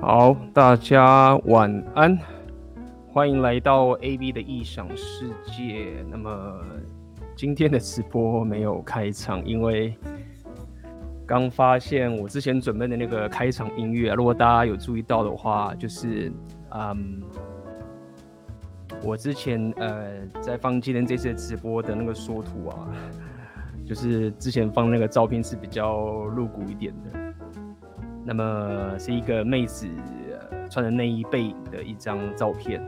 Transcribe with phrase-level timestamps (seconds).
[0.00, 2.18] 好，大家晚安，
[3.12, 6.04] 欢迎来到 AB 的异想世界。
[6.10, 6.30] 那么
[7.36, 9.94] 今天的直播没有开场，因为
[11.24, 16.32] 刚发现我之前准备的那个开场音乐，如果大家有注意到的话，就是
[16.70, 17.22] 嗯，
[19.04, 22.88] 我之前呃在放今天这次直播的那个缩图啊，
[23.86, 27.21] 就是之前放那个照片是比较露骨一点的。
[28.24, 29.86] 那么是一个妹子
[30.70, 32.80] 穿着内衣背影的一张照片。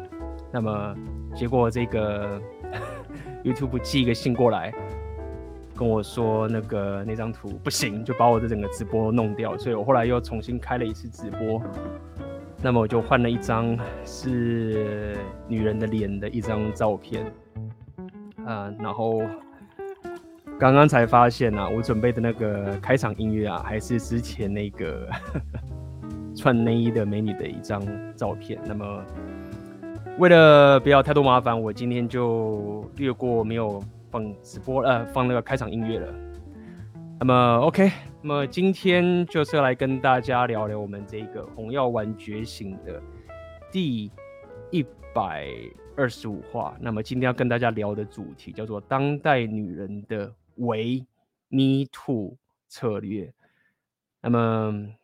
[0.52, 0.94] 那么
[1.34, 2.40] 结果这个
[3.44, 4.72] YouTube 寄一个信过来，
[5.76, 9.58] 跟我说那个那张图不行，就把我的整个直播弄掉。
[9.58, 11.60] 所以我后来又重新开了一次直播。
[12.62, 15.16] 那么我就换了一张是
[15.48, 17.26] 女人的脸的一张照片。
[18.46, 19.22] 啊，然后。
[20.56, 25.08] 刚刚才发现啊，我准备的那个开场音乐啊，还是之前那个
[26.34, 27.82] 穿内衣的美女的一张
[28.16, 28.58] 照片。
[28.64, 29.04] 那么，
[30.18, 36.14] 为了不要太多麻烦，我今天就略过没有放直播呃放那个开场音乐了。
[37.18, 37.90] 那么 OK，
[38.22, 43.02] 那么今天就是要来跟大家聊聊我们这个红药丸觉醒的
[43.72, 44.10] 第
[44.70, 45.48] 一百
[45.96, 46.74] 二十五话。
[46.80, 50.32] 那么今天要跟大家聊的主题叫做当代女人的。
[50.56, 51.06] 为
[51.48, 52.36] Me Too
[52.68, 53.32] 策略。
[54.20, 54.94] 那么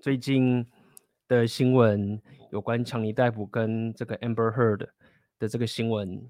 [0.00, 0.66] 最近
[1.28, 2.20] 的新闻
[2.50, 4.88] 有关强尼戴普跟这个 Amber Heard
[5.38, 6.28] 的这个新闻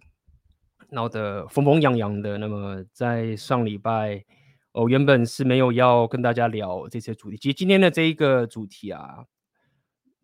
[0.91, 2.39] 闹得风风扬扬的。
[2.39, 4.25] 那么在上礼拜，
[4.73, 7.37] 我原本是没有要跟大家聊这些主题。
[7.37, 9.27] 其实今天的这一个主题啊。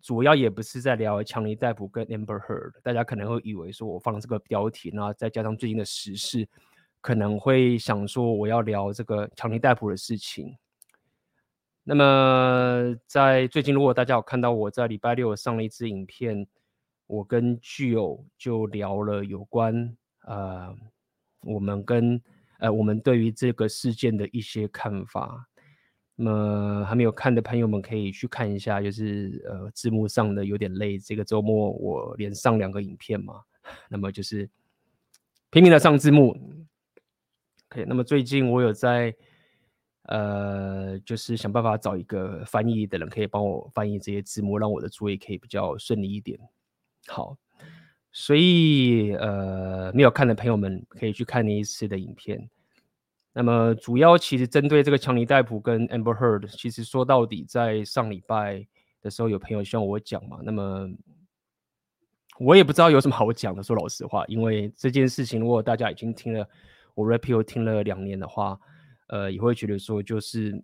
[0.00, 6.48] 主要也不是在聊强尼戴普跟 Amber Heard，大家可能会以为说我放了这个标题，然后再加上最近的时事，
[7.00, 10.56] 可能会想说我要聊这个强尼戴普的事情。
[11.82, 16.46] 那么在最近，如果大家有看到我在礼拜六上了一支影片，
[17.06, 19.96] 我跟巨友就聊了有关
[20.26, 20.74] 呃
[21.40, 22.20] 我们跟
[22.60, 25.48] 呃我们对于这个事件的一些看法。
[26.20, 30.98] 那么还没有看的朋友们可以去看一下，就是呃字幕上的有点累。
[30.98, 33.40] 这个周末我连上两个影片嘛，
[33.88, 34.50] 那么就是
[35.50, 36.36] 拼命的上字幕。
[37.70, 39.14] OK，那么最近我有在
[40.06, 46.36] 呃，就是想办法找一个翻译的人，可以帮我翻译这些字幕，让我的作业可以比较顺利一点。
[47.06, 47.36] 好，
[48.10, 52.50] 所以呃没有看的朋友们可以去看那一次的影片。
[53.38, 58.66] 那么主要其实针对这个强尼戴普跟 Amber Heard，其实说到底，在上礼拜
[59.00, 60.40] 的时候，有朋友希望我讲嘛。
[60.42, 60.90] 那么
[62.40, 66.44] 我也不知道有什么好讲的，说老实话，因为这件事情，如果大家已经听了
[66.96, 68.58] 我 Rapio 听了两年的话，
[69.06, 70.60] 呃，也会觉得说就是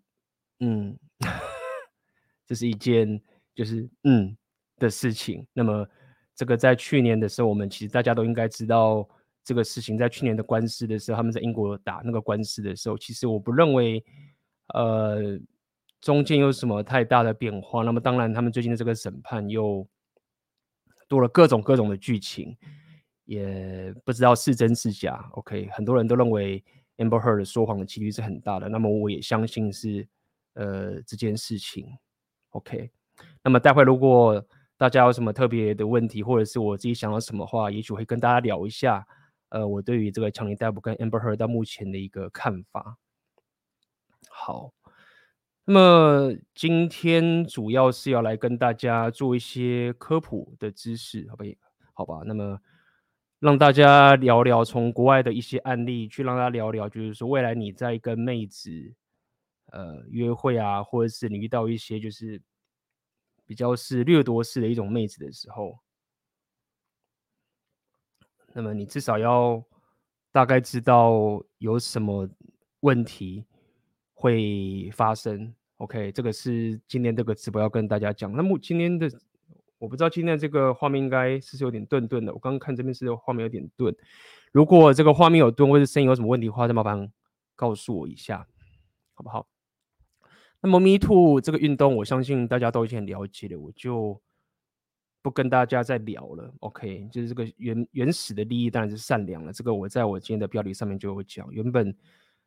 [0.59, 0.99] 嗯，
[2.45, 3.23] 这是一件
[3.55, 4.37] 就是嗯
[4.79, 5.47] 的事情。
[5.53, 5.87] 那么
[6.35, 9.09] 这个在去年的时候，我们其实大家都应该知道。
[9.45, 14.03] 这个事情在去年的官司的时候，他们在英国打那个官司的时候，其实我不认为，
[14.69, 15.39] 呃，
[16.01, 17.83] 中间有什么太大的变化。
[17.83, 19.87] 那么当然，他们最近的这个审判又
[21.07, 22.57] 多了各种各种的剧情，
[23.27, 25.29] 也不知道是真是假。
[25.33, 26.65] OK，很多人都认为
[26.97, 28.69] Amber Heard 说谎的几率是很大的。
[28.69, 30.09] 那么我也相信是
[30.55, 31.87] 呃这件事情。
[32.51, 32.91] OK，
[33.43, 34.43] 那么待会如果
[34.79, 39.07] 大家有什么特别的问题，或者是我自己想到什么话，也许会跟大家聊一下。
[39.55, 42.99] 呃，我对于这个强尼戴普跟 Amber Heard 到目前的一个看法。
[44.29, 44.73] 好，
[45.65, 51.45] 那么今天主要是要来跟大家做一些科普的知识，好不
[51.93, 52.23] 好吧？
[52.27, 52.59] 那么
[53.39, 58.93] 让大家聊聊从国外的一些案例，去让大家聊聊，就是说未来你在跟妹子
[59.71, 62.43] 呃约会啊，或者是你遇到一些就是
[63.47, 65.79] 比较是掠夺式的一种妹子的时候。
[68.57, 69.61] 那么你至少要
[70.31, 72.29] 大概知道有什么
[72.81, 73.45] 问题
[74.13, 76.13] 会发生，OK？
[76.13, 78.33] 这个是今天这个直播要跟大家讲。
[78.33, 79.11] 那么今天的
[79.79, 83.93] 我不知道今天这个画面应该是有点顿顿的，我刚刚看这边是画面有点顿。
[84.53, 87.11] 如果这个画面有顿或者声音有什么问题的话，再麻烦
[87.57, 88.47] 告诉我一下，
[89.15, 89.49] 好不好？
[90.61, 94.23] 那么 Me Too 这个运动，我相信大家都已经很了解了，我就。
[95.25, 99.51] 不跟大家再聊了，OK，就是这个原原始的利益当然是善良了。
[99.55, 101.51] 这个我在我今天的标题上面就有讲。
[101.51, 101.97] 原本，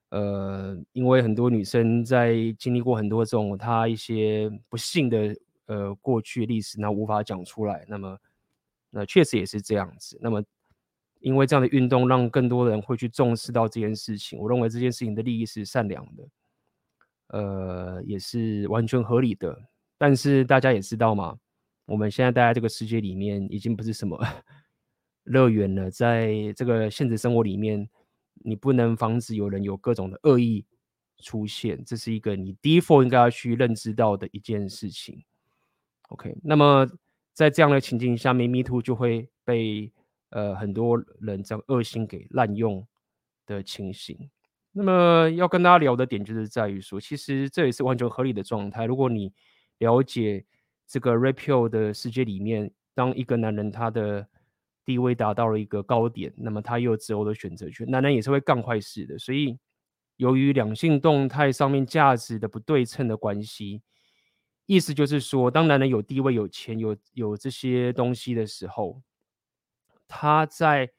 [0.10, 5.36] 呃，因为很多女生在经历过很多这种她一些不幸的
[5.66, 7.84] 呃过去历史，那无法讲出来。
[7.88, 8.16] 那么，
[8.92, 10.16] 那确实也是这样子。
[10.22, 10.44] 那么，
[11.20, 14.38] 因为这样的运动，让更多人会去重视到这件事情。
[14.38, 16.28] 我认为这件事情的利益是善良的。
[17.30, 19.60] 呃，也是完全合理的。
[19.98, 21.36] 但是大家也知道嘛，
[21.88, 24.20] 我们现在待在这个世界里面，已经不是什么
[25.24, 25.90] 乐园了。
[25.90, 27.90] 在这个现实生活里面，
[28.36, 30.66] 你不能防止有人有各种的恶意
[31.20, 35.24] 出现，这是一个你 default 应该要去认知到的一件事情。
[36.10, 36.86] OK，那么
[37.34, 39.92] 在这样的情境下面，Me Too 就会被
[40.30, 42.86] 呃很多人这样恶性给滥用
[43.46, 44.30] 的情形。
[44.74, 48.86] 那么要跟大家聊的点就是在于说，其实这也是完全合理的状态。
[48.86, 49.34] 如果你
[49.80, 50.46] 了解
[50.88, 54.26] 这个 Red Pill 的世界里面，当一个男人他的
[54.86, 59.20] 地位达到了一个高点，那么他又有择偶的选择权，男人也是会干坏事的。
[59.20, 59.60] 所以，
[60.16, 63.82] 由于两性动态上面价值的不对称的关系，
[64.66, 69.02] 意思就是说，当男人有地位、有钱、有有这些东西的时候，
[70.08, 70.90] 他在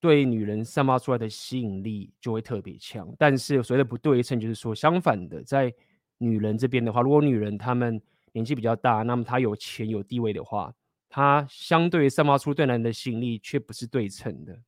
[0.00, 5.72] 对女人散发出来的吸引力就会特别强，但是所谓的不对称，就是说相反的，在
[6.18, 8.00] 女人这边的话，如果女人她们
[8.32, 10.74] 年纪比较大，那么她有钱有地位的话，
[11.08, 14.58] 她相对散发出对男人的吸引力却不是对称的。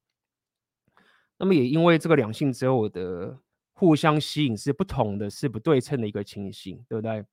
[1.38, 3.38] 那么也因为这个两性择偶的
[3.72, 7.24] 互相吸引是不同的，是不对称的一个情形，对不对？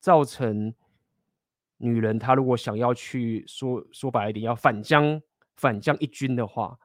[0.00, 0.74] 造成
[1.78, 5.20] 女人她如果想要去说说白一点，要反将。
[5.56, 6.78] 反将一军的话，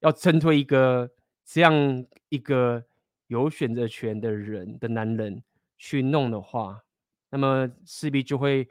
[0.00, 1.10] 要针对一个
[1.44, 2.82] 这样一个
[3.28, 5.42] 有选择权的人的男人
[5.78, 6.82] 去弄的话，
[7.30, 8.68] 那么势必就会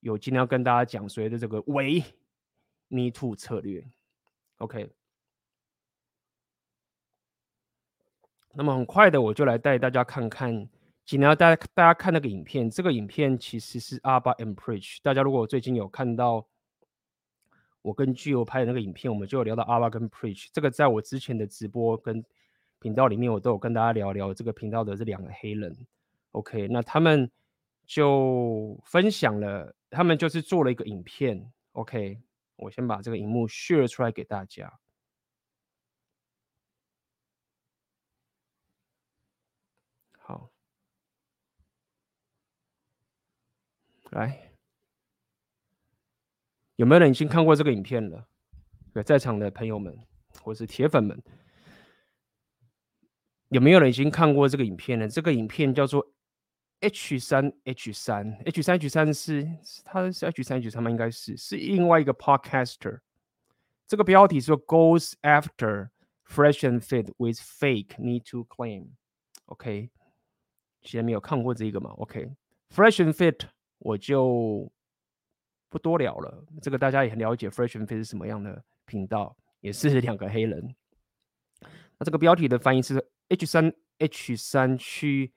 [0.00, 2.02] 有今天要跟大家讲所谓的这个伪
[2.88, 3.86] Me Too 策略。
[4.58, 4.90] OK，
[8.54, 10.52] 那么很快的我就来带大家看看，
[11.04, 12.68] 今天要带大家看那个影片。
[12.68, 16.46] 这个影片其实是 Abba and Preach，大家如果最近有看到。
[17.80, 22.22] 我跟 Gio 拍的那个影片，我们就有聊到 Abba 跟 Preach，这个在我之前的直播跟
[22.80, 25.76] 频道里面，我都有跟大家聊聊这个频道的这两个黑人。
[26.32, 27.30] OK，那他们
[27.86, 31.52] 就分享了，他们就是做了一个影片。
[31.72, 32.20] OK，
[32.56, 34.72] 我先把这个荧幕 share 出来给大家。
[40.18, 40.50] 好，
[44.10, 44.52] 来。
[46.76, 48.24] 有没有人已经看过这个影片了？
[49.04, 49.96] 在场的朋友们，
[50.42, 51.20] 或是铁粉们，
[53.48, 55.08] 有没有人已经看过这个影片呢？
[55.08, 56.06] 这个影片叫做
[56.80, 59.48] H 三 H 三 H 三 H 三是，
[59.84, 60.90] 他是 H 三 H 三吗？
[60.90, 63.00] 应该是是另外一个 podcaster。
[63.86, 65.88] 这个标题说 Goes after
[66.26, 68.88] fresh and fit with fake Me to claim。
[69.46, 69.90] OK，
[70.82, 73.40] 现在没有看过这个嘛？OK，fresh and fit
[73.78, 74.70] 我就。
[75.70, 77.50] 不多聊了，这个大家也很了解。
[77.50, 79.36] Fresh and Fit 是什么样的频道？
[79.60, 80.74] 也是两个黑人。
[81.98, 82.94] 那这个标题的翻译是
[83.28, 85.32] H 三 H 三去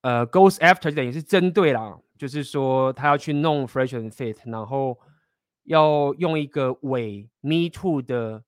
[0.00, 4.98] 呃 Goes After，等于是针对啦，就是说他要去弄 Fresh and Fit，然后
[5.64, 8.44] 要用一个伪 Me Too 的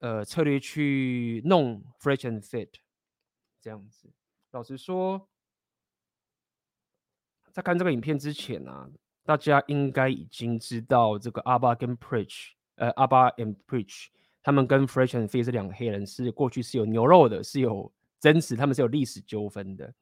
[0.00, 2.70] 呃策略去弄 Fresh and Fit，
[3.60, 4.12] 这样子。
[4.50, 5.28] 老实说，
[7.52, 8.90] 在看这个影片之前啊。
[9.24, 14.06] 大家应该已经知道这个 Abba 跟 Preach，呃，Abba and Preach，
[14.48, 19.92] 他们跟 Fresh and Fit 这两个黑人是过去是有牛肉的，是有争执，他们是有历史纠纷的。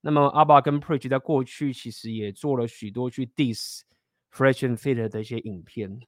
[0.00, 3.80] 那么阿巴跟 Preach 在过去其实也做了许多去 diss
[4.32, 6.00] Fresh and Fit 的一些影片。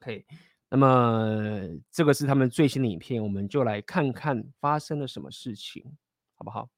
[0.00, 0.26] OK，
[0.68, 1.60] 那么
[1.92, 5.84] 这个是他们最新的影片，我们就来看看发生了什么事情，
[6.34, 6.68] 好不好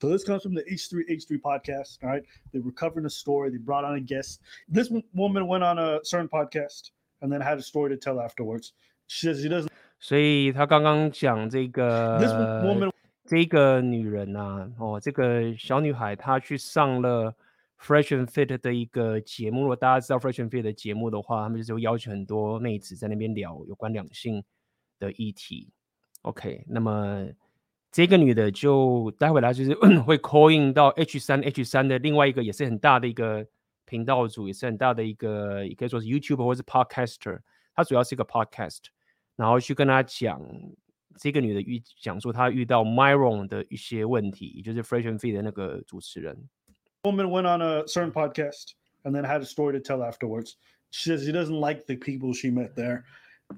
[0.00, 2.04] ？So this comes from the H3H3 podcast.
[2.04, 2.22] All right.
[2.52, 3.50] They were covering a story.
[3.50, 4.42] They brought on a guest.
[4.68, 6.90] This woman went on a certain podcast
[7.22, 8.74] and then had a story to tell afterwards.
[9.06, 9.70] She says she doesn't.
[9.98, 12.92] 所以她刚刚讲这个 This woman
[13.24, 17.34] 这个女人啊，哦，这个小女孩她去上了
[17.80, 19.62] Fresh and Fit 的一个节目。
[19.62, 24.44] 如果大家知道 Fresh and Fit 的节目的话，他们就是会邀请很多妹子在那边聊有关两性
[24.98, 25.70] 的议题。
[26.20, 27.26] OK，那么。
[27.92, 33.46] 这个女的就待会来就是会 call in 到 H 三 H 三的另外一个也是很大的一个
[33.86, 37.38] 频道主，也是很大的一个也可以说是 YouTuber 或是 Podcaster，
[37.74, 38.80] 她主要是一个 Podcast，
[39.36, 40.42] 然后去跟她讲
[41.18, 46.36] 这个女的遇讲说她遇到 Myron 的一些问题，也就是 Fresh and Fit 的那个主持人。
[47.02, 48.72] Woman went on a certain podcast
[49.04, 50.56] and then had a story to tell afterwards.
[50.90, 53.04] She says she doesn't like the people she met there.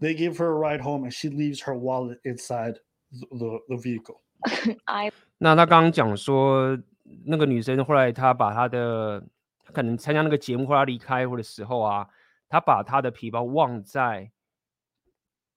[0.00, 2.78] They give her a ride home and she leaves her wallet inside
[3.10, 4.20] the the vehicle.
[4.84, 6.78] I 那他刚刚讲说，
[7.24, 9.24] 那个女生后来她把她的
[9.72, 12.08] 可能参加那个节目或者离开或的时候啊，
[12.48, 14.30] 她把她的皮包忘在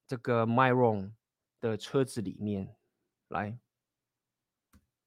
[0.07, 1.11] 这个 Myron
[1.59, 2.75] 的车子里面。
[3.29, 3.57] 来，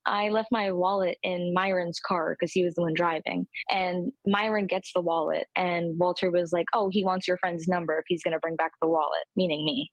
[0.04, 3.46] I left my wallet in Myron's car because he was the one driving.
[3.70, 7.98] And Myron gets the wallet, and Walter was like, "Oh, he wants your friend's number
[7.98, 9.92] if he's going to bring back the wallet," meaning me.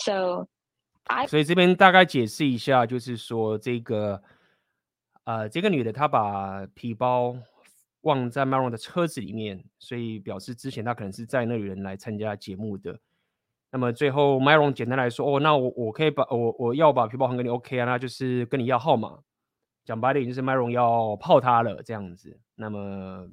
[0.00, 0.12] So
[0.42, 0.46] I
[1.27, 4.21] 所以这边大概解释一下，就是说这个
[5.23, 7.35] 呃，这个女的她把皮包
[8.01, 12.99] 忘在 Maron 的车子里面，所以表示之前她可能是在那里人来参加节目的。
[13.71, 17.85] 那么最后 Maron 简单来说，哦，那我我可以把我我要把皮包还给你，OK 啊？
[17.85, 19.19] 那就是跟你要号码。
[19.83, 22.37] 讲白了，就是 Maron 要泡她了这样子。
[22.55, 23.29] 那么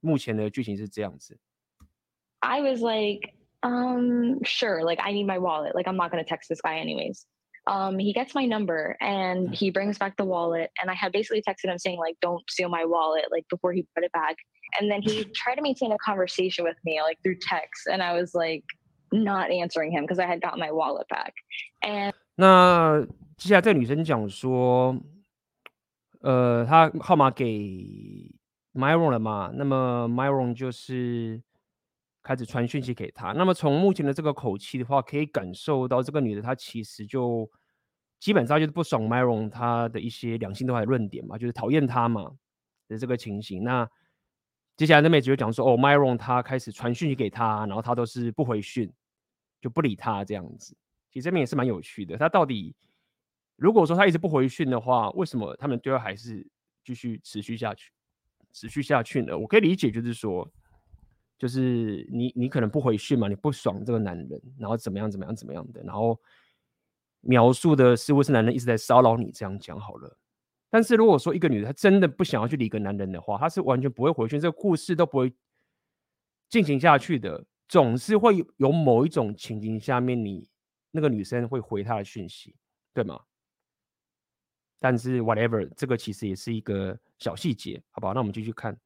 [0.00, 1.38] 目前的剧情是这样子。
[2.40, 3.32] I was like,
[3.65, 5.75] um, sure, like I need my wallet.
[5.75, 7.25] Like I'm not gonna text this guy anyways.
[7.67, 11.41] Um, he gets my number and he brings back the wallet, and I had basically
[11.41, 14.35] texted him saying like, don't steal my wallet, like before he put it back.
[14.79, 18.13] And then he tried to maintain a conversation with me like through text, and I
[18.13, 18.63] was like.
[19.13, 21.33] Not answering him because I had got my wallet back.
[21.81, 23.05] And 那
[23.35, 24.95] 接下来这个女生讲说，
[26.21, 27.45] 呃，她号码给
[28.73, 29.51] Myron 了嘛？
[29.53, 31.43] 那么 Myron 就是
[32.26, 33.30] 开始传讯息给她。
[33.30, 37.48] 那么从目前的这个口气的话，可以感受到这个女的她其实就
[38.18, 42.32] 基本上就是不爽 Myron 她的一些两性对话论点嘛，就是讨厌他嘛
[42.88, 43.62] 的这个情形。
[43.62, 43.88] 那
[44.76, 48.92] 接下来那妹子就讲说，哦，Myron 他开始传讯息给他，然后他都是不回讯，
[49.60, 50.76] 就不理他这样子。
[51.12, 52.16] 其实这边也是蛮有趣的。
[52.18, 52.74] 他到底
[53.54, 56.44] 如果说他一直不回讯的话，为什么他们对话还是
[56.84, 57.92] 继续持续下去，
[58.52, 59.38] 持续下去呢？
[59.38, 60.46] 我可以理解，就是说，
[61.38, 66.18] 就是你你可能不回讯嘛，你不爽这个男人，然后怎么样怎么样怎么样的，然后
[67.20, 70.16] 描述的似乎是男人一直在骚扰你，这样讲好了。
[70.70, 75.32] 但是如果说一个女的她真的不想要去理一个男人的话，她是完全不会回去，这个故事都不会
[76.48, 77.44] 进行下去的。
[77.68, 80.48] 总是会有某一种情境下面，你
[80.92, 82.54] 那个女生会回她的讯息，
[82.94, 83.20] 对吗？
[84.78, 88.14] 但是 whatever，这个其实也是一个小细节，好不好？
[88.14, 88.78] 那我们继续看。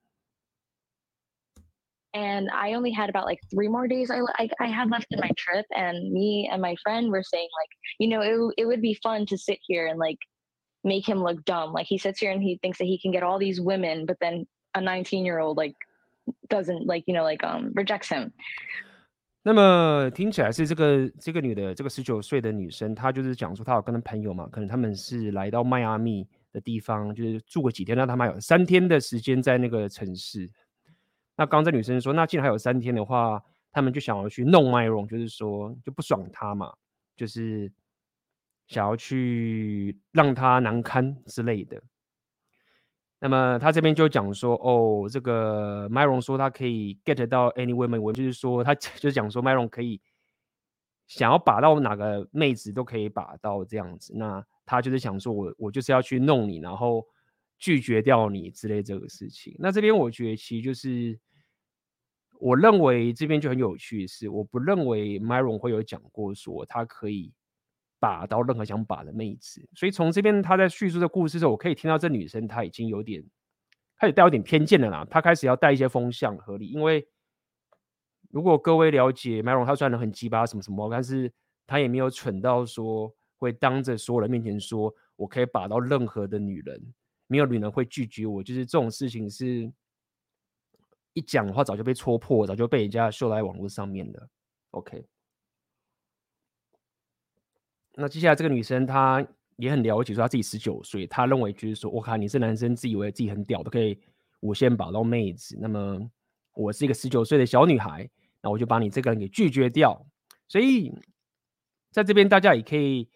[2.13, 5.19] And I only had about like three more days I, I, I had left in
[5.19, 7.69] my trip, and me and my friend were saying like,
[7.99, 10.19] you know, it, it would be fun to sit here and like
[10.85, 11.73] make him look dumb.
[11.73, 14.15] Like he sits here and he thinks that he can get all these women, but
[14.21, 15.75] then a 19 year old like
[16.47, 18.31] doesn't like, you know, like um rejects him.
[19.43, 30.49] 那么听起来是这个这个女的这个十九岁的女生，她就是讲说她有跟她朋友嘛，可能他们是来到迈阿密的地方，就是住个几天，让他们还有三天的时间在那个城市。
[31.40, 33.42] 那刚刚这女生说，那既然还有三天的话，
[33.72, 36.70] 他们就想要去弄 Myron，就是说就不爽他嘛，
[37.16, 37.72] 就是。
[38.66, 41.82] 想要去让他难堪之类的，
[43.18, 50.00] 那么他这边就讲说，哦，这个 Myron 说他可以 get 到 any woman，我就是说他 就是讲说 Myron 可以
[51.08, 57.04] 想要把到哪个妹子都可以把到这样子，那他就是想说我我就是要去弄你，然后
[57.58, 59.52] 拒绝掉你之类这个事情。
[59.58, 61.18] 那这边我觉得其实就是
[62.40, 67.32] 我认为这边就很有趣是，我不认为 Myron 会有讲过说他可以。
[68.02, 73.22] 把到任何想把的妹子，所以从这边他在叙述的故事的时候，我可以听到这女生她已经有点
[73.98, 75.06] 开始带有点偏见了啦。
[75.10, 77.06] 她开始要带一些风向合理，因为
[78.30, 81.30] 如果各位了解 Myron，他虽然很鸡巴什么什么，但是
[81.66, 86.82] 他也没有蠢到说会当着所有人面前说我可以把到任何的女人，
[87.26, 88.42] 没有女人会拒绝我。
[88.42, 89.70] 就是这种事情是
[91.12, 94.28] 一讲的话早就被戳破，早就被人家秀在网络上面了。
[94.70, 95.04] OK。
[97.94, 99.26] 那接下来这个女生她
[99.56, 103.98] 也很了解，说她自己十九岁，她认为就是说，我靠，你是男生，自以为自己很屌，都可以
[104.40, 105.58] 无限把到妹子。
[105.60, 106.00] 那么
[106.54, 108.08] 我是一个十九岁的小女孩，
[108.40, 110.06] 那我就把你这个人给拒绝掉。
[110.46, 110.92] 所以
[111.90, 113.08] 在这边大家也可以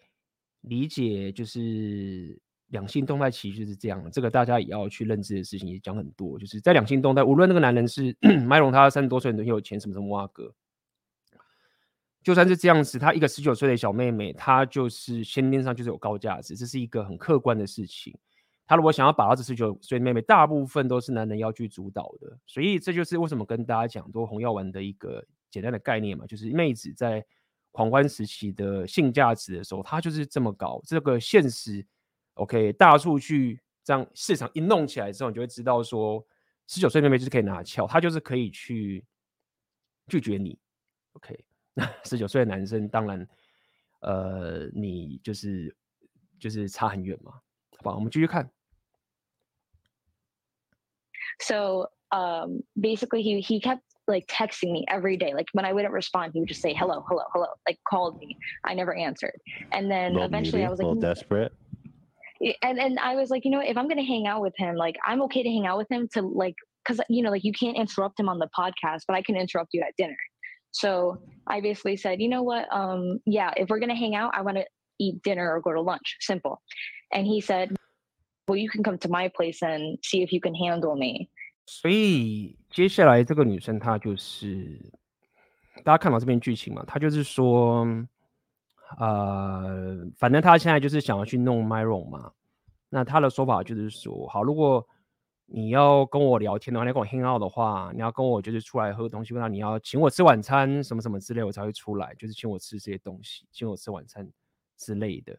[0.61, 4.09] 理解，就是两性动态其实是这样。
[4.11, 10.53] 这个大家也要去认知的事情也讲很多，就是在两性动态，无论那个男人是 Myron，他三十多岁很有钱，什么什么哇哥。
[12.23, 18.17] 就算是这样子，他一个十九岁的小妹妹，她就是先天上就是有高价值，这是一个很客观的事情。
[18.65, 27.23] 她如果想要把到这十九岁妹妹，大部分都是男人要去主导的，所以这就是为什么跟大家讲多红药丸的一个简单的概念嘛，就是妹子在
[27.71, 30.81] 狂欢时期的性价值的时候，她就是这么高。
[30.83, 31.85] 这个现实
[32.35, 36.25] ，OK，大数据这样市场一弄起来之后，你就会知道说，
[36.67, 39.03] 十九岁妹妹就是可以拿翘，她就是可以去
[40.07, 40.57] 拒绝你
[41.13, 41.43] ，OK。
[42.05, 43.27] 十九岁的男生，当然，
[43.99, 45.75] 呃，你就是
[46.39, 47.33] 就是差很远嘛，
[47.77, 47.93] 好吧？
[47.93, 48.49] 我们继续看。
[51.39, 55.33] So, um, basically, he he kept like texting me every day.
[55.33, 58.37] Like when I wouldn't respond, he would just say hello, hello, hello, like called me.
[58.63, 59.41] I never answered.
[59.71, 61.51] And then eventually needy, I was like, a little desperate.
[62.62, 64.96] and and I was like, you know, if I'm gonna hang out with him, like
[65.04, 66.54] I'm okay to hang out with him to like,
[66.86, 69.70] cause you know, like you can't interrupt him on the podcast, but I can interrupt
[69.72, 70.16] you at dinner.
[70.72, 74.42] So I basically said, you know what, um, yeah, if we're gonna hang out, I
[74.42, 74.64] want to
[74.98, 76.16] eat dinner or go to lunch.
[76.20, 76.60] Simple.
[77.12, 77.74] And he said,
[78.46, 81.28] well, you can come to my place and see if you can handle me.
[81.66, 84.92] 所以接下来这个女生她就是，
[85.84, 87.86] 大家看到这边剧情嘛，她就是说，
[88.97, 92.31] 呃，反正他现在就是想要去弄 Myron 嘛。
[92.89, 94.85] 那他的说法就是说，好，如果
[95.45, 104.27] 你要跟我聊天的话，你要跟我 hang out 的话，你要跟我就是出来喝东西，那你要请我吃晚餐什么什么之类，我才会出来，就是请我吃这些东西，请我吃晚餐
[104.77, 105.37] 之类的。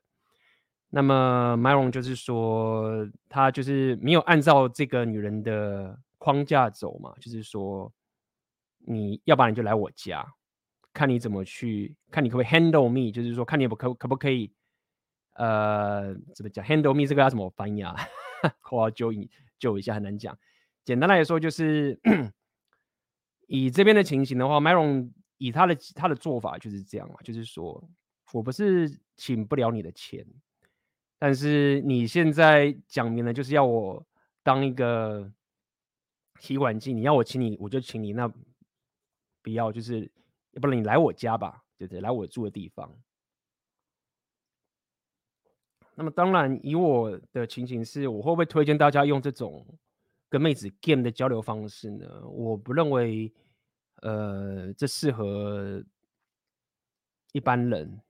[0.89, 5.99] 那么 Myron 就是说，他就是没有按照这个女人的。
[6.19, 7.93] 框架走嘛，就是说，
[8.79, 10.27] 你要不然你就来我家，
[10.97, 14.51] 看你怎么去，看你可不可以 handle me，就是说，看你可可不可以，
[15.35, 17.95] 呃，怎么讲 handle me 这个要怎么翻译啊？
[18.73, 20.37] 我要揪一揪一下，很难讲。
[20.85, 22.01] 简单来说，就是
[23.47, 27.87] 以这边的情形的话，Myron 以他的他的做法就是这样嘛，就是说
[28.33, 30.27] 我不是请不了你的钱，
[31.19, 34.07] 但是你现在讲明了就是要我
[34.43, 35.31] 当一个。
[36.39, 38.13] 提款机，你要我请你，我就请你。
[38.13, 38.31] 那
[39.41, 40.13] 不要，就是
[40.57, 42.01] 要不然你来我家吧，对不对？
[42.01, 42.91] 来我住的地方。
[45.95, 49.67] 那么当然，以我的情形是，我会不会推荐大家用这种
[50.31, 52.07] 跟妹子 game 的交流方式呢？
[52.27, 53.31] 我不认为，
[54.03, 55.85] 呃，这适合
[57.33, 58.01] 一般人。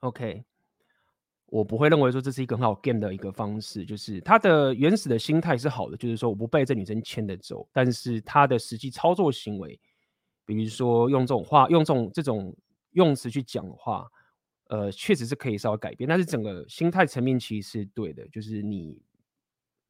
[0.00, 0.44] OK。
[1.46, 9.78] 我不会认为说这是一个很好 game 的一个方式，就是他的原始的心态是好的，就是说我不被这女生牵着走，但是他的实际操作行为，
[10.44, 12.56] 比如说用这种话，用这种这种
[12.92, 14.10] 用词去讲的话，
[14.68, 19.00] 呃，确实是可以稍微改变，但是整个心态层面其实是对的，就是你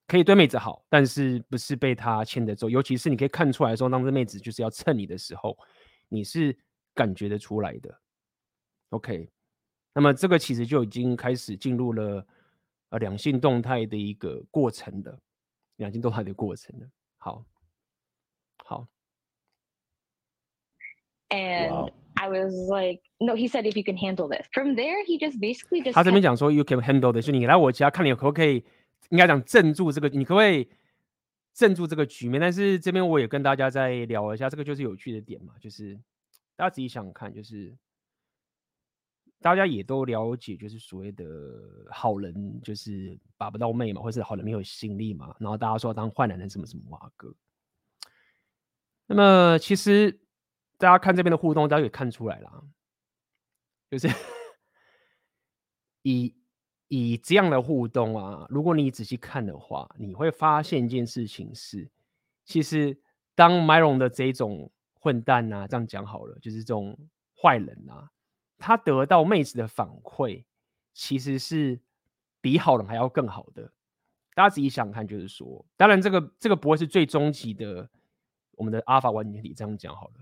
[0.06, 5.56] 可以对妹子好，但是不是被她牵着走，尤其是你可以看出来说，当这妹子就是要蹭你的时候，
[6.08, 6.56] 你是
[6.94, 8.00] 感觉得出来的
[8.90, 9.30] ，OK。
[9.92, 12.26] 那么这个其实就已经开始进入了
[12.88, 15.16] 呃两性动态的一个过程的
[15.76, 16.86] 两性动态的过程了。
[17.16, 17.44] 好，
[18.56, 18.88] 好。
[21.34, 21.90] And wow.
[22.14, 24.46] I was like, no, he said if you can handle this.
[24.52, 25.94] From there, he just basically just.
[25.94, 28.64] 他这边讲说 you can handle this，就你来我家看你可不可以，
[29.08, 30.68] 应该讲镇住这个，你可不可以
[31.52, 32.40] 镇住这个局面？
[32.40, 35.98] 但是这边我也跟大家再聊一下，这个就是有趣的点嘛，就是
[36.54, 37.74] 大家自己想看，就是。
[39.40, 41.26] 大家也都了解，就是所谓的
[41.90, 45.36] 好人就是把不到妹嘛，或是好人没有吸引力嘛。
[45.38, 47.30] 然后大家说当坏男人什么什么哇哥。
[49.06, 50.18] 那么其实
[50.76, 52.64] 大家看这边的互动，大家也看出来了，
[53.90, 54.08] 就是
[56.02, 56.34] 以
[56.88, 61.90] 以这样的互动啊，如果你仔细看的话，你会发现一件事情是，
[62.44, 63.00] 其实
[63.34, 66.98] 当 Myron 的这种混蛋啊，这样讲好了，就是这种
[67.40, 68.10] 坏人啊。
[68.56, 70.44] 他得到妹子的反馈，
[70.92, 71.80] 其实是
[72.40, 73.72] 比好人还要更好的。
[74.34, 77.88] 大家仔细想看，就是说，当然这个这个不会是最终极的，
[78.52, 80.14] 我们的阿法完全体这样讲好了。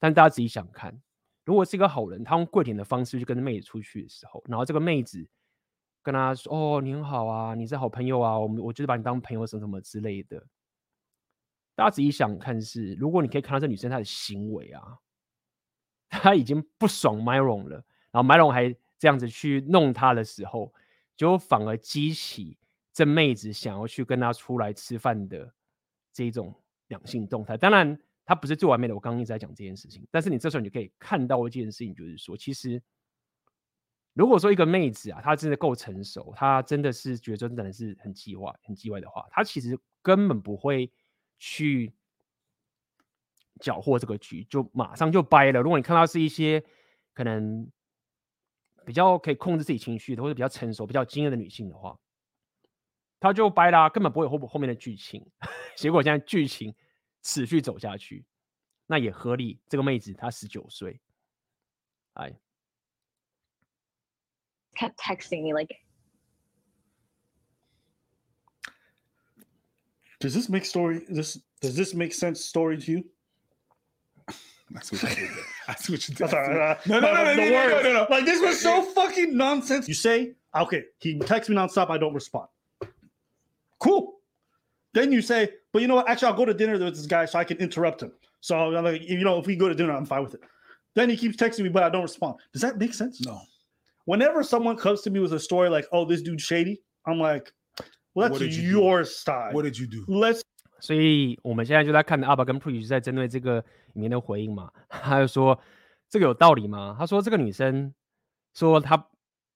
[0.00, 1.00] 但大家仔细想看，
[1.44, 5.24] 如果是一个好人，他用跪舔的方式去跟妹子出去的时候，然后这个妹子
[6.02, 10.44] 跟他说：“哦，你很好啊，你是好朋友啊，我们我就是把你当朋友什么什么之类的。”
[11.76, 14.98] 大家仔细想看是，如果你可以看到这女生她的行为啊。
[16.12, 20.74] 她已经不爽 Myron 了，然后 Myron 还这样子去弄她的时候，
[21.16, 22.58] 就反而激起
[22.92, 25.54] 这妹子想要去跟他出来吃饭的
[26.12, 26.52] 这种
[26.88, 27.56] 两性动态。
[27.56, 27.96] 当然，
[28.30, 30.06] 他不是最完美的，我刚刚一直在讲这件事情。
[30.08, 32.80] 但是你这时候你就可以看到一件事情，就是说，其实
[34.14, 40.88] 如果说一个妹子啊，她真的够成熟，她真的是觉得真的是很计划、很机歪的话，她其实根本不会
[41.38, 41.92] 去。
[43.58, 45.60] 搅和这个局就马上就掰了。
[45.60, 46.64] 如果你看到是一些
[47.12, 47.70] 可能
[48.86, 51.94] 比较可以控制自己情绪的，或者比较成熟、比较经验的女性的话，
[53.20, 55.30] 她就掰啦，根本不会有后后面的剧情。
[55.76, 56.74] 结果现在剧情
[57.21, 58.25] 持续走下去，
[58.87, 59.59] 那也合理。
[59.67, 60.99] 这个妹子她十九岁，
[62.13, 62.39] 哎，
[64.75, 65.75] kept texting me like.
[70.19, 71.05] Does this make story?
[71.07, 72.43] This does this make sense?
[72.45, 73.03] Story to you?
[74.71, 75.29] That's what you did.
[75.67, 76.33] That's what you did.
[76.33, 78.07] Uh, no, no, no, no, no, no, no, no, no.
[78.09, 79.87] Like this was so fucking nonsense.
[79.87, 81.91] You say, okay, he texts me nonstop.
[81.91, 82.47] I don't respond.
[83.77, 84.18] Cool.
[84.93, 86.07] Then you say, but you know what?
[86.07, 88.11] Actually, I'll go to dinner with this guy so I can interrupt him.
[88.39, 90.41] So I'm like, you know, if we go to dinner, I'm fine with it.
[90.93, 92.35] Then he keeps texting me, but I don't respond.
[92.53, 93.19] Does that make sense?
[93.25, 93.41] No.
[94.05, 97.51] Whenever someone comes to me with a story like, "Oh, this dude's shady," I'm like,
[98.13, 98.79] "Well, What that's did you do?
[98.79, 99.51] your style.
[99.51, 100.05] What did you do?
[100.07, 100.41] Let's
[100.79, 103.59] 所以我们现在就在看阿爸跟 Preach 在针对这个
[103.93, 105.59] 里面的回应嘛，他就说
[106.07, 106.95] 这个有道理吗？
[106.99, 107.93] 他说这个女生
[108.53, 109.07] 说她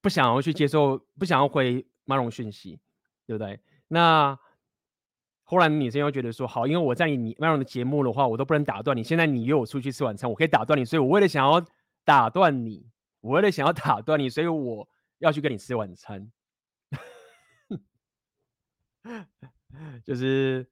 [0.02, 2.80] 不想要去接受，不想要回麦荣讯息，
[3.28, 3.60] 对不对？
[3.88, 4.38] 那
[5.55, 9.05] 后来女生又觉得说好，因为我在你麦荣的节目的话，我都不能打断你。
[9.05, 11.65] 现在你约我出去吃晚餐，我可以打断你，所以我为了想要
[12.05, 12.85] 打断你，
[13.21, 14.89] 我为了想要打断你，所以我
[15.19, 16.29] 要去跟你吃晚餐。
[20.05, 20.67] 就是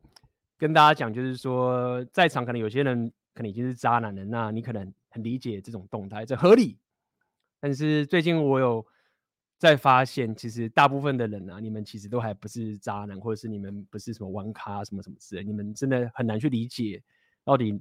[0.58, 6.76] 跟大家讲，就是说，在场可能有些人可能已经是渣男了，那你可能很理解这种动态，这合理。
[7.60, 8.84] 但是最近我有
[9.62, 17.00] 在发现，其实大部分的人啊，你们其实都还不是渣男，或者是你们不是什么玩咖什么什么之类，你们真的很难去理解
[17.44, 17.80] 到底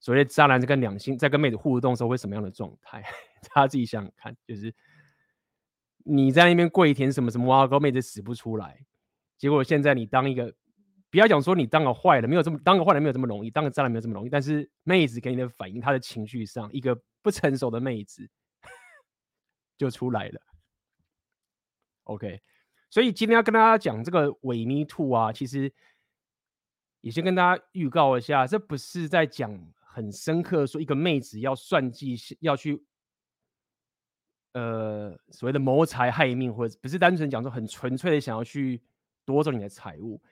[0.00, 3.02] 所谓渣男在跟两性在跟妹子互动的时候会什么样的状态。
[3.54, 4.70] 大家自己想想看，就是
[6.04, 8.84] 你在那边跪舔什么什么哇，高妹子死不出来。
[9.38, 10.54] 结果现在你当一个，
[11.10, 14.28] 不要讲说你当个坏人，没有这么当个坏人没有这么容易，当个渣男没有这么容易。
[14.28, 18.28] 但是妹子给你的反应，她的情绪上，一个不成熟的妹子
[19.78, 20.40] 就出来了。
[22.04, 22.40] OK，
[22.88, 25.72] 所以今天要跟大家讲这个伪 Me Too 啊，其实
[27.00, 32.84] 也先跟大家预告一下，这不是在讲很深刻说一个妹子要算计要去。
[34.56, 38.80] 呃，所谓的谋财害命，或者不是单纯讲说很纯粹的想要去
[39.24, 40.22] 夺走你的财物，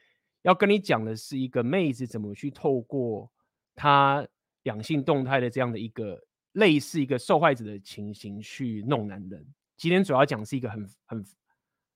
[0.42, 3.28] 要跟你讲的是一个妹子怎么去透过
[3.74, 4.24] 她
[4.62, 9.44] 两性动态的这样的一个类似一个受害者的情形去弄男人。
[9.76, 11.24] 今天主要讲是一个很很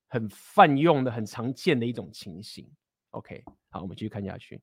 [0.07, 2.69] 很泛用的、很常见的一种情形。
[3.11, 4.61] OK，好，我们继续看下去。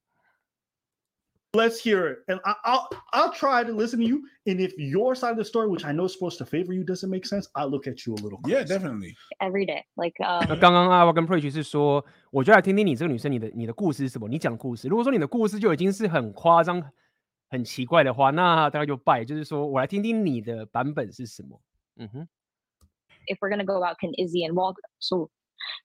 [1.54, 4.22] let's hear it, and I, I'll I'll try to listen to you.
[4.44, 6.82] And if your side of the story, which I know is supposed to favor you,
[6.82, 8.40] doesn't make sense, I'll look at you a little.
[8.44, 9.14] Yeah, definitely.
[9.40, 9.84] every day.
[9.94, 14.28] Like, um, 那刚刚阿瓦跟 Preach 是说，我就来听听你这个女生，你的你的故事是什么？
[14.28, 14.88] 你讲故事。
[14.88, 16.82] 如果说你的故事就已经是很夸张、
[17.48, 19.24] 很奇怪的话，那大概就败。
[19.24, 21.60] 就是说我来听听你的版本是什么。
[21.96, 22.28] 嗯哼。
[23.27, 24.81] if we're gonna go out, can Izzy and Walter?
[24.99, 25.29] So,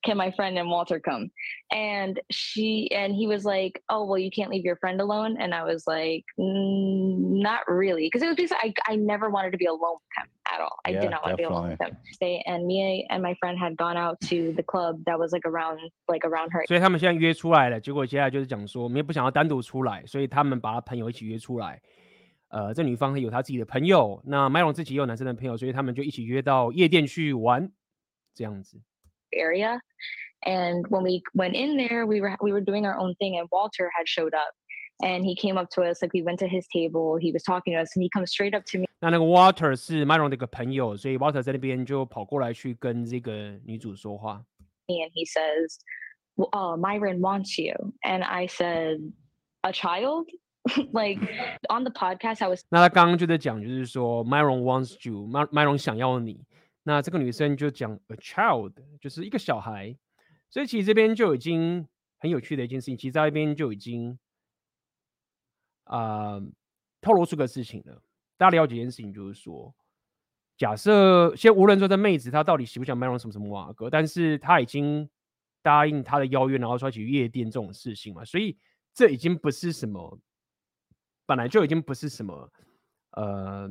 [0.05, 1.31] can my friend and Walter come?
[1.73, 5.53] And she and he was like, "Oh, well, you can't leave your friend alone." And
[5.53, 9.59] I was like, mm, "Not really," because it was basically I, I never wanted to
[9.59, 10.79] be alone with him at all.
[10.87, 11.97] I Yeah, did not want to be alone with him.
[12.13, 15.45] Stay and me and my friend had gone out to the club that was like
[15.45, 21.81] around like around her 所以他们现在约出来了，结果接下来就是讲说，我们也不想要单独出来，所以他们把他朋友一起约出来。
[22.49, 27.71] 呃，这女方有她自己的朋友，那麦龙自己也有男生的朋友，所以他们就一起约到夜店去玩，
[28.35, 28.81] 这样子。
[29.33, 29.81] area.
[30.47, 33.49] And when we went in there, we were we were doing our own thing, and
[33.51, 34.55] Walter had showed up,
[35.03, 37.17] and he came up to us like we went to his table.
[37.19, 41.19] He was talking to us, and he comes straight up to me 那那个 Water 是麦龙的一个朋友，所以
[41.19, 44.45] Water 在那边就跑过来去跟这个女主说话。
[44.89, 45.79] and he says,
[46.37, 47.75] well, uh, Myron wants you.
[48.05, 48.99] And I said,
[49.63, 50.29] a child?
[50.94, 51.20] like
[51.70, 56.44] on the podcast, I was 那他刚刚就在讲，就是说 Myron wants you, My Myron 想要你。
[56.84, 59.96] 那这个女生就讲 a child，就是一个小孩。
[60.50, 61.88] 所以其实这边就已经
[62.20, 64.18] 很有趣的一件事情，其实在那边就已经
[65.86, 66.40] 啊、
[67.02, 68.02] 透露出个事情了。
[68.38, 69.74] 大家了解一件事情，就是说，
[70.58, 75.10] 假设先无论说这妹子她到底喜不喜欢 Myron 什么什么瓦哥，但是她已经
[75.62, 78.58] 答应他的邀约，然后说要去夜店这种事情嘛，所以
[78.94, 80.20] 这已经不是什么。
[81.30, 82.52] 本来就已经不是什么，
[83.12, 83.70] 呃，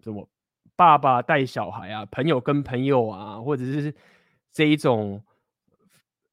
[0.00, 0.28] 什么
[0.74, 3.94] 爸爸带小孩啊，朋友跟朋友啊，或者是
[4.50, 5.22] 这一种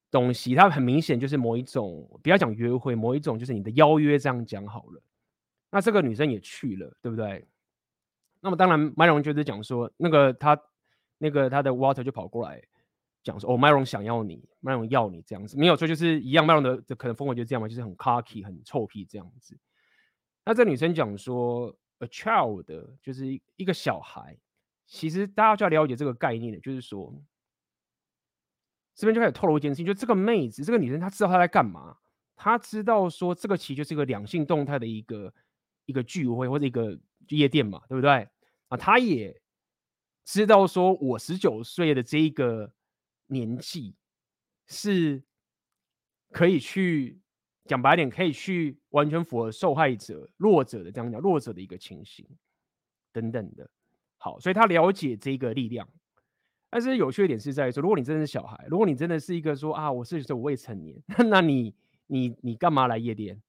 [0.09, 4.99] 东西，它很明显就是某一种，不要讲约会，某一种就是你的邀约，这样讲好了。
[5.69, 7.47] 那这个女生也去了，对不对？
[8.41, 10.59] 那么当然，麦龙就是讲说，那个他，
[11.19, 12.59] 那个他的 Water 就跑过来
[13.21, 19.55] 讲说，哦，麦龙想要你，麦龙要你这样子，没有错，就是一样，麦龙的的可能风格就是这样嘛，就是很 cocky，很臭屁这样子。
[20.47, 22.63] 那这女生讲说，a child
[23.01, 24.37] 就是一个小孩，
[24.85, 27.11] 其实大家就要了解这个概念的，就是说，
[28.93, 31.97] 这边就开始透露一件事情，就这个妹子，这个女生她知道她在干嘛，
[32.35, 35.33] 她知道说这个其实就是一个两性动态的一个
[35.85, 36.95] 一个聚会或者一个
[37.29, 38.29] 夜店嘛，对不对？
[38.67, 39.41] 啊，她也
[40.25, 42.71] 知道说我十九岁的这一个
[43.25, 43.95] 年纪
[44.67, 45.23] 是
[46.29, 47.19] 可以去。
[47.65, 52.25] 讲白一点，可以去完全符合受害者、弱者的这样讲，弱者的一个情形
[53.11, 53.69] 等等的。
[54.17, 55.87] 好，所以他了解这个力量。
[56.69, 61.73] 但是有趣的点是在于说，如果你真的是小孩，如果你真的是一个说啊，我是我未成年， 那你
[62.07, 63.41] 你你干嘛来夜店？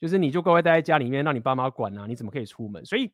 [0.00, 2.84] 就是你就乖乖待在家里面，让你爸妈管啊，你怎么可以出门？
[2.84, 3.10] 所以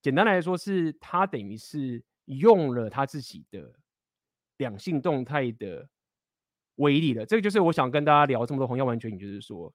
[0.00, 3.72] 简单来说，是他等于是用了他自己的
[4.58, 5.88] 两性动态的
[6.80, 7.24] 威力的。
[7.24, 9.72] 这个就是我想跟大家聊这么多红药丸绝影，就是说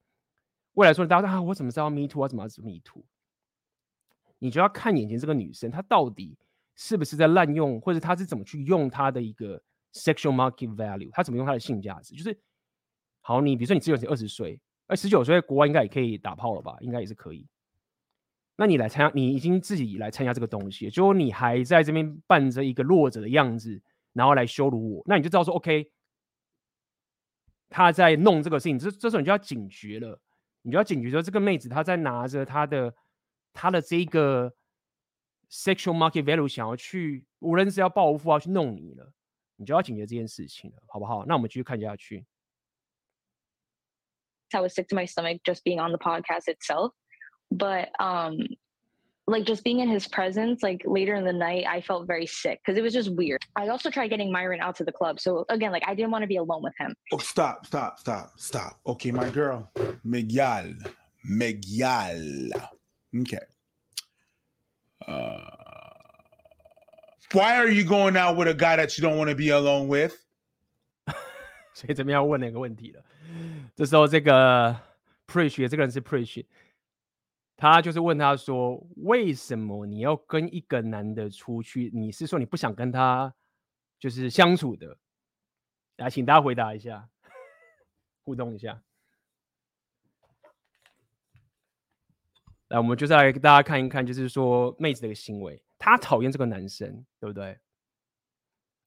[0.74, 2.28] 未来说大家啊，我怎么知道 me too 啊？
[2.28, 3.04] 怎么知道 me too？
[4.40, 6.38] 你就要看眼前这个女生，她到底
[6.76, 9.62] 是不是在滥用，或者她是怎么去用她的一个
[9.94, 11.10] sexual market value？
[11.12, 12.14] 她怎么用她的性价值？
[12.16, 12.38] 就是
[13.22, 14.60] 好，你比如说你只有二十岁。
[14.88, 16.78] 而十九岁，国外应该也可以打炮了吧？
[16.80, 17.44] 应该也是可以。
[18.56, 23.82] 那你来参加，你已经自己来参加这个东西，结果你还在这边扮着一个弱者的样子，
[24.14, 25.90] 然后来羞辱我，那你就知道说，OK，
[27.70, 30.20] 他在弄这个事情，这这时候你就要警觉了，
[30.62, 32.94] 你就要警觉说，这个妹子她在拿着她的
[33.54, 34.54] 她的这个
[35.50, 39.12] sexual market value 想要去，无论是要报复啊，去弄你了，
[39.56, 41.26] 你就要警觉这件事情了，好不好？
[41.26, 42.26] 那我们继续看下去。
[44.52, 46.94] I was sick to my stomach just being on the podcast itself.
[47.50, 48.38] But um
[49.27, 52.61] like just being in his presence, like later in the night, I felt very sick
[52.65, 53.41] because it was just weird.
[53.55, 55.21] I also tried getting Myron out to the club.
[55.21, 56.95] So again, like I didn't want to be alone with him.
[57.13, 58.81] Oh, stop, stop, stop, stop.
[58.87, 59.71] Okay, my girl.
[60.03, 60.75] Miguel.
[61.23, 62.51] Miguel.
[63.15, 63.39] Okay.
[65.07, 65.41] Uh,
[67.33, 69.87] why are you going out with a guy that you don't want to be alone
[69.87, 70.17] with?
[71.73, 73.03] 所以这边要问那个问题了。
[73.77, 74.77] 这时候，这个
[75.27, 76.45] Preach 这个人是 Preach，
[77.58, 81.90] 他就是问他说：“为什么你要跟一个男的出去？
[81.94, 83.34] 你是说你不想跟他
[84.00, 84.98] 就是相处的？”
[85.98, 87.10] 来，请大家回答一下，
[88.24, 88.84] 互动一下。
[92.68, 97.58] 来，我们就是来给大家看一看，就是说妹子的一个行为，她讨厌这个男生，对不对？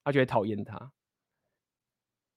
[0.03, 0.91] 她觉得讨厌他。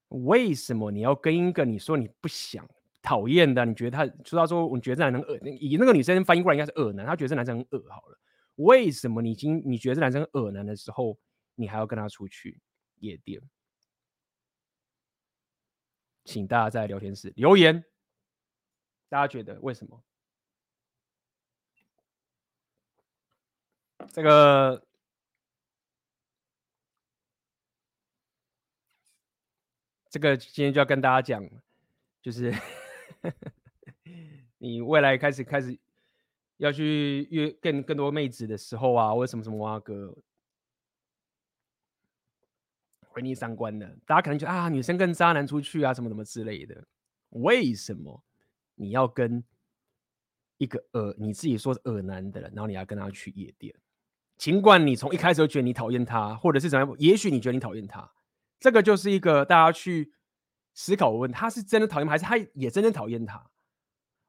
[0.08, 2.68] 为什么你要跟一个你说你不想
[3.02, 3.64] 讨厌的？
[3.66, 7.90] 你觉得他说到说，我觉得这男生恶，以那个女生翻译过来应该是恶男，他觉得这男生很恶。
[7.90, 8.18] 好了，
[8.56, 11.18] 为什么你已经你觉得这男生恶男的时候，
[11.56, 12.60] 你还要跟他出去
[13.00, 13.42] 夜店？
[16.24, 17.84] 请大家在聊天室留言，
[19.08, 20.02] 大家觉得为什么？
[24.12, 24.86] 这个。
[30.10, 31.42] 这个今天就要跟大家讲，
[32.20, 32.52] 就是
[34.58, 35.78] 你未来开始开始
[36.56, 40.16] 要去约更更多妹子的时候啊，或者什么什么啊哥，
[43.08, 46.86] 毁你三观的，大家可能觉得啊，女生跟渣男出去啊，什么什么之类的，
[47.30, 48.22] 为什么
[48.74, 49.44] 你要跟
[50.58, 53.74] 一个呃你自己说是恶男的人，然后你要跟他去夜店？
[54.36, 58.10] 尽管你从一开始就觉得你讨厌他，或者是怎样，也许你觉得你讨厌他。
[58.58, 60.12] 这个就是一个大家去
[60.74, 63.44] 思考的问：他是真的讨厌，还是他也真的讨厌他？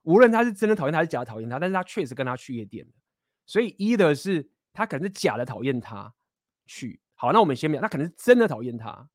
[0.03, 2.85] 无论他是真的讨厌他，还是假的讨厌他，但是他确实跟他去夜店，
[3.45, 6.13] 所以一的是他可能是假的讨厌他
[6.65, 6.99] 去。
[7.15, 9.09] 好，那我们先讲，他可能是真的讨厌他，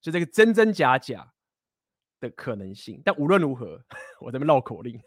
[0.00, 1.32] 就这个真真假假
[2.18, 3.00] 的可能性。
[3.04, 3.80] 但无论如何，
[4.20, 5.00] 我这边绕口令，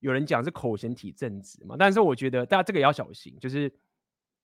[0.00, 3.74] 有人讲是口嫌体正直嘛，但是我觉得大家这个也要小心，就是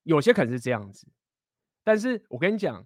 [0.01, 1.05] 有些可能是这样子。
[1.83, 2.83] 但是我跟你讲，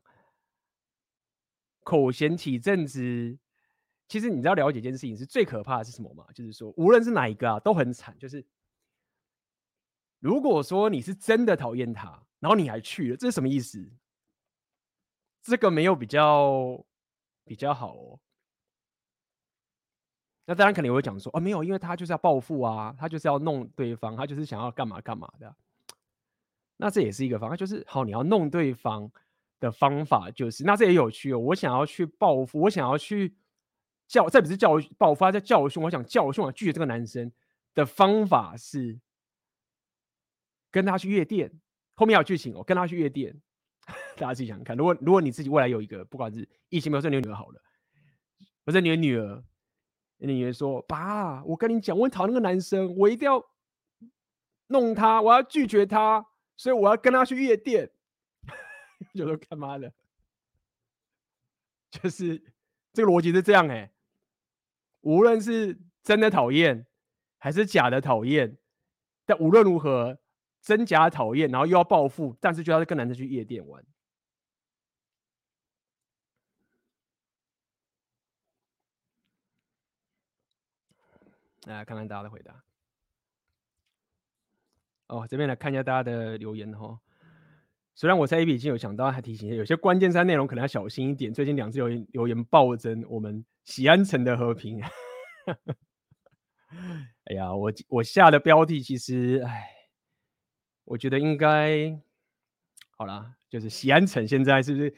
[1.85, 3.37] 口嫌体正直，
[4.07, 6.25] 其实你知道了解一件事情是最可怕的是什么吗？
[6.33, 8.17] 就是说，无论是哪一个啊，都很惨。
[8.17, 8.43] 就是
[10.19, 13.87] 如果说你是真的讨厌他，然后你还去了，这是什么意思？
[15.43, 16.83] 这个没有比较
[17.43, 18.19] 比较好哦。
[20.47, 25.55] 那当然肯定会讲说，哦，没有，因为他就是要报复啊，他就是要弄对方，他就是想要干嘛干嘛的。
[26.77, 29.11] 那这也是一个方法，就是好，你要弄对方
[29.65, 31.39] 的方法就是，那这也有趣哦。
[31.39, 33.35] 我想要去报复，我想要去
[34.07, 35.81] 教，这不是教报复，他在教训。
[35.81, 37.31] 我想教训我拒绝这个男生
[37.73, 38.99] 的方法是
[40.69, 41.51] 跟他去夜店。
[41.95, 43.35] 后面有剧情哦，跟他去夜店，
[44.17, 44.77] 大家自己想想看。
[44.77, 47.61] 如果如果你自己未来有一个，不管是异性，比如说你有女儿好了，
[48.65, 49.43] 或者你的女儿，
[50.17, 53.43] 你女儿说：“爸，我跟你讲，我很讨厌那个男生，我一定要
[54.67, 56.23] 弄他，我要拒绝他。”
[56.57, 57.89] 所以我要跟他去夜店，
[59.13, 59.93] 有时候干嘛的？
[61.91, 62.41] 就是
[62.91, 63.91] 这个逻辑是这样哎、欸，
[65.01, 66.85] 无论是真的讨厌
[67.37, 68.57] 还是假的讨厌，
[69.25, 70.19] 但无论如何，
[70.61, 73.85] 真假讨厌，然后又要报复，但是就要跟男生去夜店玩。
[81.65, 82.63] 来看看大家的回答。
[85.07, 86.99] 哦，这边来看一下大家的留言哈。
[87.95, 91.33] 虽然我在 A B 已经有想到，还提醒，有些关键字内容可能要小心一点。
[91.33, 94.83] 最近两次留言留言暴增，我们喜安城的和平。
[97.23, 99.69] 哎呀，我我下的标题其实，哎，
[100.83, 101.97] 我觉得应该
[102.97, 104.93] 好啦，就是喜安城现在是不是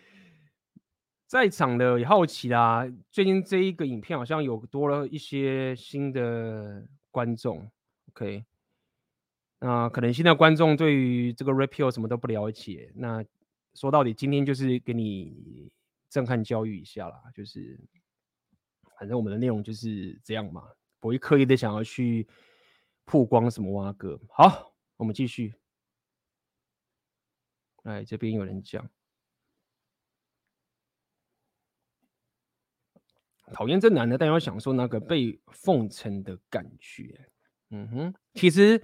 [1.27, 2.91] 在场的也好奇啦？
[3.11, 7.69] 最近这一个影片好像有多了一些新的观众
[8.09, 8.43] ，OK。
[9.59, 12.91] 那可能现在观众对于这个 repeal 什么都不了解。
[12.95, 13.25] 那
[13.73, 15.71] 说到底，今天就是给你
[16.09, 17.79] 震撼教育一下啦，就是
[18.99, 20.63] 反正我们的内容就是这样嘛，
[20.99, 22.27] 不会刻意的想要去
[23.03, 24.19] 曝光什么挖哥。
[24.29, 25.55] 好，我们继续。
[27.83, 28.87] 哎，这边有人讲，
[33.53, 37.27] 讨厌这男的，但要享受那个被奉承的感觉。
[37.71, 38.79] 嗯哼，其实。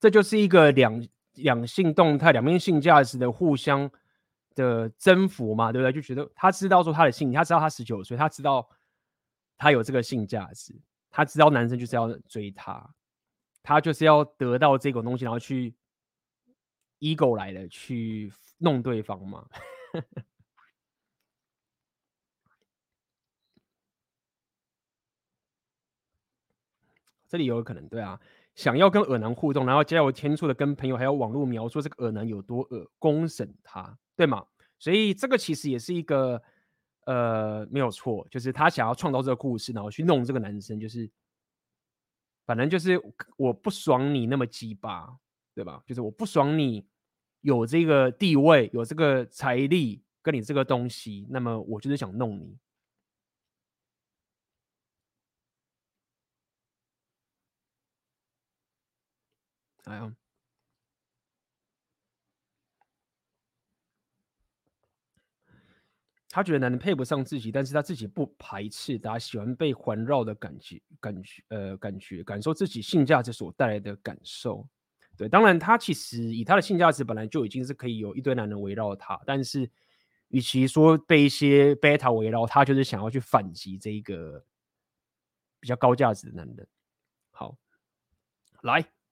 [0.00, 3.90] 这就是一个两两性动态、两面性价值的互相
[4.54, 5.92] 的征服嘛，对不对？
[5.92, 8.68] 就觉得他知道说他的性，他知道他十九岁，他知道
[9.56, 10.74] 他有这个性价值，
[11.10, 12.94] 他知道男生就是要追他，
[13.62, 15.74] 他就是要得到这种东西，然后去
[17.00, 19.48] ego 来了去弄对方嘛。
[27.28, 28.18] 这里有可能对啊。
[28.58, 34.44] 想要跟恶男互动，然后加油添醋的跟朋友还有网络描述这个恶男有多恶，公审他，对吗？
[34.80, 36.42] 所以这个其实也是一个，
[37.06, 41.08] 呃，没有错，就是他想要创造这个故事，然后去弄这个男生，就是
[42.46, 43.00] 反正就是
[43.36, 45.16] 我不爽你那么鸡巴，
[45.54, 45.80] 对吧？
[45.86, 46.84] 就是我不爽你
[47.42, 52.58] 有这个地位，有这个财力，跟你这个东西，那么我就是想弄你。
[59.88, 60.12] 哎呀，
[66.28, 74.68] 他觉得男人配不上自己，但是他自己不排斥，他喜欢被环绕的感觉，感觉呃，感觉感受自己性价值所带来的感受。
[75.16, 79.68] 对，当然他其实以他的性价值本来就已经是可以有一堆男人围绕他，但是
[80.28, 84.44] 与其说被一些 beta 围绕，他就是想要去反击这一个
[85.60, 86.68] 比较高价值的男人。
[87.30, 87.56] 好，
[88.62, 88.97] 来。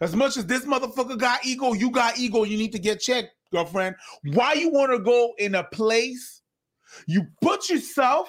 [0.00, 2.44] As much as this motherfucker got ego, you got ego.
[2.44, 3.96] You need to get checked, girlfriend.
[4.24, 6.40] Why you want to go in a place
[7.06, 8.28] you put yourself?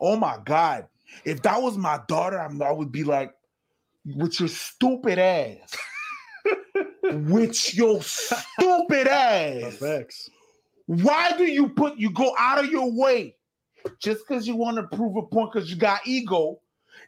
[0.00, 0.86] Oh my God.
[1.24, 3.32] If that was my daughter, I would be like,
[4.04, 5.76] with your stupid ass.
[7.02, 9.74] with your stupid ass.
[9.74, 10.30] Effects.
[10.86, 13.36] Why do you put you go out of your way
[14.00, 16.60] just because you want to prove a point because you got ego?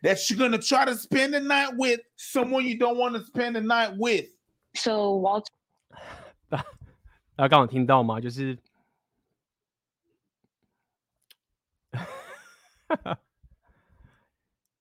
[0.02, 3.54] That you're gonna try to spend the night with someone you don't want to spend
[3.54, 4.26] the night with.
[4.74, 5.52] So Walter，
[6.48, 8.20] 大家刚好听到吗？
[8.20, 8.58] 就是，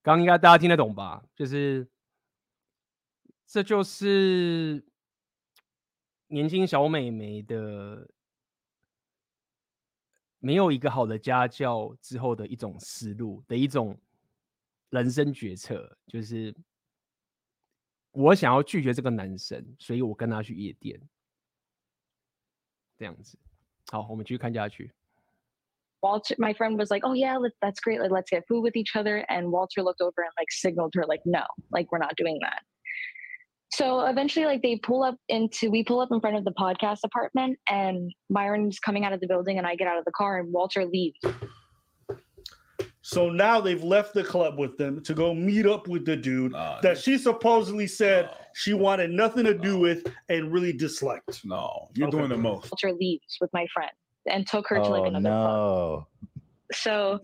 [0.01, 1.23] 刚应该大家听得懂吧？
[1.35, 1.87] 就是，
[3.47, 4.85] 这就是
[6.27, 8.09] 年轻小美眉的
[10.39, 13.97] 没有一个好的家教之后的一种思路的一种。
[14.94, 16.54] 人生决策就是，
[18.12, 21.00] 我想要拒绝这个男生，所以我跟他去夜店，
[22.98, 23.38] 这样子。
[23.90, 24.92] 好，我们继续看下去。
[26.02, 28.00] Walter, my friend was like, "Oh yeah, that's great.
[28.00, 31.04] Like, let's get food with each other." And Walter looked over and like signaled her,
[31.06, 32.62] like, "No, like we're not doing that."
[33.72, 37.04] So eventually, like they pull up into, we pull up in front of the podcast
[37.04, 40.40] apartment, and Myron's coming out of the building, and I get out of the car,
[40.40, 41.20] and Walter leaves.
[43.07, 46.55] So now they've left the club with them to go meet up with the dude
[46.55, 48.31] uh, that she supposedly said no.
[48.55, 51.45] she wanted nothing to do with and really disliked.
[51.45, 52.17] No, you're okay.
[52.17, 52.71] doing the most.
[52.71, 53.91] Walter leaves with my friend
[54.25, 56.07] and took her oh, to like another no.
[56.09, 56.33] club.
[56.73, 57.19] So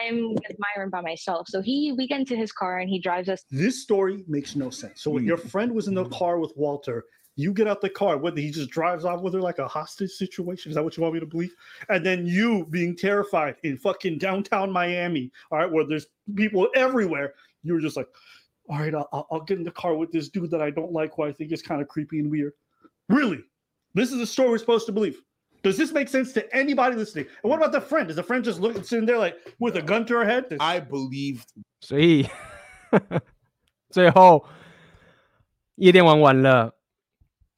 [0.00, 1.48] I'm with Myron by myself.
[1.50, 3.44] So he we get into his car and he drives us.
[3.50, 5.02] This story makes no sense.
[5.02, 7.04] So when your friend was in the car with Walter,
[7.35, 10.11] you get out the car, whether he just drives off with her like a hostage
[10.11, 10.69] situation.
[10.69, 11.55] Is that what you want me to believe?
[11.87, 17.33] And then you being terrified in fucking downtown Miami, all right, where there's people everywhere.
[17.63, 18.07] You were just like,
[18.69, 21.15] all right, I'll, I'll get in the car with this dude that I don't like,
[21.15, 22.53] who I think is kind of creepy and weird.
[23.07, 23.39] Really?
[23.93, 25.21] This is the story we're supposed to believe.
[25.63, 27.25] Does this make sense to anybody listening?
[27.43, 28.09] And what about the friend?
[28.09, 30.45] Is the friend just looking sitting there like with a gun to her head?
[30.59, 31.47] I believed.
[31.81, 32.27] 所以
[33.89, 34.45] 最后
[35.75, 36.73] 夜店玩完了，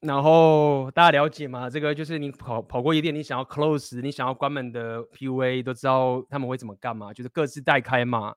[0.00, 1.70] 然后大家了解吗？
[1.70, 8.34] 这个就是你跑跑过夜店，你想要 close，你想要关门的 PUA 都知道他们会怎么干嘛，就是各自带开嘛。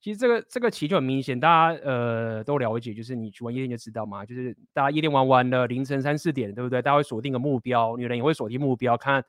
[0.00, 6.80] 其实这个这个其实就很明显，大家呃都了解，就是你去玩夜店就知道嘛，就是大家夜店玩完了，凌晨三四点，对不对？
[6.80, 9.24] 大家会锁定个目标，女人也会锁定目标，看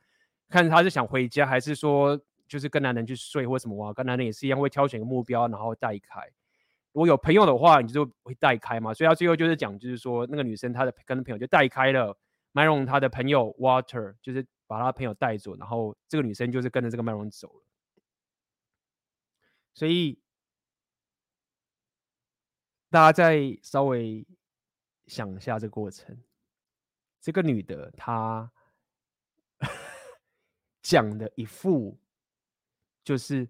[0.48, 3.92] 看她是想回家，还是说就是跟男人去睡或什么？
[3.92, 6.20] 跟男人也是一样，会挑选个目标，然后带开。
[6.92, 8.92] 如果有朋友的话，你就会带开嘛。
[8.94, 12.16] 所以他最后就是讲，就是说那个女生她的跟朋友就带开了
[12.52, 17.64] ，Myron 他的朋友 Water 就是把他朋友带走，然后这个女生就是跟着这个 Myron 走了，
[19.74, 20.20] 所以。
[22.92, 24.26] 大家再稍微
[25.06, 26.24] 想一下这个过程，
[27.20, 28.50] 这个女的她
[30.82, 32.00] 讲的一副
[33.04, 33.48] 就是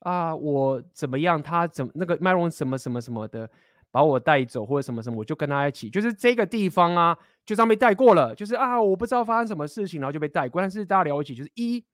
[0.00, 3.48] 啊，我怎么样，他怎那个麦荣什么什么什么的
[3.90, 10.60] 把我带走或者什么什么，我就跟他一起，就是这个地方啊，就这样被带过了，就是啊，我不知道发生什么事情，然后就被带过。
[10.60, 11.84] 但是大家了解，就是一，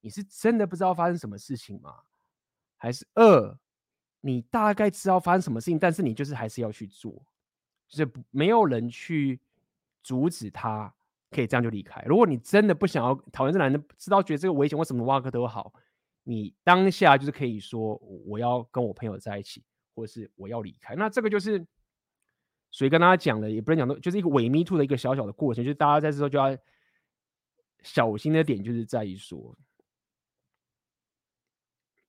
[0.00, 1.94] 你是真的不知道发生什么事情吗？
[2.76, 3.58] 还是二？
[4.20, 7.12] 你大概知道发生什么事情，但是你就是还是要去做，
[7.88, 9.40] 就是没有人去
[10.02, 10.92] 阻止他，
[11.30, 12.02] 可以这样就离开。
[12.02, 15.72] 如果你真的不想要讨厌这男的，知道觉得这个危险，或什么挖个都好，
[16.28, 17.94] 你当下就是可以说
[18.26, 19.62] 我要跟我朋友在一起，
[19.94, 20.96] 或者是我要离开。
[20.96, 21.64] 那这个就是
[22.72, 26.58] 所以跟大家讲的，也不能讲的，就是一个伪 me too 的一个小小的过程，就是大家在这时候就要
[27.82, 29.56] 小心的点，就是在于说。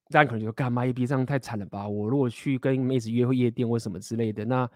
[0.09, 1.85] 大家可能觉得干嘛一逼这样太惨了吧？
[1.85, 4.69] 我如果去跟妹子约会夜店或什么之类的，那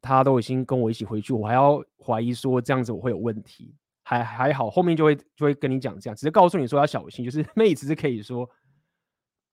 [0.00, 3.74] 他都已经跟我一起回去，我还要怀疑说这样子我会有问题？
[4.10, 8.48] 还还好，后面就会就会跟你讲这样，只是告诉你说要小心，就是妹子是可以说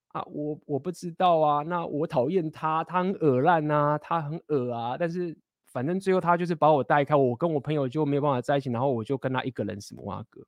[0.08, 10.42] 啊，我我不知道啊，那我讨厌他，他很恶烂啊，他很恶啊，但是反正最后他就是把我带开，我跟我朋友就没有办法在一起，然后我就跟他一个人什么哇哥，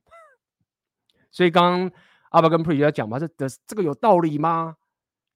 [1.29, 1.91] 所以刚刚。
[2.31, 4.75] 阿爸跟 Pre 在讲嘛，这的这个有道理吗？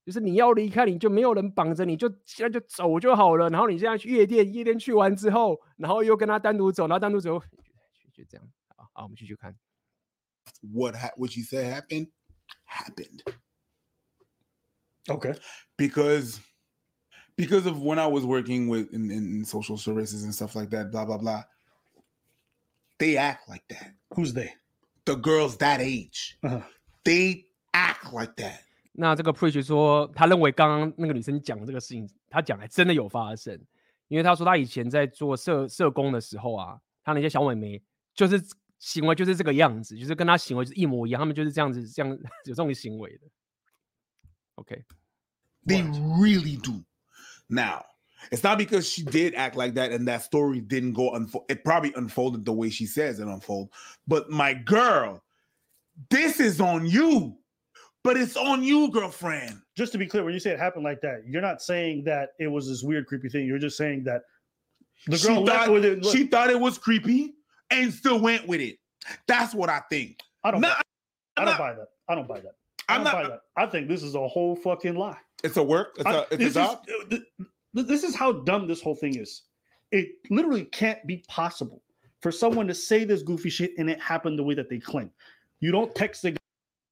[0.06, 3.50] 就是你要离开，你就没有人绑着，你就现在就走就好了。
[3.50, 7.40] 然后你现在去夜店，夜店去完之后，然后又跟他单独走，然后单独走，
[8.14, 8.48] 就这样。
[8.93, 9.57] 好，好，我们继续看。
[10.63, 12.09] What ha what you said happened
[12.65, 13.23] happened.
[15.09, 15.35] Okay,
[15.77, 16.41] because
[17.37, 20.91] because of when I was working with in, in social services and stuff like that,
[20.91, 21.45] blah blah blah.
[22.99, 23.95] They act like that.
[24.15, 24.55] Who's they?
[25.05, 26.37] The girls that age.
[26.43, 26.63] Uh-huh.
[27.05, 28.65] They act like that。
[28.93, 33.57] 那这个 Preach 说，他认为刚刚那个女生讲的这个事情，他讲还真的有发生，
[34.09, 37.81] 因为他说他以前在做社社工的时候啊，他那些小美眉
[38.13, 38.43] 就是
[38.83, 43.27] 行为就是这个样子，就是跟他行为是一模一样，他们就是这样子，这样有这种行为的。
[44.57, 46.21] OK，They、okay.
[46.21, 46.85] really do.
[47.49, 47.85] Now,
[48.31, 51.45] it's not because she did act like that and that story didn't go unfold.
[51.49, 53.71] It probably unfolded the way she says it unfold.
[54.07, 55.23] But my girl.
[56.11, 57.37] This is on you,
[58.05, 59.61] but it's on you, girlfriend.
[59.77, 62.35] Just to be clear, when you say it happened like that, you're not saying that
[62.39, 63.47] it was this weird, creepy thing.
[63.47, 64.23] You're just saying that
[65.09, 66.07] the girl she thought, with it.
[66.07, 67.35] She thought it was creepy
[67.70, 68.78] and still went with it.
[69.28, 70.20] That's what I think.
[70.44, 70.62] I don't.
[70.62, 71.88] Not, buy, I don't buy that.
[72.08, 72.56] I don't buy that.
[72.90, 73.42] I don't not, buy that.
[73.58, 75.18] I think this is a whole fucking lie.
[75.44, 75.96] It's a work.
[75.98, 76.86] It's I, a, it's a job.
[77.12, 77.18] Uh,
[77.76, 79.44] is, this is how dumb this whole thing is.
[79.92, 81.82] It literally can't be possible
[82.22, 85.12] for someone to say this goofy shit and it happened the way that they claim.
[85.60, 86.36] You don't text the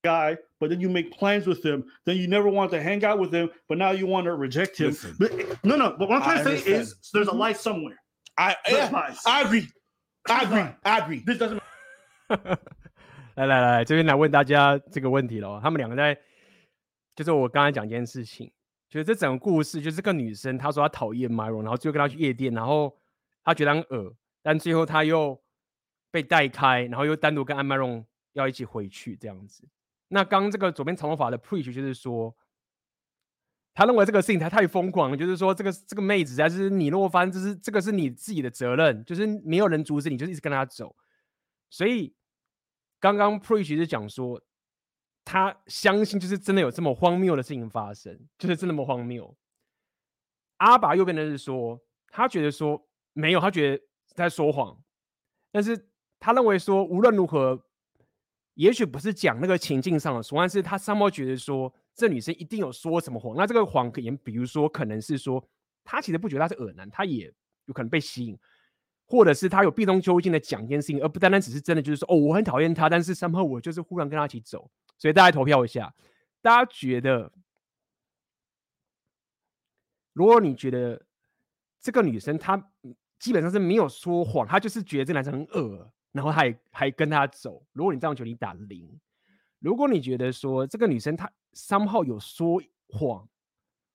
[0.04, 1.86] guy, but then you make plans with him.
[2.06, 4.78] Then you never want to hang out with him, but now you want to reject
[4.78, 4.96] him.
[5.20, 5.96] But, eh, no, no.
[5.98, 7.40] But what I'm trying I to say is there's a mm-hmm.
[7.40, 8.00] lie somewhere.
[8.38, 9.68] I yeah, I agree.
[10.24, 10.76] I agree.
[10.84, 11.24] I agree.
[11.26, 11.60] This doesn't.
[13.36, 15.60] 来来来，这边来问大家这个问题了。
[15.62, 16.18] 他们两个在，
[17.16, 18.52] 就是我刚才讲一件事情，
[18.90, 22.98] 就是这整个故事，就是这个女生她说她讨厌 Myron，然后最后跟他去夜店，然后
[23.44, 25.42] 她觉得很恶，但最后她又
[26.12, 28.06] 被带开，然后又单独跟 Myron。
[28.34, 29.68] 要一起回去这样子。
[30.08, 32.34] 那刚刚这个左边长头发的 preach 就是说，
[33.74, 40.96] 他认为这个事情他太疯狂了，就是说这个这个妹子还是你若翻，这是这个是你自己的责任，就是没有人阻止你，就是一直跟他走。
[41.70, 42.14] 所以
[43.00, 44.42] 刚刚 preach 是讲说，
[45.24, 49.36] 他相信就是真的有这么荒谬的事情发生，就是真的那么荒谬。
[50.58, 54.78] 阿爸右边的是说，他觉得说没有，他觉得在说谎，
[55.52, 57.66] 但是他认为说无论如何。
[58.56, 63.36] 也许不是讲那个情境上的说，但是他三毛觉得说，这女生一定有说什么谎。
[63.36, 65.44] 那这个谎可能，比如说，可能是说，
[65.84, 67.32] 她其实不觉得他是恶男，他也
[67.66, 68.38] 有可能被吸引，
[69.06, 74.70] 或者是她有避重就轻的讲一件事情，而不单单只是真的就是说，哦，我很讨厌他，但是三毛我就是忽然跟他一起走。
[74.98, 75.94] 所以大家投票一下，
[76.42, 77.32] 大家觉得，
[80.14, 81.04] 如果你觉得
[81.82, 82.72] 这个女生她
[83.20, 87.64] 基本上是没有说谎，她就是觉得这男生很恶，然后还还跟他走。
[87.74, 89.00] 如果你这样觉得，你打零。
[89.62, 93.26] 如果你觉得说这个女生她三号有说谎，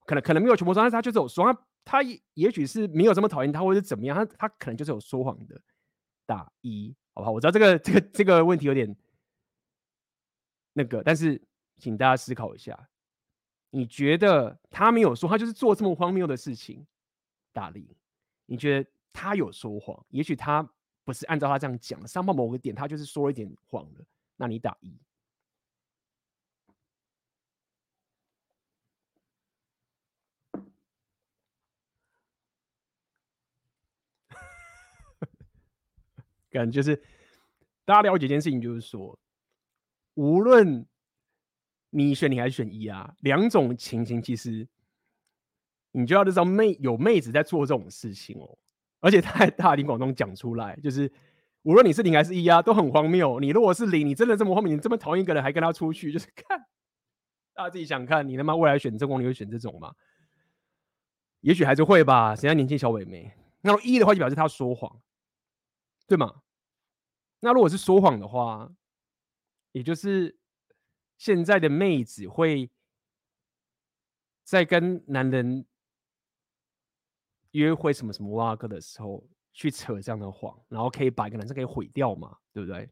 [0.06, 2.02] 可能可能没有全部说，但是她就是有说，她她
[2.32, 5.60] 也许是没有这么讨厌她，或者怎么样，她她可能就是有说谎的。
[6.28, 7.30] 打一，好不好？
[7.30, 8.96] 我知道这个这个这个问题有点
[10.72, 11.40] 那个，但是
[11.78, 12.88] 请大家思考一下，
[13.70, 16.84] 你觉得他没有说，他就是做这么荒谬的事情，
[17.52, 17.86] 打零。
[18.46, 20.04] 你觉得他有说谎？
[20.08, 20.68] 也许他
[21.04, 24.04] 不是按照他这样讲，三号某个点他就是说一点谎的，
[24.34, 24.98] 那你打一。
[36.57, 36.96] 感就是
[37.84, 39.18] 大家了解一件事情，就是说，
[40.14, 40.86] 无论
[41.90, 44.66] 你选你还是选一啊，两种情形其实
[45.92, 48.59] 你就要知道妹有妹子在做这种事情哦，
[49.00, 51.11] 而且他还大庭广众讲出来，就是
[51.62, 53.40] 无论你是零还是一啊，都很荒谬。
[53.40, 56.59] 你如果是零，你真的这么荒谬，你这么讨厌一个人还跟他出去，就是 看
[57.54, 59.94] 大家自己想看，你他妈未来选正宫，你会选这种吗？
[61.40, 63.32] 也许还是会吧，谁家年轻小伟妹？
[63.62, 65.00] 那么一的话就表示他说谎，
[66.07, 66.42] 对吗？
[67.47, 68.68] 那如果是说谎的话，
[69.70, 70.36] 也就是
[71.16, 72.68] 现在的妹子会
[74.42, 75.64] 在跟男人
[77.53, 82.90] 约会什么什么哇哥的时候去扯这样的谎，然后可以把一个男生给毁掉嘛，对不对？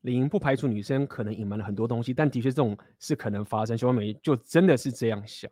[0.00, 3.78] 零不排除女生可能隐瞒了很多东西，但的确这种是可能发生。
[3.78, 5.48] 小美就真的是这样想，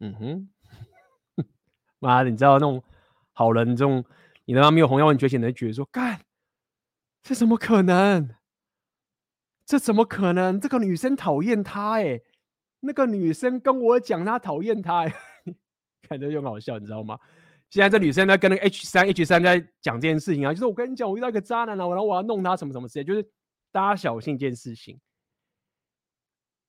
[0.00, 0.50] 嗯哼。
[1.98, 2.82] 妈的，你知道那种
[3.32, 4.04] 好人，这种
[4.44, 6.20] 你他妈没有红药丸觉醒的，觉得说，干，
[7.22, 8.34] 这怎么可能？
[9.64, 10.60] 这怎么可能？
[10.60, 12.20] 这个女生讨厌他哎，
[12.80, 15.14] 那个女生跟我讲她讨厌他哎，
[16.08, 17.18] 看着就好笑，你知道吗？
[17.68, 23.28] 现在这女生在跟那个 H 三 H 三在讲这件事情啊，就是我跟你讲，我遇到一个渣男了，然后我要弄他什么什么之类，就是
[23.72, 25.00] 大家小心一件事情。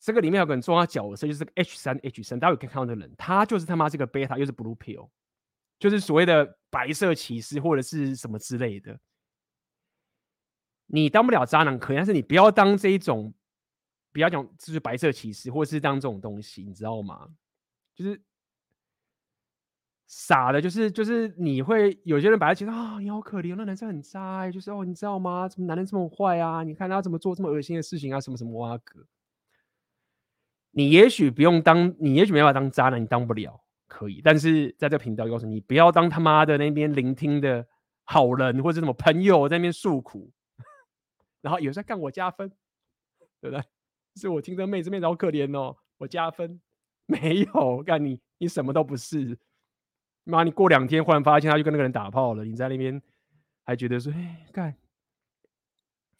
[0.08, 5.10] 这个里面有个很重要角色，就是 H 三 H 三，大家有可以看到那人，他就是他妈这个贝塔，又是 Blue Pill。
[5.78, 8.98] 就是所谓的白色骑士或者是什么之类的，
[10.86, 13.34] 你当不了渣男可以，但是你不要当这一种，
[14.14, 17.28] 不要讲就是白色骑士，或者是当这种东西，你知道吗？
[17.94, 18.22] 就是
[20.08, 25.50] 傻的，就是就是你会有些人把他觉得啊，你好可怜，那男生很渣，就是哦，你知道吗？
[25.50, 26.64] 怎么男人这么坏啊？
[26.64, 28.22] 你看他怎么做这么恶心的事情啊？
[28.22, 29.06] 什么什么哇哥，
[30.78, 33.60] 你也许不用当，你也许没办法当渣男，你当不了。
[33.88, 37.68] 可以，但是在这频道告诉你，不要当他妈的那边聆听的
[38.04, 40.32] 好人，或者什么朋友在那边诉苦，
[41.42, 42.48] 然后有时候干我加分，
[43.42, 43.66] 对不对？
[44.18, 46.62] 是我听这妹子妹子好可怜哦，我加分
[47.08, 49.40] 没有干你，你什么都不是。
[50.26, 53.02] 妈，你过两天忽然发现他就跟那个人打炮了，你在那边
[53.64, 54.76] 还觉得说，哎，干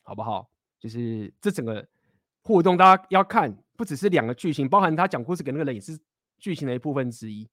[0.02, 0.50] 好不好？
[0.80, 1.88] 就是这整个
[2.47, 5.99] 互动，大家要看，不只是两个剧情，包含他讲故事给那个人也是
[6.39, 7.49] 剧情的一部分之一。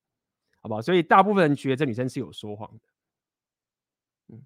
[0.61, 0.81] 好不好？
[0.81, 2.83] 所以大部分人觉得这女生是有说谎的。
[4.27, 4.45] 嗯，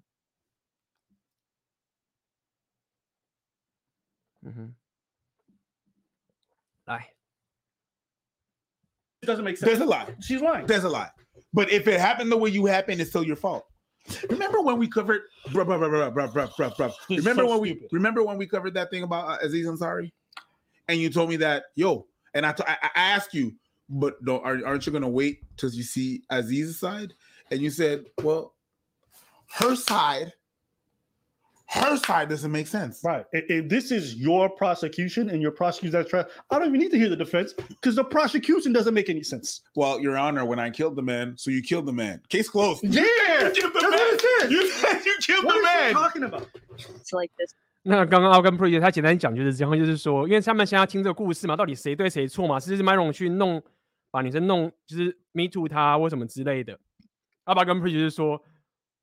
[4.42, 4.74] 嗯哼，
[6.84, 7.10] 来，
[9.22, 9.66] It doesn't make sense.
[9.66, 10.14] There's a lie.
[10.20, 10.66] She's lying.
[10.66, 11.10] There's a lie.
[11.52, 13.64] But if it happened the way you happened, it's still your fault.
[14.28, 16.92] Remember when we covered, bruh, bruh, bruh, bruh, bruh, bruh, bruh.
[17.08, 17.88] Remember so when we stupid.
[17.90, 20.12] remember when we covered that thing about uh, Aziz Ansari,
[20.89, 23.53] And you told me that yo, and I, t- I, I asked you
[23.87, 27.13] but don't are, aren't you gonna wait till you see Aziz's side?
[27.51, 28.53] And you said, well,
[29.55, 30.33] her side,
[31.65, 33.01] her side doesn't make sense.
[33.03, 33.25] Right.
[33.31, 36.91] If, if this is your prosecution and your prosecution that's trying, I don't even need
[36.91, 39.61] to hear the defense because the prosecution doesn't make any sense.
[39.75, 42.21] Well, Your Honor, when I killed the man, so you killed the man.
[42.29, 42.83] Case closed.
[42.83, 43.99] Yeah, you killed the that's man.
[43.99, 44.51] what it.
[44.51, 45.93] You said you killed What the is she man.
[45.93, 46.47] talking about?
[46.95, 47.53] It's like this.
[47.89, 52.59] 那刚刚 Algan Pre 他简单讲就是这样，就是说，因为他们现在要听这个故事嘛，到底谁对谁错嘛？
[52.59, 53.61] 是不是 Myron 去弄？
[54.11, 56.79] 把女生弄就是 me too 他或什么之类的，
[57.43, 58.41] 阿爸跟 Pre 就是说，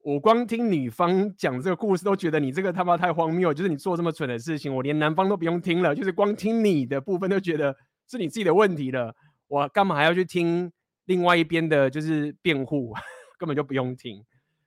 [0.02, 7.76] 我光听女方讲这个故事都觉得你这个他妈太荒谬，就是你做这么蠢的事情，我连男方都不用听了，就是光听你的部分都觉得
[8.08, 9.14] 是你自己的问题了，
[9.46, 10.72] 我干嘛还要去听
[11.04, 12.92] 另外一边的，就是辩护，
[13.38, 14.24] 根本就不用听。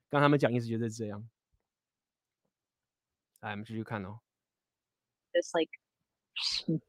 [0.09, 1.21] 刚他们讲意思就是这样。
[3.43, 4.21] um, Giucano.
[5.33, 5.69] This like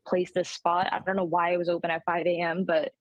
[0.07, 0.89] place, this spot.
[0.93, 2.93] I don't know why it was open at 5 a.m., but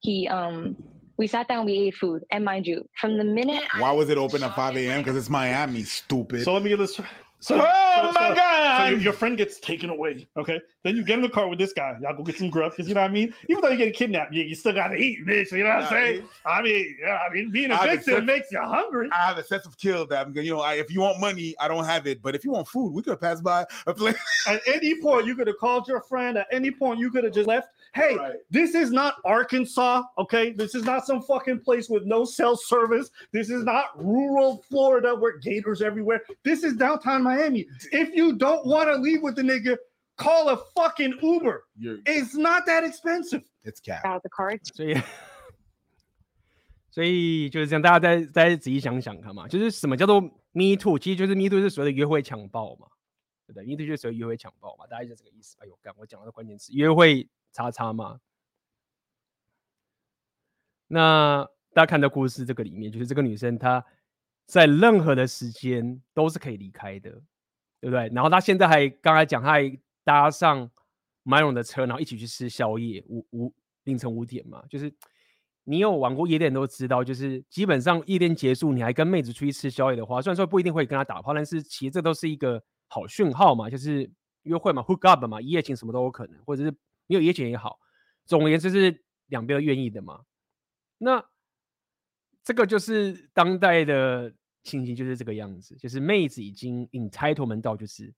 [0.00, 0.76] he, um,
[1.16, 4.10] we sat down, we ate food, and mind you, from the minute why I was
[4.10, 5.00] it open at 5 a.m.
[5.00, 6.44] Because it's Miami, stupid.
[6.44, 7.00] So let me get this.
[7.44, 8.78] So, Oh so- my so- God.
[8.78, 10.26] So your, your friend gets taken away.
[10.36, 10.60] Okay.
[10.82, 11.94] Then you get in the car with this guy.
[12.00, 13.34] Y'all go get some grub because you know what I mean.
[13.50, 15.52] Even though you get kidnapped, you, you still gotta eat, bitch.
[15.52, 16.24] You know what I'm saying?
[16.46, 17.18] I mean, yeah.
[17.18, 19.10] I mean, being a victim makes you hungry.
[19.12, 21.54] I have a sense of kill that I'm you know, I, if you want money,
[21.60, 22.22] I don't have it.
[22.22, 24.16] But if you want food, we could have passed by a place.
[24.46, 26.38] At any point, you could have called your friend.
[26.38, 27.68] At any point, you could have just left.
[27.93, 28.35] Hey, Right.
[28.51, 30.51] this is not Arkansas, okay?
[30.53, 33.09] This is not some fucking place with no cell service.
[33.31, 36.21] This is not rural Florida where gators everywhere.
[36.43, 37.65] This is downtown Miami.
[37.91, 39.75] If you don't want to leave with the nigga,
[40.17, 41.63] call a fucking Uber.
[41.75, 43.41] You're, It's not that expensive.
[43.63, 44.05] it's cat.
[44.05, 44.69] Out the cards.
[44.71, 44.95] 所以，
[46.91, 50.21] 所以就是这样，大家再再仔细想想看嘛，就是什么叫做
[50.51, 50.99] Me Too？
[50.99, 52.85] 其实就是 Me Too 是所谓的约会强暴嘛，
[53.47, 53.65] 对不对？
[53.65, 55.57] Me Too 就是所谓约会强暴嘛，大概就这个意思。
[55.59, 58.20] 哎呦，干，我讲的关键词，约会 叉叉嘛。
[60.88, 63.82] 那大家看到故事这个里面，就是这个女生她
[64.46, 67.10] 在任何的时间都是可以离开的，
[67.80, 68.10] 对不对？
[68.12, 70.70] 然后她现在还刚才讲，她还搭上
[71.24, 74.94] Myron 的车，然后一起去吃宵夜，五五凌晨五点嘛，就是
[75.64, 84.08] 你有玩过夜店都知道，就是基本上夜店结束，你还跟妹子出去吃宵夜的话，虽然说不一定会跟她打炮，但是其实这都是一个好讯号嘛，就是
[84.42, 86.74] 约会嘛，hook up 嘛，一夜情什么都有可能，或者是
[87.06, 87.78] 没有一夜情也好，
[88.24, 90.24] 总而言之是两边都愿意的嘛。
[90.98, 91.24] 那
[92.42, 98.14] 这个就是当代的情形，就是这个样子，就是妹子已经 entitlement 到，就是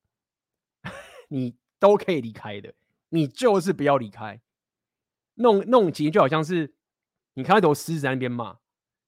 [1.29, 2.75] 你都可以离开的，
[3.09, 4.41] 你就是不要离开。
[5.35, 6.75] 那种那种情就好像是
[7.35, 8.59] 你看到头狮子在那边嘛，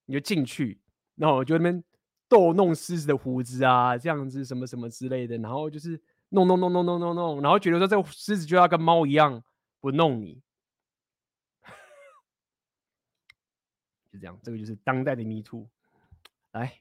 [0.07, 0.81] 你就进去，
[1.15, 1.83] 然后就那边
[2.29, 6.01] 逗弄狮子的胡子啊，这样子什么什么之类的，然后就是
[6.31, 9.43] 弄弄弄弄弄弄弄，然后觉得说这个狮子就要跟猫一样
[9.80, 10.42] 不弄你。
[14.12, 15.68] 就这样，这个就是当代的 Me Too。
[16.52, 16.80] 来，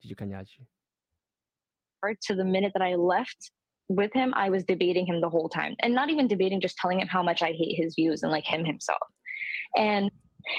[0.00, 0.66] 继续看下去。
[2.26, 3.50] to the minute that I left
[3.88, 5.74] with him, I was debating him the whole time.
[5.82, 8.44] And not even debating, just telling him how much I hate his views and like
[8.44, 9.02] him himself.
[9.76, 10.10] And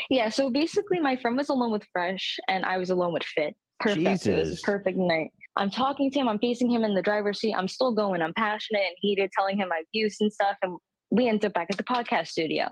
[0.10, 3.56] yeah, so basically my friend was alone with Fresh and I was alone with Fit.
[3.80, 4.26] Perfect.
[4.26, 4.64] It was Jesus.
[4.64, 5.32] a perfect night.
[5.56, 7.54] I'm talking to him, I'm facing him in the driver's seat.
[7.54, 8.22] I'm still going.
[8.22, 10.58] I'm passionate and heated, telling him my views and stuff.
[10.62, 10.78] And
[11.12, 12.68] we end up back at the podcast studio.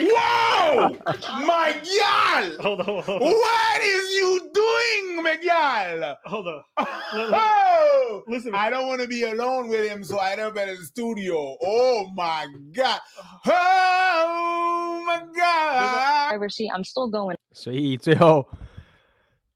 [0.00, 0.96] Whoa,
[1.44, 2.56] my gal!
[2.60, 6.16] Hold on, hold on, What is you doing, Miguel?
[6.24, 6.62] hold on.
[6.78, 10.68] Oh, Listen, I don't want to be alone with him, so I end up at
[10.68, 11.56] the studio.
[11.60, 13.00] Oh my god!
[13.46, 16.30] Oh my god!
[16.30, 16.70] Driver's seat.
[16.72, 17.36] I'm still going.
[17.52, 18.46] 所以最后，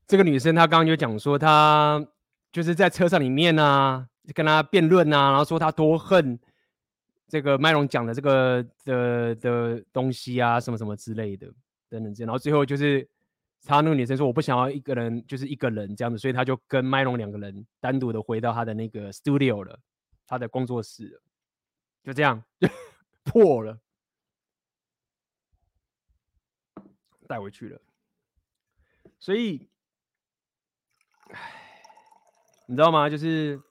[0.09, 2.05] 这个女生她刚刚就讲说，她
[2.53, 4.05] 就是在车上里面啊，
[4.35, 6.39] 跟他辩论啊，然后说她多恨
[7.30, 11.46] 这个麦龙讲的这个的的东西啊，什么什么之类的，
[11.88, 12.28] 等等这样。
[12.28, 13.08] 然后最后就是
[13.64, 19.80] 她那个女生说，我不想要一个人，就是一个人这样子，所以她就跟麦龙两个人单独的回到他的那个 studio 了，
[20.26, 21.22] 他的工作室了，
[22.04, 22.68] 就这样就
[23.24, 23.80] 破了，
[27.28, 27.80] 带回去了。
[29.20, 29.70] 所以，
[31.30, 31.84] 唉，
[32.66, 33.08] 你知道吗？
[33.08, 33.62] 就是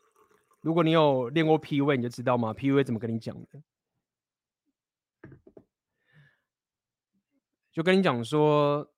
[0.68, 3.62] 如果你有练过 PUA，你就知道吗？PUA 怎么跟你讲的？
[7.72, 8.92] 就跟你讲说，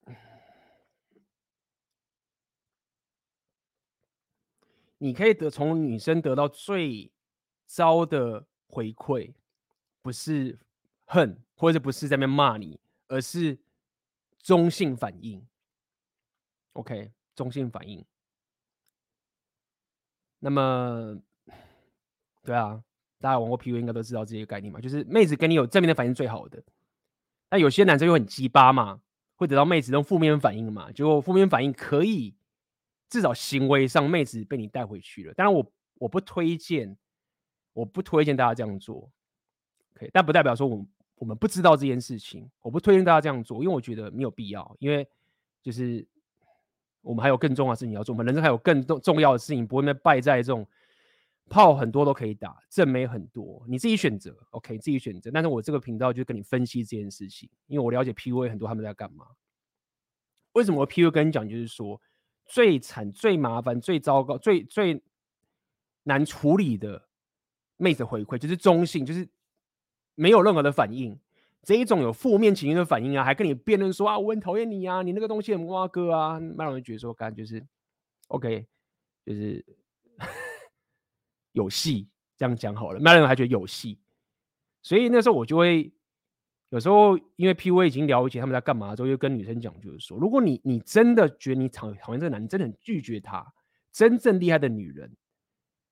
[4.97, 7.09] 你可以得从女生得到最
[7.65, 9.33] 糟的回馈，
[10.01, 10.59] 不是
[11.05, 13.57] 恨，或者不是在那边骂你，而是
[14.39, 15.47] 中性反应。
[16.73, 18.05] OK，中性反应。
[20.39, 21.21] 那么，
[22.43, 22.81] 对啊，
[23.19, 26.61] 大家玩过 PUA 应该都知道这些概念嘛，就是妹子跟你有正面的反应最好的。
[27.49, 28.99] 但有些男生又很鸡巴嘛，
[29.35, 32.33] 会得到妹子用负面反应嘛，结果负面反应可以
[33.09, 35.33] 至少行为上妹子被你带回去了。
[35.33, 36.97] 当然我我不推荐，
[37.73, 39.09] 我不推荐大家这样做。
[39.95, 45.07] OK，但不代表说我们我们不知道这件事情，我不推荐大家这样做，因为我觉得没有必要，因为
[45.61, 46.07] 就是。
[47.03, 50.63] 我们还有更重要的事情要做，我们人生还有更重重要的事情，不会被败在这种
[51.51, 55.29] 炮很多都可以打，正妹很多，你自己选择，OK，自己选择。
[55.29, 59.27] 但是我这个频道就跟你分析这件事情，因为我了解 PUA 很多他们在干嘛。
[60.53, 62.01] 为什么 PUA 跟你讲，就是说
[62.45, 65.03] 最惨、最麻烦、最糟糕、最最
[66.03, 67.09] 难处理的
[67.75, 69.27] 妹子回馈，就是中性，就是
[70.15, 71.19] 没有任何的反应。
[71.63, 77.67] 这一种有负面情绪的反应啊，还跟你辩论说啊，我很讨厌你啊，你那个东西很挖哥啊，蛮让人觉得说，感觉就是
[78.29, 78.65] OK，
[79.25, 79.63] 就是
[81.51, 83.99] 有戏，这样讲好了，蛮让人还觉得有戏。
[84.81, 85.93] 所以那时候我就会
[86.69, 93.45] 有时候因为 PUA 已经了解他们在干嘛之后，就跟女生讲，就是说，如果你你真的觉得你讨讨厌这个男人，真的很拒绝他，
[93.91, 95.15] 真正厉害的女人，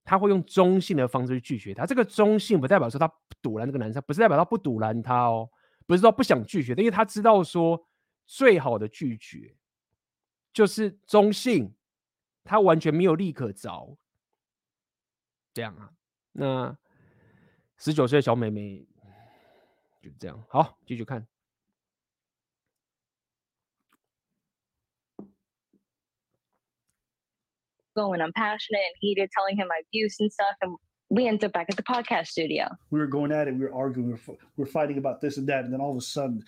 [0.05, 1.85] 她会用中性的方式去拒绝他。
[1.85, 5.47] 这个中性不代表说他不赌烂这个男生，不是代表他不堵拦他哦，
[5.85, 7.79] 不是说不想拒绝，因为他知道说
[8.25, 9.55] 最好的拒绝
[10.51, 11.71] 就是中性，
[12.43, 13.95] 他完全没有利可着。
[15.52, 15.90] 这样啊，
[16.32, 16.76] 那
[17.76, 18.86] 十九岁的小妹妹
[20.02, 20.44] 就这样。
[20.48, 21.26] 好，继续看。
[27.94, 28.20] going.
[28.20, 30.56] I'm passionate and heated, telling him my views and stuff.
[30.60, 30.76] And
[31.10, 32.66] we ended up back at the podcast studio.
[32.90, 33.54] We were going at it.
[33.54, 34.08] We were arguing.
[34.08, 34.20] We were,
[34.56, 35.64] we were fighting about this and that.
[35.64, 36.44] And then all of a sudden,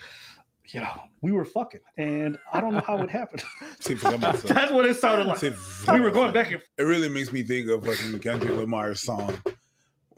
[0.69, 1.81] you know, we were fucking.
[1.97, 3.43] And I don't know how it happened.
[3.83, 5.41] That's what it sounded like.
[5.41, 9.37] we were going back and It really makes me think of fucking Kendrick Lamar's song.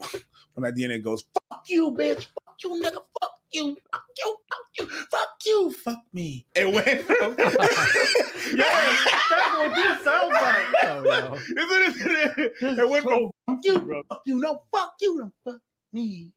[0.54, 2.28] When at the end it goes, fuck you, bitch.
[2.46, 3.02] Fuck you, nigga.
[3.20, 3.76] Fuck you.
[3.90, 4.36] Fuck you.
[4.48, 4.86] Fuck you.
[5.10, 5.72] Fuck you.
[5.72, 6.46] Fuck me.
[6.54, 8.96] It went from yeah,
[9.30, 10.66] that's what this sounds like.
[10.84, 11.34] Oh, no.
[11.34, 12.06] Isn't
[12.38, 12.52] it?
[12.78, 15.60] It went from fuck you, fuck you, no, fuck you, no, fuck
[15.92, 16.30] me.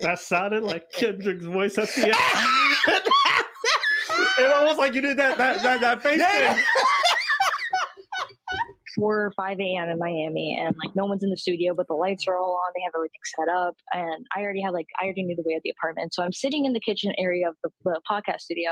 [0.00, 3.02] That sounded like Kendrick's voice at the end.
[4.38, 6.54] it almost like you did that that that, that face Yeah.
[6.54, 6.64] thing.
[8.96, 9.90] 4 or 5 a.m.
[9.90, 12.72] in Miami, and like no one's in the studio, but the lights are all on.
[12.74, 15.52] They have everything set up, and I already had like I already knew the way
[15.54, 18.70] of the apartment, so I'm sitting in the kitchen area of the, the podcast studio.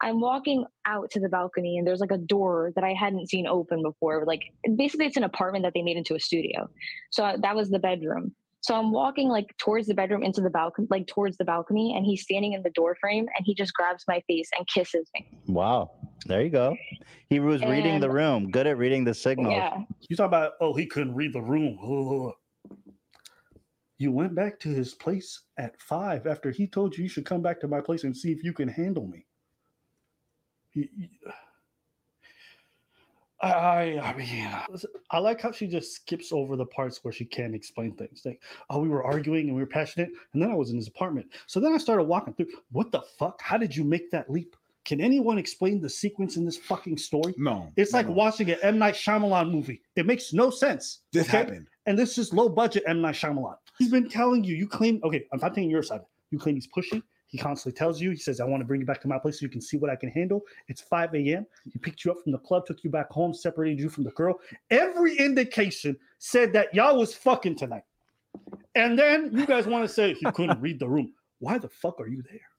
[0.00, 3.46] I'm walking out to the balcony, and there's like a door that I hadn't seen
[3.46, 4.24] open before.
[4.26, 4.42] Like
[4.76, 6.68] basically, it's an apartment that they made into a studio.
[7.10, 8.34] So uh, that was the bedroom.
[8.68, 12.04] So I'm walking like towards the bedroom into the balcony, like towards the balcony, and
[12.04, 15.26] he's standing in the door frame, and he just grabs my face and kisses me.
[15.46, 15.90] Wow.
[16.26, 16.76] There you go.
[17.30, 19.54] He was reading the room, good at reading the signals.
[19.54, 19.84] Yeah.
[20.10, 21.78] You talk about oh he couldn't read the room.
[21.82, 22.34] Oh.
[23.96, 27.40] You went back to his place at five after he told you you should come
[27.40, 29.24] back to my place and see if you can handle me.
[30.74, 31.08] You- you-
[33.40, 34.66] I, I mean, uh,
[35.10, 38.22] I like how she just skips over the parts where she can't explain things.
[38.24, 40.88] Like, oh, we were arguing and we were passionate, and then I was in his
[40.88, 41.28] apartment.
[41.46, 42.48] So then I started walking through.
[42.72, 43.40] What the fuck?
[43.40, 44.56] How did you make that leap?
[44.84, 47.34] Can anyone explain the sequence in this fucking story?
[47.36, 48.12] No, It's like no.
[48.14, 49.82] watching an M Night Shyamalan movie.
[49.96, 51.00] It makes no sense.
[51.12, 51.36] this okay?
[51.38, 51.68] happened.
[51.86, 53.56] And this is low budget M Night Shyamalan.
[53.78, 54.56] He's been telling you.
[54.56, 55.26] You claim okay.
[55.32, 56.00] I'm not taking your side.
[56.30, 57.02] You claim he's pushy.
[57.27, 58.11] He constantly tells you.
[58.11, 59.77] He says, "I want to bring you back to my place so you can see
[59.77, 61.45] what I can handle." It's 5 a.m.
[61.71, 64.11] He picked you up from the club, took you back home, separated you from the
[64.11, 64.39] girl.
[64.69, 67.83] Every indication said that y'all was fucking tonight.
[68.75, 71.13] And then you guys want to say he couldn't read the room.
[71.39, 72.49] Why the fuck are you there?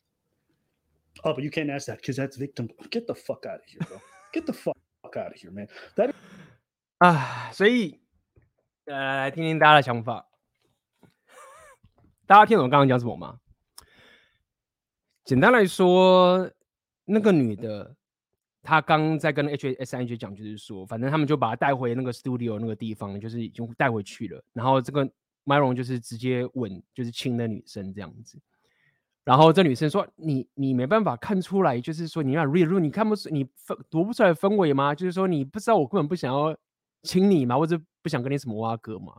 [1.25, 2.69] Oh, but you can't ask that because that's victim.
[2.91, 4.01] Get the fuck out of here, bro.
[4.33, 4.77] Get the fuck
[5.17, 5.69] out of here, man.
[5.97, 6.13] That
[6.99, 8.01] 啊，所以
[8.87, 10.29] 呃，来听听大家的想法。
[12.27, 13.39] 大家听懂我刚刚讲什么吗？
[15.30, 16.50] 简单来说，
[17.06, 17.96] 那个女的，
[18.64, 24.44] 她刚在跟 H S N G 讲，就是说，反正他们就把她带回那个 studio 那个地方，就是已经带回去了。
[24.54, 25.08] 然后这个
[25.46, 28.40] Myron 就是直接吻，就是亲那女生这样子。
[29.24, 34.96] 然后这女生说：“你你没办法看出来，就是说你要 read 你看不出你分读不出来氛围吗？
[34.96, 36.58] 就是说你不知道我根本不想要
[37.04, 37.56] 亲你吗？
[37.56, 39.14] 或者不想跟你什么挖哥吗？”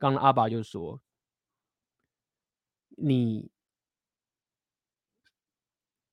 [0.00, 1.00] 刚刚阿爸就说
[2.98, 3.48] ：“你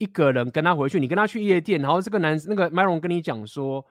[0.02, 3.86] 一个人跟他回去，你跟他去夜店，然后这个男那个 Myron 跟你讲说，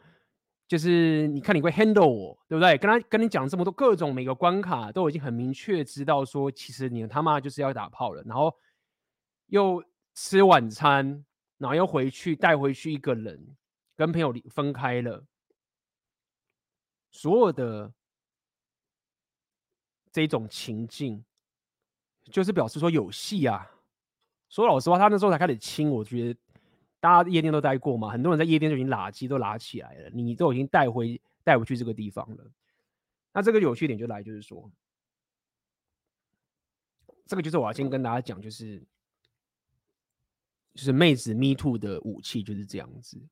[0.67, 2.77] 就是你看你会 handle 我，对不对？
[2.79, 8.53] 跟他跟你讲这么多各种每个关卡都已经很明确知道说，其实你他妈就是要打炮了，然后
[9.47, 9.85] 又
[10.15, 11.25] 吃晚餐，
[11.59, 13.57] 然后又回去带回去一个人，
[13.97, 15.25] 跟朋友离分开了，
[17.13, 17.93] 所有的
[20.11, 21.25] 这种情境，
[22.33, 23.71] 就是表示说有戏啊。
[24.51, 26.41] 说老实话，他那时候才开始亲，我觉得
[26.99, 32.51] 大家夜店都待过嘛，很多人在夜店就已经拉机都拉起来了，你都已经带回带回去这个地方了。
[33.33, 34.69] 那这个有趣点就来，就是说，
[37.27, 38.83] 这个就是我要先跟大家讲，就是
[40.75, 43.23] 就是妹子 me too 的武器就是这样子。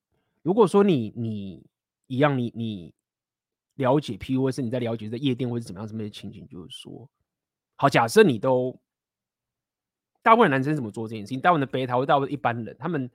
[0.42, 1.66] 如果说你你
[2.06, 2.94] 一样你你
[3.74, 7.10] 了解 PUA 是你在了解在夜店或是怎么样什么的情景，就是说，
[7.74, 8.80] 好，假设你都。
[10.22, 11.40] 大部分男生怎么做这件事情？
[11.40, 13.10] 大部分的备胎或大部分一般人，他们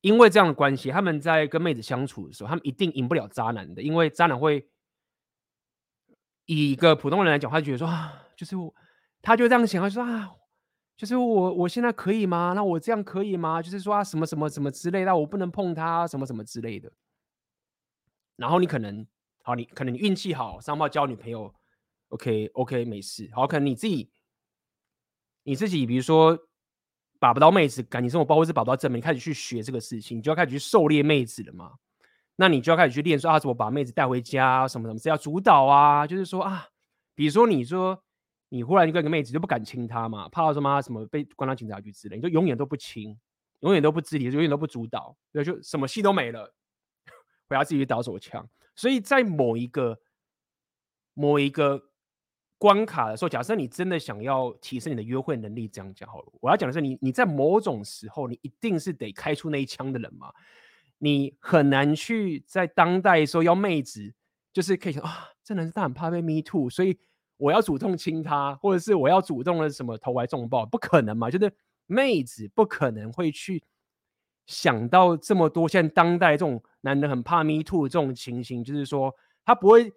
[0.00, 4.66] 因为这样的关系，他们在跟妹子相处的时候，他们一定赢不了渣男的，因为渣男会
[6.46, 8.74] 以一个普通人来讲，他觉得说啊，就是我，
[9.20, 10.30] 他就这样想，他说啊，
[10.96, 12.52] 就是我，我现在可以吗？
[12.54, 13.60] 那我这样可以吗？
[13.60, 16.90] 就是说啊，什么什么什么之类的，我不能碰他，什么什么之类的。
[18.36, 19.06] 然后你可能，
[19.42, 21.54] 好，你可能你运气好，上报交女朋友
[22.08, 23.28] ，OK OK，没事。
[23.34, 24.10] 好，可能你自己。
[25.42, 26.38] 你自己比如说
[27.18, 31.74] 把不到妹子，感情生活包括是把不到正妹，你开始去学这个事情，你就要开始去狩猎妹子了嘛。
[32.36, 36.66] 那你就要开始去练说啊，怎么把妹子带回家，什么什么，是要主导啊，就是说啊，
[37.14, 38.02] 比如说你说
[38.48, 43.14] 你忽然一个一个妹子就不敢亲她嘛，怕什么什么被关到警察局之类，你就永远都不亲，
[43.60, 46.54] 永远都不肢体，永远都不主导，对，就什么戏都没了，
[47.48, 48.48] 回家自己去打手枪。
[48.74, 50.00] 所以在某一个
[51.12, 51.89] 某一个
[52.60, 56.28] 关卡的时候，假设你真的想要提升你的约会能力，这样讲好了。
[56.42, 60.30] 我要讲的是你，你在某种时候，你一定是得开出那一枪的人嘛。
[60.98, 64.12] 你很难去在当代说要妹子，
[64.52, 66.98] 就是可以想啊，这男生他很怕被 me too，所以
[67.38, 71.30] 我要主动亲他，或者是我要主动的什么投怀送抱，不可能嘛？
[71.30, 71.50] 就是
[71.86, 73.64] 妹子不可能会去
[74.44, 75.66] 想到这么多。
[75.66, 79.14] 现在当代这种男人很怕 me too 这种情形，就是说
[79.46, 79.90] 他不会。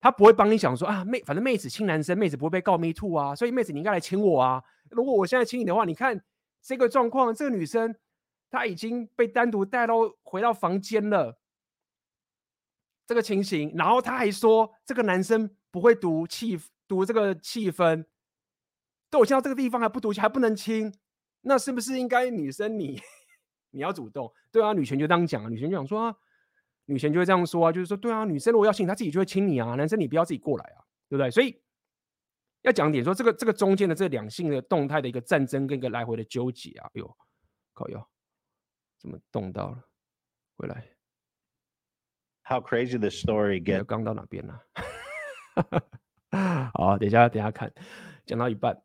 [0.00, 4.62] 他不会帮你想说啊，妹，反正妹子亲男生，妹子不会被告 me too 啊，所以妹子你应该来亲我啊。
[4.90, 6.22] 如果我现在亲你的话，你看
[6.62, 7.96] 这个状况，这个女生
[8.48, 11.40] 她已经被单独带到回到房间了，
[13.06, 18.04] 这个情形，然后他还说这个男生不会读气读这个气氛，
[19.10, 20.94] 都我亲到这个地方还不读还不能亲，
[21.40, 23.02] 那是不是应该女生你
[23.72, 24.32] 你要主动？
[24.52, 26.14] 对啊，女权就这样讲啊，女权就想说啊。
[26.90, 31.30] 女生就会这样说啊，就是说，对啊，女生如果要亲，她自己就会亲你啊，男生你不要自己过来啊，对不对？
[31.30, 31.60] 所以
[32.62, 37.16] 要讲点说，这个这个中间的这两性的动态的一个战争跟一个来回的纠结啊，哎呦，
[37.74, 38.08] 靠哟，
[38.98, 39.84] 怎么动到了？
[40.56, 40.88] 回来
[42.44, 43.84] ，How crazy the story get？
[43.84, 44.62] 刚到哪边了？
[46.72, 47.70] 好，等一下，等一下看，
[48.24, 48.82] 讲到一半，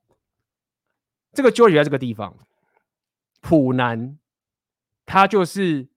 [1.32, 2.38] 这个纠结在这个地方，
[3.40, 4.20] 普男
[5.06, 5.93] 他就是。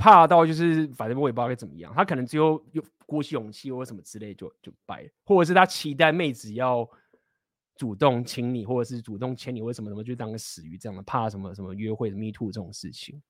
[0.00, 1.92] 怕到就是，反正我也不知道该怎么样。
[1.94, 6.88] 他可能只有有鼓起勇气或者什么之类就，就掰，或者是他期待妹子要
[7.76, 13.22] 主动亲你，或者是主动牵你，为什么什么就当个死鱼这样的，怕什么什么约会 me too 这种事情。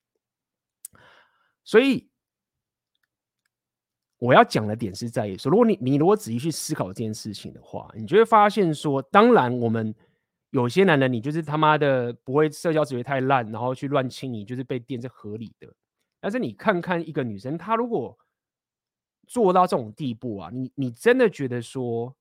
[1.64, 2.08] 所以
[4.18, 9.92] 我要讲的点是在于说，如果你你如果仔细去思考这件事情的话，你就会发现说，当然我们
[10.50, 15.74] 有些男人，你就是他妈的不会社交职业太烂，然后去乱亲你，就是被电是合理的。
[16.20, 18.18] 但是你看看一个女生，她如果
[19.26, 22.14] 做到这种地步啊，你你真的觉得说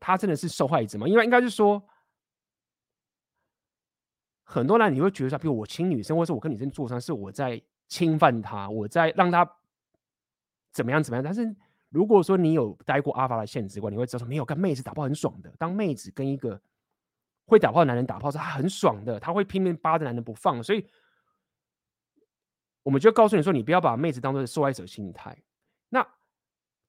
[0.00, 1.06] 她真的是受害者吗？
[1.06, 1.80] 因为应该是说，
[4.42, 9.48] 很多人你会觉得说，比如我亲女生，或是我跟女生做上，是我在侵犯她，我在让她
[10.72, 11.22] 怎么样怎么样。
[11.22, 11.54] 但是
[11.90, 15.54] 如果说你有待过阿法的现实观，你会知道说，没有跟妹子打炮很爽的。
[15.58, 16.60] 当妹子跟一个
[17.44, 20.84] 会打炮的男人打炮，是他很爽的，他会拼命扒着男人不放，所以。
[22.82, 25.40] 我们就告诉你说，你不要把妹子当做受害者心态。
[25.88, 26.04] 那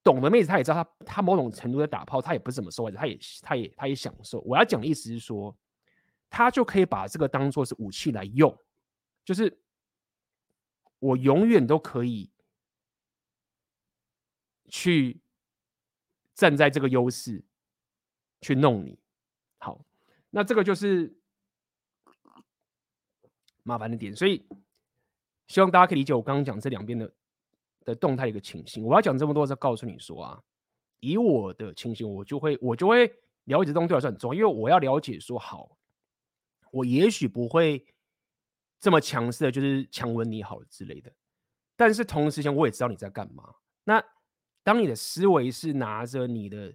[0.03, 4.39] 懂的妹子，她也知道，她她某种程度的打炮，她也不是怎么受害者，她也她也她也享受。
[4.41, 5.55] 我要讲的意思是说，
[6.29, 8.57] 她就可以把这个当做是武器来用，
[9.23, 9.61] 就是
[10.97, 12.31] 我永远都可以
[14.69, 15.21] 去
[16.33, 17.45] 站在这个优势
[18.41, 18.97] 去弄你。
[19.59, 19.85] 好，
[20.31, 21.15] 那这个就是
[23.61, 24.43] 麻烦的点，所以。
[25.53, 27.13] 希望大家可以理解我刚刚讲这两边的
[27.85, 28.83] 的动态的一个情形。
[28.83, 30.41] 我要讲这么多，是告诉你说啊，
[30.99, 33.05] 以我的情形，我就会我就会
[33.43, 35.77] 了解这东西对我来说很重要，因为我要了解说好，
[36.71, 37.85] 我也许不会
[38.79, 41.13] 这么强势的，就是强吻你好之类的。
[41.75, 43.53] 但是同时间，我也知道你在干嘛。
[43.83, 44.03] 那
[44.63, 46.73] 当你的思维是拿着你的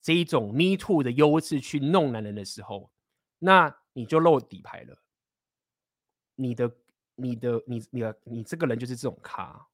[0.00, 2.92] 这一种 me too 的优势去弄男人的时候，
[3.40, 5.02] 那你就露底牌了。
[6.36, 6.70] 你的。
[7.16, 9.66] 你的你你的你这个人就是这种咖，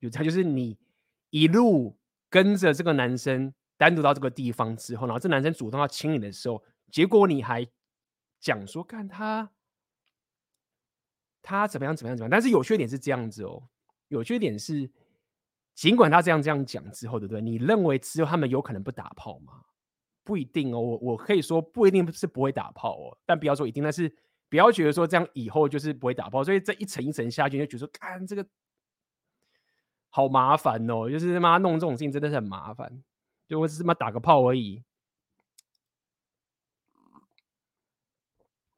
[0.00, 0.76] 有他就是你
[1.30, 1.96] 一路
[2.28, 7.66] 跟着这个男生单独到这个地方之后，然后这男生主动要亲你的时候，结果你还
[8.38, 9.50] 讲说看他
[11.40, 13.62] 他怎么样怎么样怎么样，但是有缺点是这样子哦，
[14.08, 14.90] 有缺点是
[15.74, 17.40] 尽管他这样这样讲之后，对不对？
[17.40, 19.64] 你认为只有他们有可能不打炮吗？
[20.22, 24.14] 不一定哦，我我可以说不一定是不会打炮哦，但不要说一定，但是。
[24.54, 28.46] 不要觉得说这样以后就是不会打炮，所以这一层一层下去，就觉得说，看这个
[30.10, 33.02] 好麻烦哦，就是他妈弄这种事情真的是很麻烦，
[33.48, 34.84] 就我只是妈打个炮而已。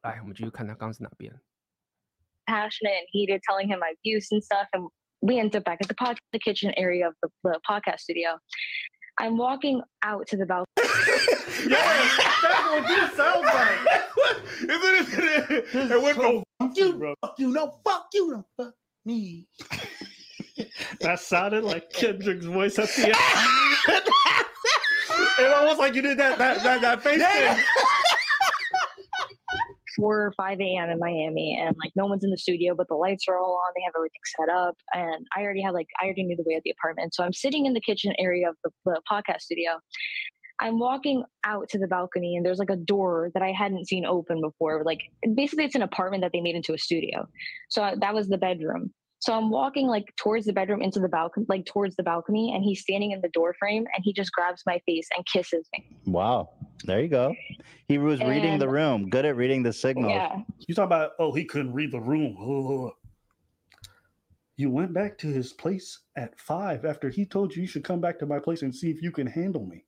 [0.01, 1.31] 来，我们继续看他刚刚是哪边。
[2.47, 5.93] Passionate and heated, telling him my views and stuff, and we ended up back at the
[5.93, 8.39] pod, the kitchen area of the, the podcast studio.
[9.17, 11.36] I'm walking out to the balcony.
[11.67, 12.09] Yeah,
[12.41, 13.79] that's what this sounds like.
[14.61, 15.91] Isn't it?
[15.91, 18.73] It went so from fuck you, fuck you, no, fuck you, no, fuck
[19.05, 19.47] me.
[21.01, 23.15] that sounded like Kendrick's voice at the end.
[25.39, 27.63] it almost like you did that that that, that face thing.
[29.97, 30.89] 4 or 5 a.m.
[30.89, 33.73] in Miami and like no one's in the studio, but the lights are all on.
[33.75, 34.75] They have everything set up.
[34.93, 37.13] And I already had like, I already knew the way of the apartment.
[37.13, 39.71] So I'm sitting in the kitchen area of the, the podcast studio.
[40.59, 44.05] I'm walking out to the balcony and there's like a door that I hadn't seen
[44.05, 44.83] open before.
[44.83, 45.01] Like
[45.35, 47.27] basically it's an apartment that they made into a studio.
[47.69, 48.91] So uh, that was the bedroom.
[49.19, 52.63] So I'm walking like towards the bedroom into the balcony, like towards the balcony, and
[52.63, 55.85] he's standing in the door frame and he just grabs my face and kisses me.
[56.05, 56.49] Wow.
[56.83, 57.35] There you go.
[57.87, 60.11] He was reading the room, good at reading the signals.
[60.11, 60.41] Yeah.
[60.67, 62.35] You talk about oh he couldn't read the room.
[62.39, 62.91] Oh.
[64.55, 68.01] You went back to his place at five after he told you you should come
[68.01, 69.83] back to my place and see if you can handle me.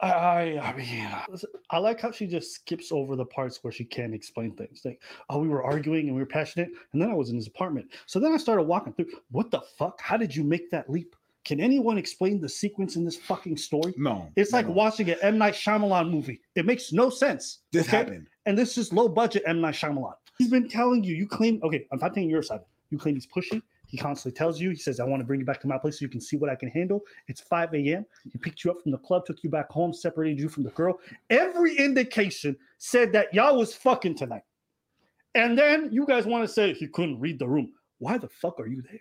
[0.00, 1.36] I, I, mean, uh,
[1.70, 4.82] I like how she just skips over the parts where she can't explain things.
[4.84, 7.48] Like, oh, we were arguing and we were passionate, and then I was in his
[7.48, 7.90] apartment.
[8.06, 9.08] So then I started walking through.
[9.32, 10.00] What the fuck?
[10.00, 11.16] How did you make that leap?
[11.44, 13.94] Can anyone explain the sequence in this fucking story?
[13.96, 14.30] No.
[14.36, 14.72] It's like no.
[14.72, 16.40] watching an M Night Shyamalan movie.
[16.54, 17.60] It makes no sense.
[17.72, 17.96] this okay?
[17.96, 18.28] happened.
[18.46, 20.14] And this is low budget M Night Shyamalan.
[20.38, 21.14] He's been telling you.
[21.16, 21.86] You claim okay.
[21.90, 22.60] I'm not taking your side.
[22.90, 23.62] You claim he's pushy.
[23.88, 24.70] He constantly tells you.
[24.70, 26.36] He says, "I want to bring you back to my place so you can see
[26.36, 28.06] what I can handle." It's 5 a.m.
[28.30, 30.70] He picked you up from the club, took you back home, separated you from the
[30.70, 31.00] girl.
[31.30, 34.44] Every indication said that y'all was fucking tonight.
[35.34, 37.72] And then you guys want to say he couldn't read the room.
[37.98, 39.00] Why the fuck are you there?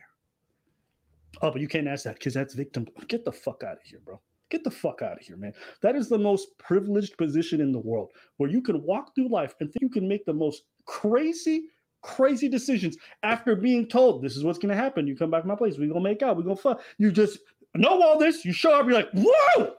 [1.41, 2.87] Oh, but you can't ask that because that's victim.
[3.07, 4.19] Get the fuck out of here, bro.
[4.49, 5.53] Get the fuck out of here, man.
[5.81, 9.53] That is the most privileged position in the world where you can walk through life
[9.59, 11.65] and think you can make the most crazy,
[12.07, 15.05] crazy decisions after being told this is what's gonna happen.
[15.05, 16.81] You come back to my place, we're gonna make out, we're gonna fuck.
[16.97, 17.39] You just
[17.75, 19.73] know all this, you show up, you're like, whoa,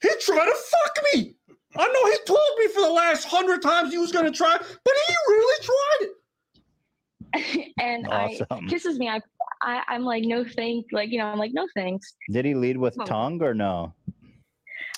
[0.00, 1.36] he tried to fuck me.
[1.76, 4.94] I know he told me for the last hundred times he was gonna try, but
[5.06, 7.72] he really tried it.
[7.80, 9.08] and I kisses me.
[9.08, 9.20] I,
[9.60, 12.14] I I'm like no thank like you know I'm like no thanks.
[12.30, 13.92] Did he lead with Well- tongue or no?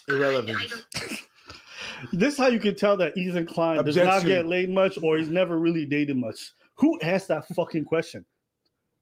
[0.08, 0.56] Irrelevant.
[2.11, 4.27] This is how you can tell that Ethan Klein does not Objection.
[4.29, 6.51] get laid much or he's never really dated much.
[6.75, 8.25] Who asked that fucking question?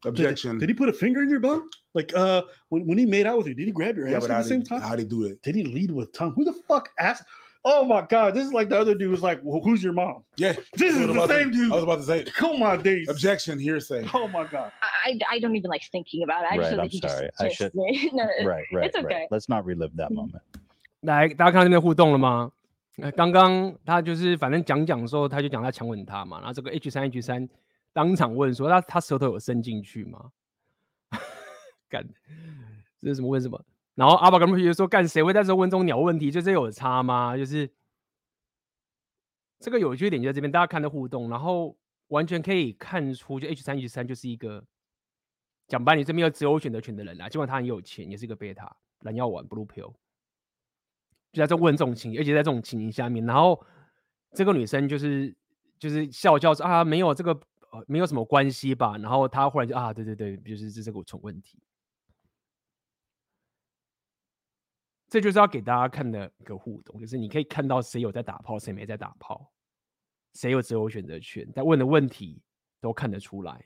[0.04, 0.58] Did- Objection.
[0.58, 1.70] Did, he put a finger in your bum?
[1.94, 4.24] Like uh when, when he made out with you, did he grab your yeah, ass
[4.24, 4.82] but at how the same did, time?
[4.82, 5.42] how did he do it?
[5.44, 6.34] Did he lead with tongue?
[6.36, 7.24] Who the fuck asked?
[7.64, 10.24] Oh my god, this is like the other dude was like, well, who's your mom?
[10.38, 10.54] Yeah.
[10.74, 11.72] This I is was the about to- same dude.
[11.72, 12.24] I was about to say.
[12.24, 13.08] Come on, days.
[13.08, 13.60] Objection.
[13.60, 14.10] Hearsay.
[14.16, 14.72] Oh my god.
[15.06, 16.48] I, I don't even like thinking about it.
[16.52, 17.28] I just Right, feel I'm like he sorry.
[17.28, 18.10] just I kissed should- me.
[18.14, 19.06] No, Right, right, it's right.
[19.06, 19.28] okay.
[19.30, 20.16] Let's not relive that Mhm.
[20.16, 20.42] moment.
[21.02, 22.52] 来，大家看到那边互动了吗？
[22.97, 27.49] 呃，刚刚他就是反正讲讲的时候，他就讲他强吻他嘛，然后这个 H 三 H 三
[27.93, 30.33] 当场问说他他舌头有伸进去吗？
[31.89, 32.07] 干，
[32.99, 33.63] 这是什么问什么？
[33.95, 36.31] 然后阿宝跟皮就说干，谁会在这问这种鸟问题？
[36.31, 37.37] 就这有差吗？
[37.37, 37.71] 就是
[39.59, 41.77] 这个有趣点就在这边，大家看的互动，然后
[42.09, 44.65] 完全可以看出，就 H 三 H 三就是一个
[45.69, 49.93] 讲白，你这边有自由选择权的人啦，尽管他很有钱，也是一个贝塔蓝药丸 Blue Pill。
[51.37, 53.62] 就在问这种情，而且在这种情形下面，然后
[54.32, 55.37] 这个女生就是
[55.78, 57.32] 就是笑笑说啊，没有这个
[57.72, 61.59] 呃没有什么关系吧，然后她忽然就啊，对对对，就是这这个蠢问题，
[65.09, 69.53] 这就是要给大家看的一个互动，就是你可以看到谁有在打炮，谁没在打炮，
[70.32, 72.43] 谁有自由选择权，但问的问题
[72.80, 73.64] 都看得出来，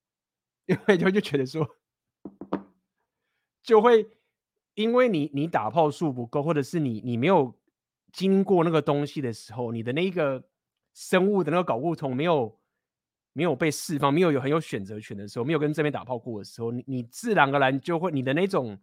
[0.66, 1.66] 因为就就觉得说
[3.62, 4.06] 就会。
[4.80, 7.54] 因为你你打炮数不够，或者是你你没有
[8.12, 10.42] 经过那个东西的时候，你的那个
[10.94, 12.58] 生物的那个睾固酮没有
[13.32, 18.78] 没有被释放，没有有很有选择权的时候，没有跟这边打炮过的时候，你你自然而然就会你的那种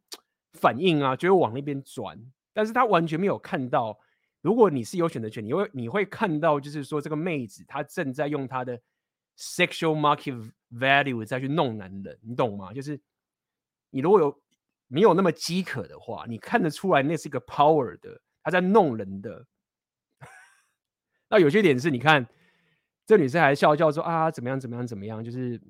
[0.54, 2.18] 反应啊，就会往那边转。
[2.54, 4.00] 但是他完全没有看到，
[4.42, 8.80] 如果你是有选择权，你会你会看到，就是说这个妹子她正在用她的
[9.38, 12.74] sexual market value 再去弄男人，你懂吗？
[12.74, 13.00] 就是
[13.90, 14.42] 你如果有。
[14.88, 19.46] 没有那么饥渴的话，你看得出来那是一个 power 的，他在弄人的。
[21.30, 22.26] 那有些点是，你看
[23.06, 25.62] 这女生还笑笑说啊，怎么样怎么样怎么样，就是，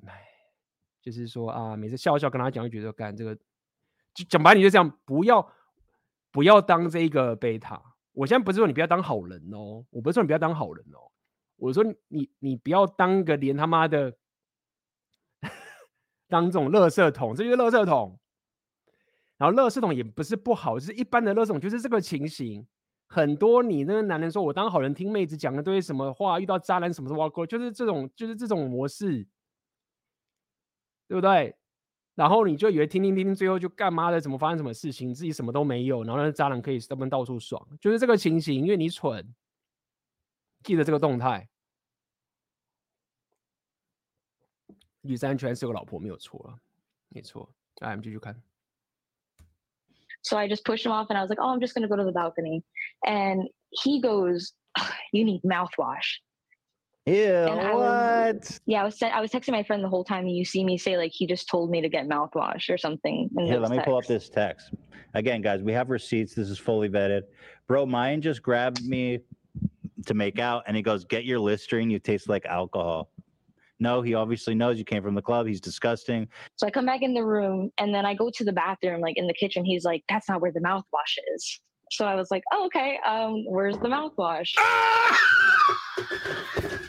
[1.02, 3.34] 就是说啊，每次笑笑跟他讲，就觉得干这个，
[4.14, 5.52] 就讲白你就这样，不要
[6.30, 7.82] 不要当这一个贝塔。
[8.12, 11.10] 我现在不是说你不要当好人哦，我不是说你不要当好人哦，
[11.56, 14.16] 我说你你不要当个连他妈的
[16.28, 18.18] 当这种垃圾桶，这就是垃圾桶。
[19.38, 22.66] 然后，垃圾桶也不是不好，就是一般的垃圾桶，就是这个情形。
[23.06, 29.26] 很多你那个男人说，我当好人听妹子讲的都是什么话，遇到渣男什么什么，就是这种，就是这种模式，
[31.06, 31.56] 对不对？
[32.16, 34.20] 然后你就以为听听听听，最后就干嘛的？
[34.20, 35.14] 怎么发生什么事情？
[35.14, 38.60] 自己什么都没有，然后那渣男可以他们到处爽，就是这个情形。
[38.60, 39.34] 因为你蠢，
[40.64, 41.48] 记得这个动态。
[45.00, 46.58] 女三全是个老婆没有错，
[47.08, 47.48] 没错。
[47.76, 48.47] 来，我们继续看。
[50.22, 51.96] So I just pushed him off and I was like, oh, I'm just going to go
[51.96, 52.62] to the balcony.
[53.06, 54.52] And he goes,
[55.12, 56.18] you need mouthwash.
[57.06, 58.58] Yeah, I was- what?
[58.66, 60.76] Yeah, I was I was texting my friend the whole time, and you see me
[60.76, 63.30] say like he just told me to get mouthwash or something.
[63.34, 64.74] those let me pull up this text.
[65.14, 66.34] Again, guys, we have receipts.
[66.34, 67.22] This is fully vetted.
[67.66, 69.20] Bro, mine just grabbed me
[70.04, 71.88] to make out and he goes, Get your Listerine.
[71.90, 73.10] You taste like alcohol.
[73.80, 75.46] No, he obviously knows you came from the club.
[75.46, 76.28] He's disgusting.
[76.56, 79.16] So I come back in the room, and then I go to the bathroom, like
[79.16, 79.64] in the kitchen.
[79.64, 81.60] He's like, "That's not where the mouthwash is."
[81.92, 84.52] So I was like, oh, "Okay, um, where's the mouthwash?"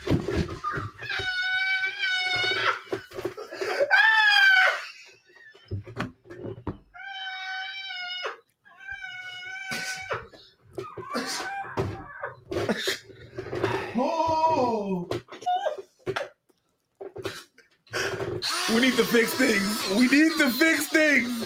[18.72, 19.98] We need to fix things.
[19.98, 21.44] We need to fix things.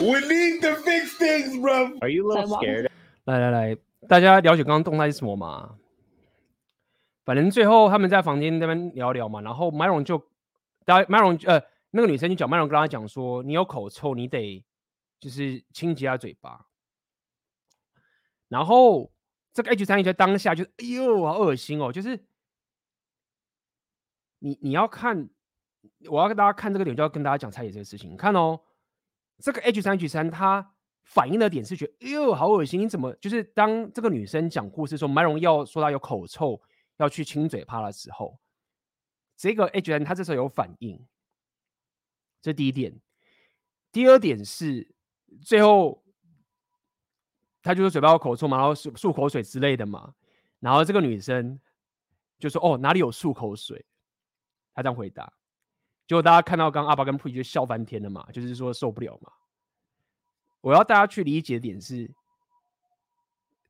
[0.00, 1.98] We need to fix things, bro.
[2.00, 2.88] Are you a little scared?
[3.24, 3.76] 来来来，
[4.08, 5.76] 大家了解刚刚动态是什么吗？
[7.24, 10.18] 反正最后他们在房间那边聊聊嘛，然后 Myron 就，
[10.84, 14.64] 大家 Myron 呃那个女生就讲 Myron 跟他讲说，你有口臭，你得
[15.20, 16.66] 就是清洁下嘴巴。
[18.48, 19.12] 然后
[19.52, 21.92] 这个 H 三一在当下就是，哎呦，好恶心哦！
[21.92, 22.18] 就是
[24.40, 25.28] 你你要看，
[26.08, 28.10] 我要跟大家看这个点，就要跟大家讲蔡姐这个事情。
[28.10, 28.60] 你看哦，
[29.38, 32.80] 这个 H 三 H 三它反应的点是觉得，哎呦，好恶心！
[32.80, 36.60] 你怎么就是当这个女生讲故事说麦荣耀说她有口臭，
[36.96, 38.38] 要去亲嘴巴的时候，
[39.36, 41.06] 这个 H 三他这时候有反应，
[42.40, 43.00] 这第一点。
[43.90, 44.94] 第二点是
[45.42, 46.02] 最后。
[47.64, 50.12] 他就说嘴巴有口臭嘛，然后漱漱口水之类的嘛，
[50.58, 51.60] 然后这个女生
[52.36, 53.86] 就说：“哦，哪里有漱口水？”
[54.74, 55.32] 他这样回答，
[56.12, 59.32] 结果大家看到刚刚阿爸跟 Pre 就笑翻天了嘛，就是说受不了嘛。
[60.60, 62.10] 我要大家去理解的点是，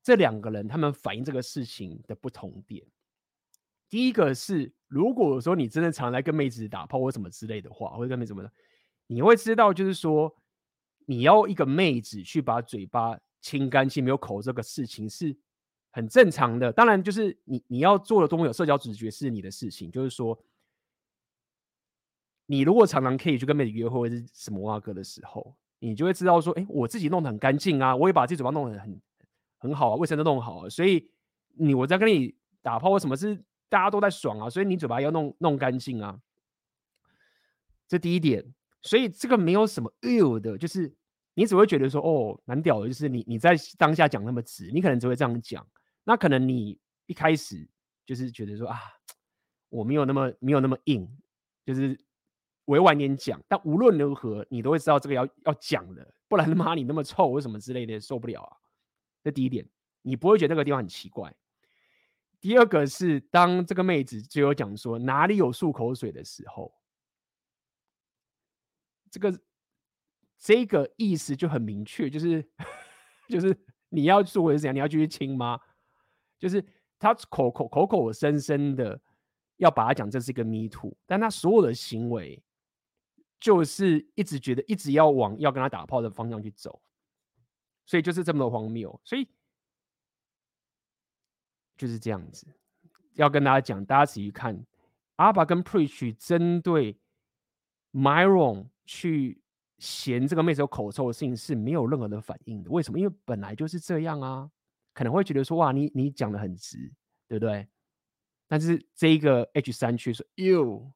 [0.03, 2.85] 这两个人他们反映这个事情的不同点。
[3.89, 8.53] 第一个是，如果说你真的常来跟妹子打炮或什么之类的话，或者跟妹子什么的，
[9.07, 10.35] 你会知道，就是说
[11.07, 13.17] 你要一个妹子去把嘴巴。
[13.41, 15.37] 清干净没有口这个事情是
[15.91, 20.39] 很正常的，当然就是你你要做的多么有社交直觉是你的事情，就是说，
[22.47, 29.01] 你如果常常可以去跟妹子约会或者是什么哇哥的时候，你就会知道说，哎，我自己弄得很干净啊，我也把自己嘴巴弄得很
[29.59, 31.11] 很好啊，卫生都弄好啊，所以
[31.55, 33.37] 你我在跟你打炮或什么是
[33.69, 36.21] 大家都在爽啊，所以你嘴巴要弄弄干净啊，
[37.89, 38.45] 这第一点，
[38.83, 40.95] 所以这个没有什么 ill 的，就是。
[41.35, 45.67] 你只会觉得说，哦，蛮屌的，就是你你在当下讲那么直，你可能只会这样讲。
[46.05, 47.67] 那可能你一开始
[48.05, 48.79] 就是觉得说啊，
[49.71, 51.09] 我没有那么没有那么硬，
[51.65, 51.99] 就是
[52.73, 53.41] 委婉点讲。
[53.49, 58.57] 但无论如何，你都会知道这个要要讲的，不然妈你那么臭为什么之类的受不了啊。
[59.23, 59.67] 这第一点，
[60.03, 61.35] 你不会觉得那个地方很奇怪。
[62.41, 66.73] 第二个是，当这个妹子就有讲说哪里有漱口水的时候，
[69.11, 69.39] 这个。
[70.45, 72.45] 这个意思就很明确，就是
[73.31, 73.57] 就是
[73.91, 74.75] 你要做的是怎样？
[74.75, 75.57] 你要继续亲吗？
[76.37, 76.61] 就是
[76.99, 79.01] 他口口口口声声的
[79.59, 82.43] 要把它讲这是一个 me too，但他所有的行为
[83.43, 86.81] 就是一直觉得一直要往要跟他打炮的方向去走，
[87.85, 89.01] 所以就是这么的荒谬。
[89.05, 89.29] 所以
[91.77, 92.47] 就是这样子，
[93.15, 94.65] 要跟大家讲，大家仔细看，
[95.17, 96.97] 阿爸跟 Preach 针对
[97.93, 99.43] Myron 去。
[99.79, 103.01] 嫌这个妹子有口臭的事情是没有任何的反应的，为什么？
[103.01, 104.49] 因为本来就是这样啊，
[104.95, 106.79] 可能会觉得说哇，你你讲的很直，
[107.27, 107.67] 对不对？
[108.47, 110.93] 但是这一个 H 三却说 you，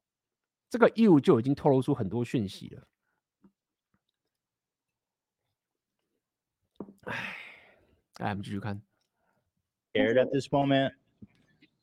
[0.68, 2.86] 这个 you 就已经透露出很多讯息了。
[7.02, 7.36] 哎，
[8.18, 8.82] 来我们继续看。
[9.92, 10.92] Scared at this moment?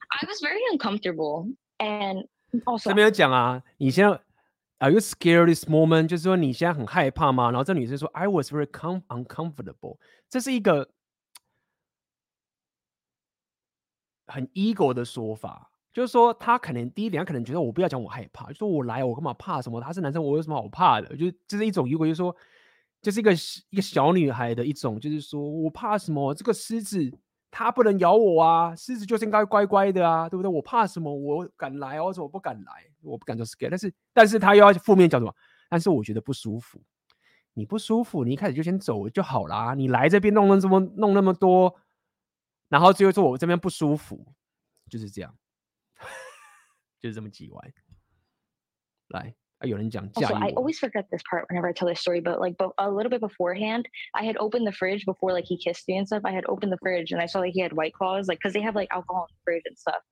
[0.09, 2.27] I was very uncomfortable, and
[2.65, 4.21] also 这边有讲啊，你现在。
[4.79, 6.07] Are you scared this moment？
[6.07, 7.51] 就是说你现在很害怕吗？
[7.51, 9.97] 然后这女生说，I was very com uncomfortable。
[10.27, 10.91] 这是一个
[14.27, 19.79] 很 ego 的说法，就是说他可能第一点，他可能觉得我不要讲我害怕，就说我来，我干嘛怕什么？
[19.79, 21.15] 他是男生，我有什么好怕的？
[21.15, 22.35] 就这是一种如果就是说，
[23.01, 23.31] 就是一个
[23.69, 26.33] 一个小女孩的一种，就是说我怕什么？
[26.33, 27.11] 这个狮子。
[27.55, 28.75] 它不能咬我啊！
[28.75, 30.49] 狮子就是应该乖乖的啊，对不对？
[30.49, 31.13] 我怕什么？
[31.13, 32.73] 我敢来，我怎么不敢来？
[33.03, 35.31] 我不敢做 scare，但是，但是他又要负面讲什么？
[35.69, 36.81] 但是我觉得不舒服。
[37.53, 39.75] 你不舒服，你一开始就先走就好啦。
[39.75, 41.75] 你来这边弄了这么弄那么多，
[42.69, 44.25] 然后最后说我这边不舒服，
[44.89, 45.31] 就是这样，
[47.02, 47.72] 就是这么叽歪。
[49.08, 50.62] 来 啊，有人讲驾 Also, I 驭我。
[50.62, 53.20] always forget this part whenever I tell this story, but like but a little bit
[53.20, 56.22] beforehand, I had opened the fridge before like he kissed me and stuff.
[56.24, 58.52] I had opened the fridge and I saw like he had white claws, like because
[58.52, 60.02] they have like alcohol in the fridge and stuff.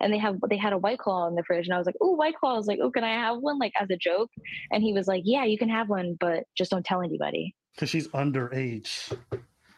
[0.00, 1.94] And they have they had a white claw in the fridge, and I was like,
[2.00, 4.28] "Oh, white claw!" I was like, "Oh, can I have one?" Like as a joke,
[4.72, 7.90] and he was like, "Yeah, you can have one, but just don't tell anybody." Because
[7.90, 9.16] she's underage.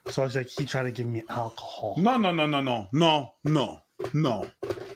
[0.06, 1.96] So I was like, he tried to give me alcohol.
[1.98, 3.82] No, no, no, no, no, no, no,
[4.12, 4.46] no,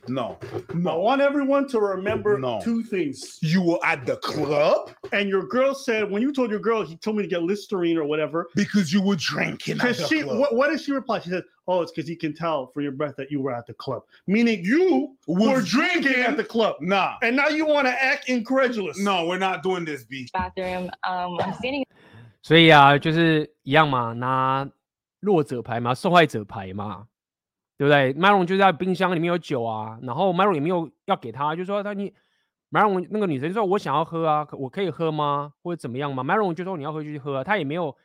[0.09, 0.99] no, I no.
[0.99, 2.61] want everyone to remember No.
[2.63, 3.39] two things.
[3.41, 6.97] You were at the club And your girl said, when you told your girl, he
[6.97, 8.49] told me to get Listerine or whatever.
[8.55, 10.39] because you were drinking at Because the she, club.
[10.39, 11.19] what, what did she reply?
[11.21, 13.67] She said, "Oh, it's because he can tell from your breath that you were at
[13.67, 16.25] the club." Meaning you Was were drinking drinking.
[16.25, 18.99] at the club, Nah, and now you want to act incredulous.
[18.99, 20.29] no, we're not doing this, B.
[20.35, 20.91] Bathroom.
[21.05, 21.85] Um, I'm standing
[22.43, 24.69] 所以啊，就是一样嘛，拿
[25.21, 27.07] 弱者牌嘛，受害者牌嘛，
[27.78, 32.14] 对不对？Maron 就在冰箱里面有酒啊，然后 Maron 也没有要给他，就说他你
[32.72, 35.54] Maron 那个女生说我想要喝啊，我可以喝吗？
[35.62, 37.96] 或者怎么样吗？Maron 就说你要喝就去喝啊，他也没有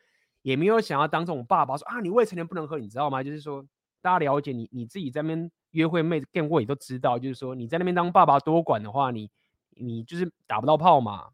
[0.41, 3.23] 也没有想要当这种爸爸说啊你未成年不能喝，你知道吗？
[3.23, 3.65] 就是说
[4.01, 9.29] 大家了解你你自己在那边约会妹子见过也都知道，就是说你在那边当爸爸多管的话，你
[9.69, 11.29] 你就是打不到炮嘛。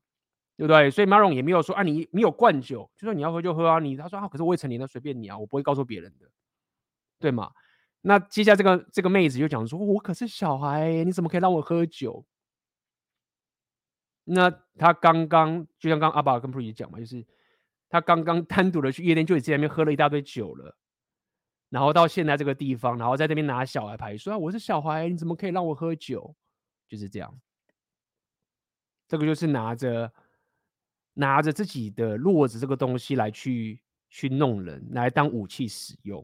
[0.59, 0.89] 对不对？
[0.89, 3.77] 所以 Maron 也没有说啊，你你有灌酒，就说你要喝就喝啊。
[3.77, 6.25] 你他说啊，可是未成年的随便你啊，我不会告诉别人的，
[7.19, 7.51] 对吗？
[8.01, 12.25] 那接下来这个这个妹子就讲说，我可是小孩，你怎么可以让我喝酒？
[14.25, 17.25] 那他刚刚就像刚阿爸跟 Pre 讲嘛，就是
[17.89, 20.77] 他刚刚 单独的去夜店，就已经在那边喝了一大堆酒了，
[21.69, 26.35] 然后到现在这个地方，然后在这边拿小孩牌说啊，我是小孩，你怎么可以让我喝酒？
[26.87, 27.39] 就是这样，
[29.07, 30.11] 这个就是拿着。
[31.19, 36.23] 拿着自己的弱子这个东西来去去弄人，来当武器使用，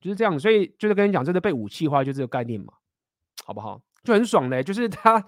[0.00, 0.38] 就是这样。
[0.38, 2.72] 所以就是跟你讲，真的被武器化，就这个概念嘛，
[3.44, 3.80] 好不好？
[4.02, 5.24] 就很爽的，就是他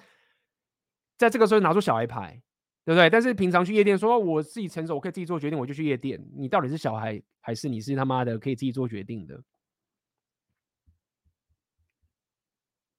[1.18, 2.40] 在这个时候拿出小孩牌，
[2.84, 3.10] 对不对？
[3.10, 6.18] 但是平常去夜店说我自己成熟，我可以自己做决定，我就去夜店。
[6.34, 9.38] 你到底是小孩，还是你是他妈的可以自己做决定的？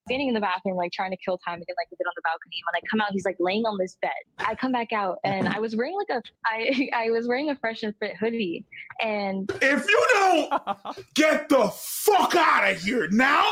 [0.08, 2.22] Standing in the bathroom, like trying to kill time get like a bit on the
[2.22, 2.62] balcony.
[2.66, 4.12] When I come out, he's like laying on this bed.
[4.40, 7.56] I come back out and I was wearing like a I I was wearing a
[7.56, 8.66] fresh and fit hoodie
[9.02, 13.46] and If you don't get the fuck out of here now,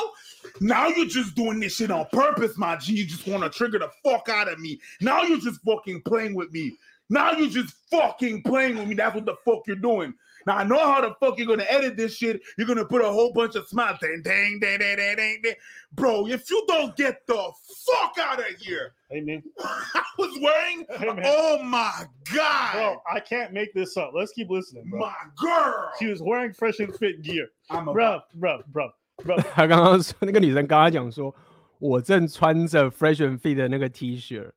[0.60, 2.94] now you're just doing this shit on purpose, my G.
[2.94, 4.80] You just want to trigger the fuck out of me.
[5.00, 6.78] Now you're just fucking playing with me.
[7.10, 8.96] Now you're just fucking playing with me.
[8.96, 10.14] That's what the fuck you're doing.
[10.47, 12.41] Now I know how the fuck you're gonna edit this shit.
[12.57, 13.99] You're gonna put a whole bunch of smiles.
[14.01, 15.55] Dang, dang, dang, dang, dang, dang, dang.
[15.93, 17.51] Bro, if you don't get the
[17.85, 20.85] fuck out of here, Hey man, I was wearing.
[20.99, 21.23] Hey, man.
[21.25, 24.11] Oh my god, bro, I can't make this up.
[24.15, 24.99] Let's keep listening, bro.
[24.99, 25.91] my girl.
[25.99, 28.91] She was wearing fresh and fit gear, I'm a bro, bro, bro,
[29.25, 29.37] bro.
[29.55, 31.33] 他刚刚说那个女生跟他讲说，
[31.79, 34.51] 我正穿着 Fresh and Fit 的那个 T 恤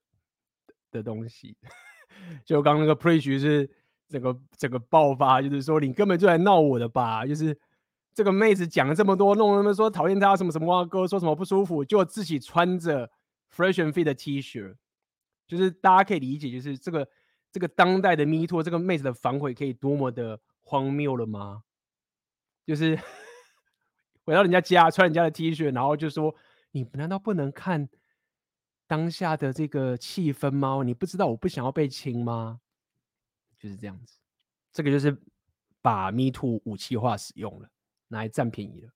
[0.91, 1.55] 的东西，
[2.43, 3.69] 就刚刚那个 Preach 是
[4.14, 7.58] 整个整个爆发，就是说你根本就来闹我的吧，就是
[8.14, 13.10] 这个妹子讲了这么多，弄他们说讨厌她什么什么话哥，说什么不舒服，就自己穿着
[13.54, 14.74] Fresh and Fit 的 T 恤，
[15.46, 17.08] 就是大家可以理解，就是这个
[17.50, 21.62] 这个当代的 Me Too 这个妹子的反悔可以多么的荒谬了吗？
[22.64, 22.98] 就是。
[24.26, 26.34] 回到人家家穿人家的 T 恤，然后就说
[26.72, 27.86] ：“你难道不能看
[28.86, 30.80] 当下的这个气氛吗？
[30.82, 32.58] 你不知道我不想要被亲吗？”
[33.63, 34.17] 就是这样子，
[34.71, 35.17] 这个就是
[35.81, 37.69] 把 Me Too 武器化使用了，
[38.07, 38.91] 拿来占便宜了。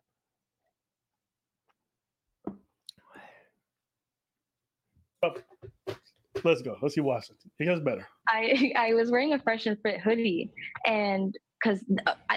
[6.44, 6.76] Let's go.
[6.82, 7.50] Let's see Washington.
[7.58, 8.06] He gets better.
[8.26, 10.52] I I was wearing a fresh and fit hoodie
[10.86, 11.80] and because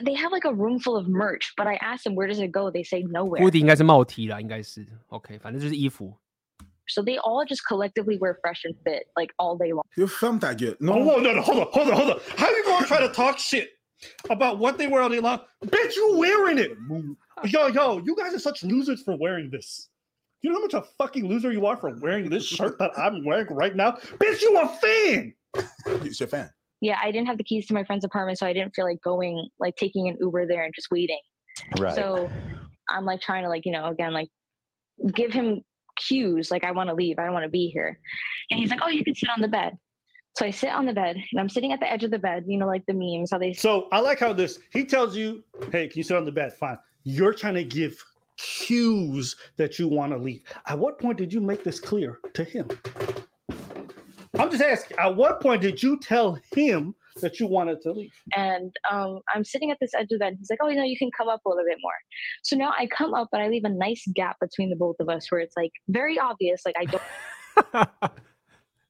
[0.05, 2.53] they have like a room full of merch, but I asked them where does it
[2.53, 2.70] go?
[2.70, 3.43] They say nowhere.
[3.43, 6.16] 蝴蝶应该是帽 T 啦，应该是 OK，反正就是衣服。
[6.91, 9.84] So they all just collectively wear fresh and fit like all day long.
[9.97, 10.81] You filmed that yet?
[10.81, 12.19] No, whoa, no, no, hold on, hold on, hold on.
[12.38, 13.69] How you gonna try to talk shit
[14.30, 15.39] about what they wear all day long?
[15.65, 16.72] Bitch, you wearing it.
[17.45, 19.89] Yo, yo, you guys are such losers for wearing this.
[20.41, 23.23] You know how much a fucking loser you are for wearing this shirt that I'm
[23.23, 23.91] wearing right now?
[24.18, 25.34] Bitch, you a fan.
[26.03, 26.49] It's your fan.
[26.81, 29.01] Yeah, I didn't have the keys to my friend's apartment, so I didn't feel like
[29.03, 31.19] going like taking an Uber there and just waiting.
[31.77, 31.93] Right.
[31.93, 32.27] So
[32.89, 34.30] I'm like trying to like, you know, again, like
[35.13, 35.61] give him
[36.07, 37.99] cues, like I want to leave, I don't want to be here.
[38.49, 39.78] And he's like, Oh, you can sit on the bed.
[40.38, 42.45] So I sit on the bed and I'm sitting at the edge of the bed,
[42.48, 45.44] you know, like the memes, how they So I like how this he tells you,
[45.72, 46.53] hey, can you sit on the bed?
[46.53, 46.78] Fine.
[47.03, 48.02] You're trying to give
[48.38, 50.44] cues that you want to leave.
[50.68, 52.69] At what point did you make this clear to him?
[54.40, 58.12] I'm just asking, at what point did you tell him that you wanted to leave?
[58.35, 60.36] and um, I'm sitting at this edge of the bed.
[60.39, 61.94] He's like, "Oh, you know, you can come up a little bit more."
[62.43, 65.09] So now I come up, but I leave a nice gap between the both of
[65.09, 67.03] us, where it's like very obvious, like I don't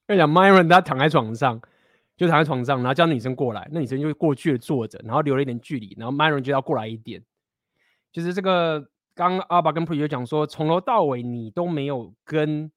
[0.07, 1.61] 跟你讲，Myron 他躺在床上，
[2.17, 7.23] 就躺在床上，然后叫女生过来，那女生就过去了坐着，然后留了一点距离，然后 Myron 就要过来一点。
[8.13, 12.71] 就是这个，刚阿爸跟 Pre 就讲说，从头到尾你都没有跟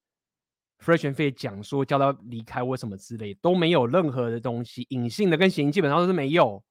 [0.84, 6.62] Fresh and Fit 讲说叫他离开或什么之类，都没有任何的东西，隐性的跟显性基本上都是没有。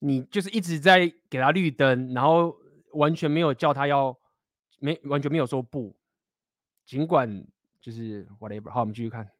[0.00, 2.56] 你就是一直在给他绿灯，然后
[2.94, 4.18] 完全没有叫他要，
[4.78, 5.94] 没完全没有说不，
[6.84, 7.46] 尽管
[7.80, 8.70] 就是 whatever。
[8.70, 9.30] 好，我们继续看。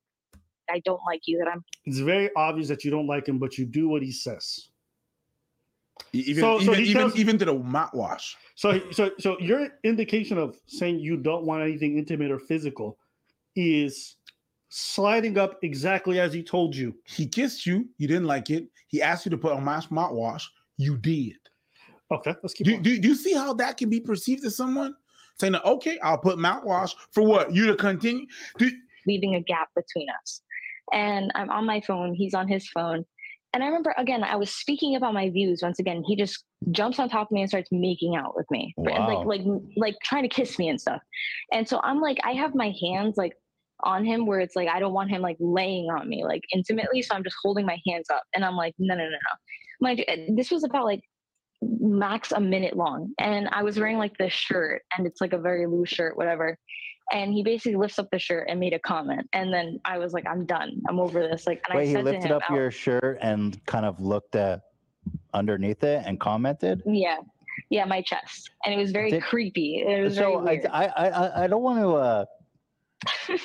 [0.66, 1.62] I don't like you that I'm.
[1.85, 4.69] It's very obvious that you don't like him, but you do what he says.
[6.12, 8.37] Even So- so even he even, tells- even to the mouthwash.
[8.55, 12.99] So, so, so your indication of saying you don't want anything intimate or physical
[13.56, 14.16] is
[14.68, 16.94] sliding up exactly as he told you.
[17.05, 17.89] He kissed you.
[17.98, 18.68] You didn't like it.
[18.89, 20.44] He asked you to put on my mouthwash.
[20.77, 21.36] You did.
[22.10, 22.82] Okay, let's keep Do, on.
[22.82, 24.94] do, do you see how that can be perceived as someone
[25.39, 28.27] saying, "Okay, I'll put mouthwash for what you to continue"?
[28.59, 28.70] Do,
[29.06, 30.43] leaving a gap between us.
[30.93, 33.05] And I'm on my phone, he's on his phone.
[33.52, 35.60] And I remember again, I was speaking about my views.
[35.62, 38.74] Once again, he just jumps on top of me and starts making out with me.
[38.77, 39.24] And Wow.
[39.24, 41.01] like like like trying to kiss me and stuff.
[41.52, 43.35] And so I'm like, I have my hands like
[43.82, 47.02] on him where it's like I don't want him like laying on me like intimately.
[47.02, 49.16] So I'm just holding my hands up and I'm like, no, no, no, no.
[49.81, 51.01] Mind you, this was about like
[51.62, 53.12] max a minute long.
[53.18, 56.56] And I was wearing like this shirt and it's like a very loose shirt, whatever
[57.12, 60.12] and he basically lifts up the shirt and made a comment and then i was
[60.12, 62.43] like i'm done i'm over this like and Wait, i he lifted to him up
[62.51, 64.62] your shirt and kind of looked at
[65.35, 66.82] underneath it and commented.
[66.87, 67.16] yeah
[67.70, 70.85] yeah my chest and it was very Did- creepy it was So very I.
[70.87, 71.89] I I I- don't want to.
[71.95, 72.24] uh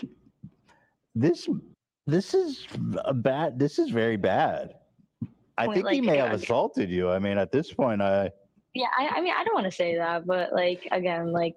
[1.15, 1.47] This
[2.07, 2.67] this is
[3.05, 3.57] a bad.
[3.57, 4.75] This is very bad.
[5.57, 6.43] I Point, think he may have yeah, okay.
[6.43, 7.09] assaulted you.
[7.09, 8.31] I mean, at this point, I
[8.73, 11.55] yeah I, I mean i don't want to say that but like again like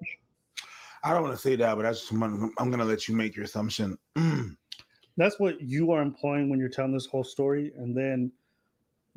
[1.04, 3.44] I don't want to say that, but that's I'm, I'm gonna let you make your
[3.44, 3.96] assumption.
[4.16, 4.56] Mm.
[5.16, 8.30] That's what you are employing when you're telling this whole story, and then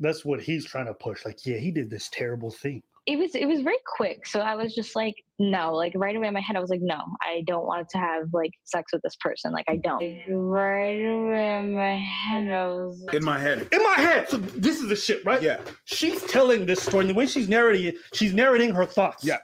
[0.00, 1.24] that's what he's trying to push.
[1.24, 2.82] Like, yeah, he did this terrible thing.
[3.06, 6.28] it was it was very quick so i was just like no like right away
[6.28, 9.02] in my head i was like no i don't want to have like sex with
[9.02, 13.66] this person like i don't right away in my head i was In my head,
[13.72, 15.42] In my head, so this is the shit, right?
[15.42, 15.58] yeah.
[15.84, 19.24] She's telling this story, and the way she's narrating it, she's narrating her thoughts.
[19.24, 19.38] Yeah.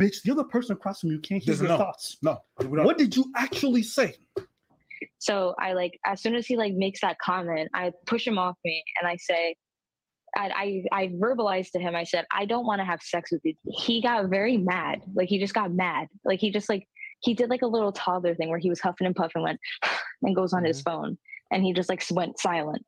[0.00, 1.84] Bitch, the other person across from you can't hear Doesn't your know.
[1.84, 2.18] thoughts.
[2.22, 2.38] No.
[2.58, 4.14] What did you actually say?
[5.18, 8.56] So I like as soon as he like makes that comment, I push him off
[8.64, 9.56] me and I say,
[10.36, 11.96] I I, I verbalized to him.
[11.96, 13.54] I said, I don't want to have sex with you.
[13.64, 15.00] He got very mad.
[15.14, 16.08] Like he just got mad.
[16.24, 16.86] Like he just like
[17.20, 19.60] he did like a little toddler thing where he was huffing and puffing, went
[20.22, 20.90] and goes on his mm-hmm.
[20.90, 21.18] phone,
[21.50, 22.84] and he just like went silent.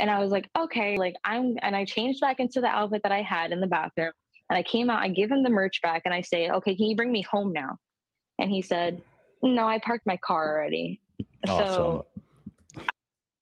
[0.00, 3.12] And I was like, okay, like I'm, and I changed back into the outfit that
[3.12, 4.12] I had in the bathroom.
[4.52, 6.84] And I came out, I give him the merch back, and I say, okay, can
[6.84, 7.78] you bring me home now?
[8.38, 9.00] And he said,
[9.42, 11.00] no, I parked my car already.
[11.48, 11.66] Awesome.
[11.66, 12.06] So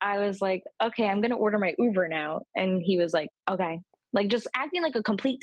[0.01, 2.43] I was like, okay, I'm gonna order my Uber now.
[2.55, 3.81] And he was like, okay.
[4.13, 5.43] Like just acting like a complete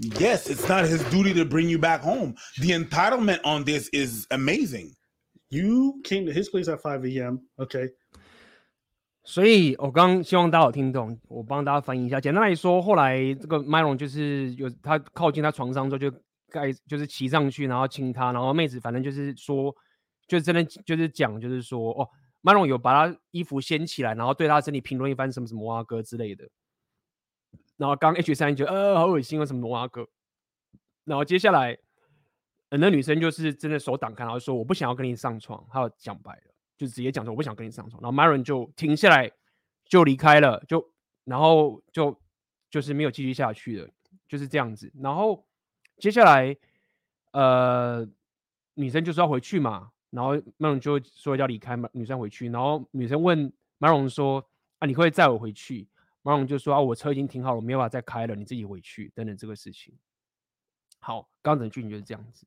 [0.00, 2.34] Yes, it's not his duty to bring you back home.
[2.58, 4.96] The entitlement on this is amazing.
[5.50, 7.40] You came to his place at 5 a.m.
[7.60, 7.90] Okay.
[9.26, 12.20] 所以我刚希望大家有听懂，我帮大家翻译一下。
[12.20, 16.10] 简单来说，后来这个 Myron 就是有他靠近他床上之后就
[16.50, 19.74] 盖就是骑上去，然后亲他，然后妹子反正就是说，
[20.26, 22.08] 就是真的就是讲就是说，哦
[22.42, 26.46] ，Myron 有把他衣服掀起来，然后对他身体评论一番什么什么哇哥之类的。
[27.78, 30.06] 然后刚 H 三觉得呃好恶心啊什么哇哥，
[31.04, 31.76] 然后接下来，
[32.68, 36.53] 呃那女生就是真的手挡开，然后说我不想要跟你上床，她有讲白了。
[36.76, 39.30] 就直接讲说我不想跟你上床，然后 Maron 就停下来
[39.84, 40.92] 就离开了，就
[41.24, 42.20] 然后就
[42.70, 43.88] 就是没有继续下去了，
[44.28, 44.92] 就是这样子。
[44.96, 45.46] 然后
[45.98, 46.56] 接下来
[47.32, 48.06] 呃
[48.74, 54.44] 女生就是要回去嘛，然后 Maron 就说要离开嘛，女生回去，然后女生问 Maron 说
[54.78, 55.88] 啊你会载我回去
[56.22, 59.94] ，Maron 就说啊我车已经停好了，我没有办法再开了，你自己回去等等这个事情。
[60.98, 62.46] 好，刚整句你就是这样子。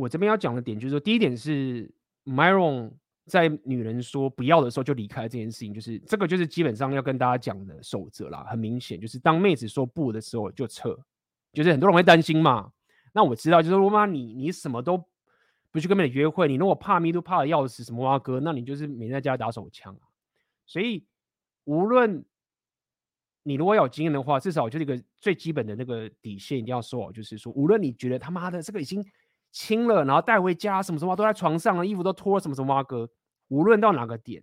[0.00, 1.92] 我这边要讲的点就是说，第一点是
[2.24, 2.92] Myron
[3.26, 8.44] 在女人说不要的时候就离开这件事情，就是这个就是基本上要跟大家讲的守则啦。
[8.48, 10.98] 很明显，就是当妹子说不的时候就撤，
[11.52, 12.72] 就是很多人会担心嘛。
[13.12, 15.04] 那我知道，就是如果你你什么都
[15.70, 20.02] 不去跟妹子约会，你如果怕咪都怕的要死，什么挖哥，那你就是每天在家打手枪啊。
[20.64, 21.04] 所以
[21.64, 22.24] 无论
[23.42, 29.04] 你如果有经验的话，至少就是一个最基本的那个底线一定要说好，就是说，无论你觉得他妈的这个已经
[29.52, 33.08] 亲了，然后带回家，什么什么都在床上了，衣服都脱了，什么什么哥，
[33.48, 34.42] 无论到哪个点，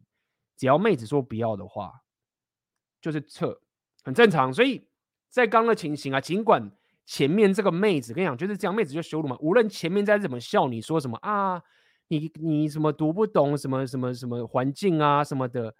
[0.55, 2.01] 只要妹子说不要的话，
[3.01, 3.61] 就是撤，
[4.03, 4.53] 很正常。
[4.53, 4.87] 所以
[5.29, 6.71] 在刚的情形啊，尽管
[7.05, 9.37] 前面这个妹子跟你讲就是这样，妹子就羞辱嘛。
[9.39, 11.61] 无论前面在怎么笑你说什么啊，
[12.09, 15.73] 你你什么读不懂什么什么什么环境啊什么的，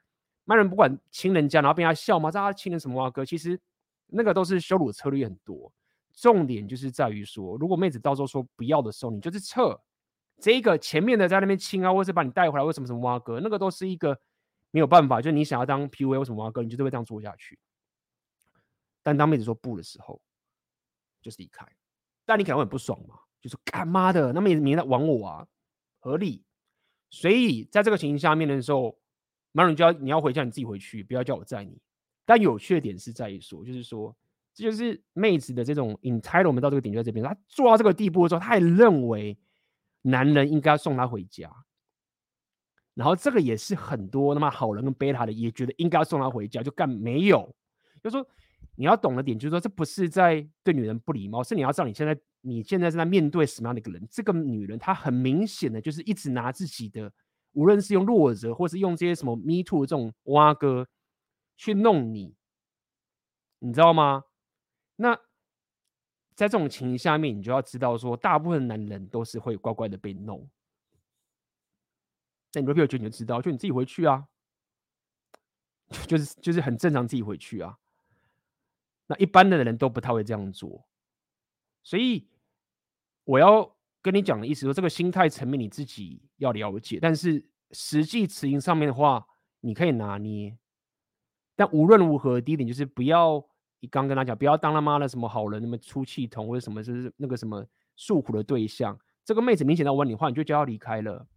[0.45, 3.60] 那人不管亲人家，然后被他笑嘛，知道他亲人什么啊哥，其实
[4.08, 5.74] 那个都是羞辱策略很多。
[6.18, 9.80] 重点就是在于说，如果妹子到时候说不要的时候，你就是撤。
[10.39, 14.19] 这个前面的在那边亲啊，或是把你带回来，为什么什么挖哥，那个都是一个
[14.72, 17.57] 没有办法，就你想要当 PUA 为什么挖哥，你就会这样做下去。
[19.03, 20.19] 但当妹子说不的时候，
[21.22, 21.65] 就是离开。
[22.26, 25.48] 但你可能会很不爽嘛，就说干妈的，那妹子明天玩我啊，
[25.99, 26.44] 合理。
[27.10, 28.99] 所以在这个情形下面的时候，
[29.52, 31.80] 马上就要你要回家，你自己回去，不要叫我载你。
[32.26, 34.15] 但有趣的点是在于说，就是说，
[34.58, 39.38] 这就是妹子的这种 entitlement 到这个点就在这边，她做到这个地步的时候，她也认为。
[40.04, 41.52] 男人应该要送她回家，
[42.94, 47.54] 然后这个也是很多他妈好人跟贝塔的也觉得应该要送她回家，就干没有，
[48.02, 48.26] 就说
[48.76, 54.08] 你要懂的点就是说，这不是在对女人不礼貌，是你要知道你现在你现在是在面对什么样的一个人。
[54.10, 57.12] 这个女人她很明显的就是一直拿自己的，
[57.52, 60.88] 无论是用弱者或是用这些什么 me too 这种挖哥
[61.58, 62.34] 去弄你，
[63.60, 64.24] 你知道吗？
[64.98, 65.18] 那。
[66.36, 70.48] 在这种情形下面，你就要知道说，大部分男人都是会乖乖的被弄。
[72.52, 74.28] 但你 repeat 你就知道，就你自己回去啊，
[76.06, 77.80] 就是就是很正常，自己回去啊。
[79.07, 80.86] 那一般的人都不太会这样做，
[81.82, 82.28] 所以
[83.24, 89.26] 我要跟你讲的意思说，这个心态层面你自己要了解，但是实际执行上面的话，
[89.61, 90.56] 你可以拿捏。
[91.56, 93.44] 但无论如何，第一点就是不要。
[93.80, 97.64] 你刚跟他讲，不要当他妈的什么好人，什么出气筒或者什么，就是那个什么
[97.95, 98.98] 诉苦的对象。
[99.24, 101.28] 这个妹子明显在玩你话，你就就要离开了，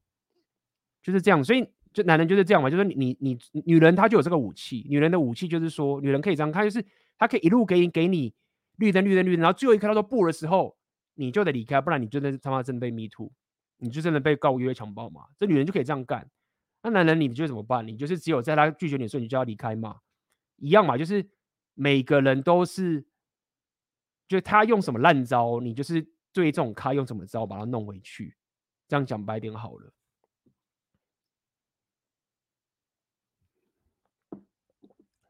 [1.03, 1.43] 就是这样。
[1.45, 6.83] 所以就男人就是这样嘛，就是你你你女人她就有这个武器，女人的武器就是说，女人可以这样，她就是
[7.19, 8.33] 她可以一路给你给你
[8.77, 10.77] 绿灯绿灯绿灯，然后最后一刻她说不的时候，
[11.15, 13.31] 你就得离开，不然你真的他妈真的被 me too，
[13.79, 15.27] 你就真的被告约强暴嘛。
[15.39, 16.27] 这女人就可以这样干，
[16.83, 17.87] 那男人你就怎么办？
[17.87, 19.97] 你就是只有在他拒绝你的时候，你就要离开嘛，
[20.57, 21.29] 一样嘛，就是。
[21.74, 23.06] 每个人都是，
[24.28, 26.02] 就他用什么烂招，你就是
[26.32, 28.36] 对这种咖用什么招把他弄回去，
[28.88, 29.92] 这样讲白点好了。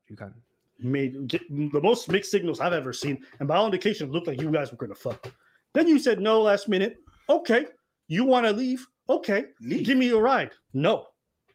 [0.07, 0.31] 去看，
[0.77, 4.51] made the most mixed signals I've ever seen, and by all indications, it looked like you
[4.51, 5.31] guys were gonna fuck.
[5.73, 6.97] Then you said no last minute.
[7.27, 7.65] Okay,
[8.07, 8.85] you want to leave?
[9.09, 9.83] Okay, leave.
[9.83, 10.51] give me a ride.
[10.73, 11.07] No.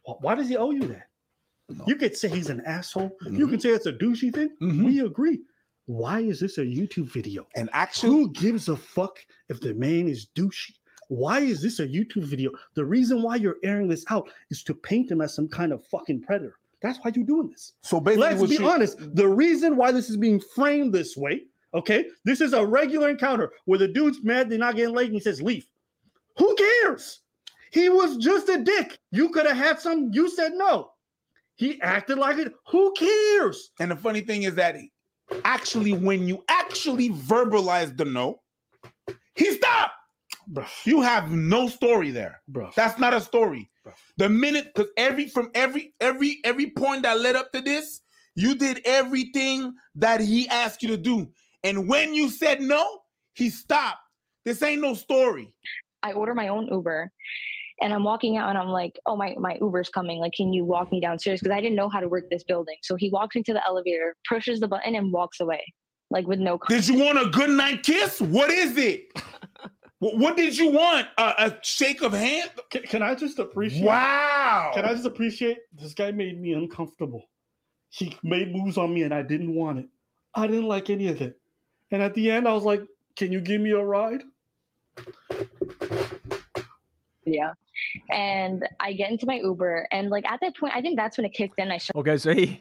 [0.03, 1.07] Why does he owe you that?
[1.68, 1.84] No.
[1.86, 3.16] You could say he's an asshole.
[3.24, 3.36] Mm-hmm.
[3.36, 4.50] You can say it's a douchey thing.
[4.62, 4.84] Mm-hmm.
[4.84, 5.40] We agree.
[5.86, 7.46] Why is this a YouTube video?
[7.54, 9.18] And actually, who gives a fuck
[9.48, 10.74] if the man is douchey?
[11.08, 12.50] Why is this a YouTube video?
[12.74, 15.84] The reason why you're airing this out is to paint him as some kind of
[15.86, 16.56] fucking predator.
[16.82, 17.74] That's why you're doing this.
[17.82, 19.14] So basically, let's be honest.
[19.14, 21.44] The reason why this is being framed this way,
[21.74, 25.14] okay, this is a regular encounter where the dude's mad they're not getting laid and
[25.14, 25.66] he says, leave.
[26.38, 27.20] Who cares?
[27.70, 28.98] He was just a dick.
[29.10, 30.90] You could have had some, you said no.
[31.56, 32.52] He acted like it.
[32.68, 33.70] Who cares?
[33.80, 34.76] And the funny thing is that
[35.44, 38.40] actually, when you actually verbalize the no,
[39.34, 39.92] he stopped.
[40.50, 40.68] Bruh.
[40.84, 42.40] You have no story there.
[42.50, 42.72] Bruh.
[42.74, 43.68] That's not a story.
[43.84, 43.94] Bruh.
[44.18, 48.02] The minute, because every from every every every point that led up to this,
[48.34, 51.28] you did everything that he asked you to do.
[51.64, 53.00] And when you said no,
[53.34, 53.98] he stopped.
[54.44, 55.52] This ain't no story.
[56.02, 57.10] I order my own Uber
[57.80, 60.18] and I'm walking out and I'm like, oh, my, my Uber's coming.
[60.18, 61.40] Like, can you walk me downstairs?
[61.40, 62.76] Because I didn't know how to work this building.
[62.82, 65.62] So he walks into the elevator, pushes the button, and walks away,
[66.10, 66.58] like with no.
[66.68, 68.20] Did you want a good night kiss?
[68.20, 69.08] What is it?
[69.98, 71.08] what did you want?
[71.18, 72.50] a shake of hand?
[72.70, 73.84] Can, can, I just appreciate?
[73.84, 74.72] Wow.
[74.74, 75.58] Can I just appreciate?
[75.74, 77.24] This guy made me uncomfortable.
[77.90, 79.86] He made moves on me, and I didn't want it.
[80.34, 81.38] I didn't like any of it.
[81.90, 82.82] And at the end, I was like,
[83.16, 84.22] "Can you give me a ride?"
[87.26, 87.54] Yeah.
[88.08, 91.26] And I get into my Uber, and like at that point, I think that's when
[91.26, 91.72] it kicked in.
[91.72, 91.92] I show.
[92.00, 92.60] Okay, 所以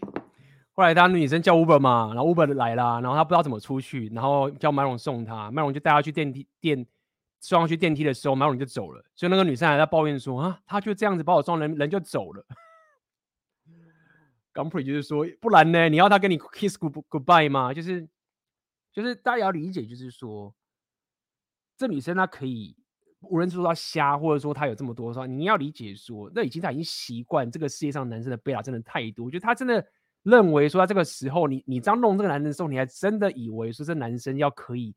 [0.74, 6.84] 后来他女生叫 Uber 嘛，然后 Uber 来了，然后他不知道怎么出去，然后叫麦龙送他，麦龙就带他去电梯电
[7.40, 9.06] 送上去电梯的时候，麦龙就走了。
[9.14, 12.44] 所以那个女生还在抱怨说啊，他就这样子把我送人，人就走了。
[14.52, 17.72] Gumpy 就是说，不然呢，你要他跟你 kiss good goodbye 吗？
[17.72, 18.08] 就是
[18.92, 20.52] 就是大家要理解，就是说
[21.78, 22.76] 这女生她可以。
[23.30, 29.26] 无论是说他瞎，或者说他有这么多的话，你要理解说，那已经他已经习惯这个世界上男生的贝拉真的太多。
[29.26, 29.86] 我觉得他真的
[30.24, 34.96] 认为说，他这个时候你你这样弄这个男人的时候，你还真的以为说这男生要可以，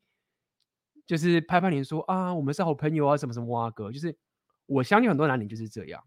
[1.07, 4.17] 就是拍拍脸说啊，我们是好朋友啊，什么什么哇哥，就是
[4.67, 6.03] 我相信很多男人就是这样。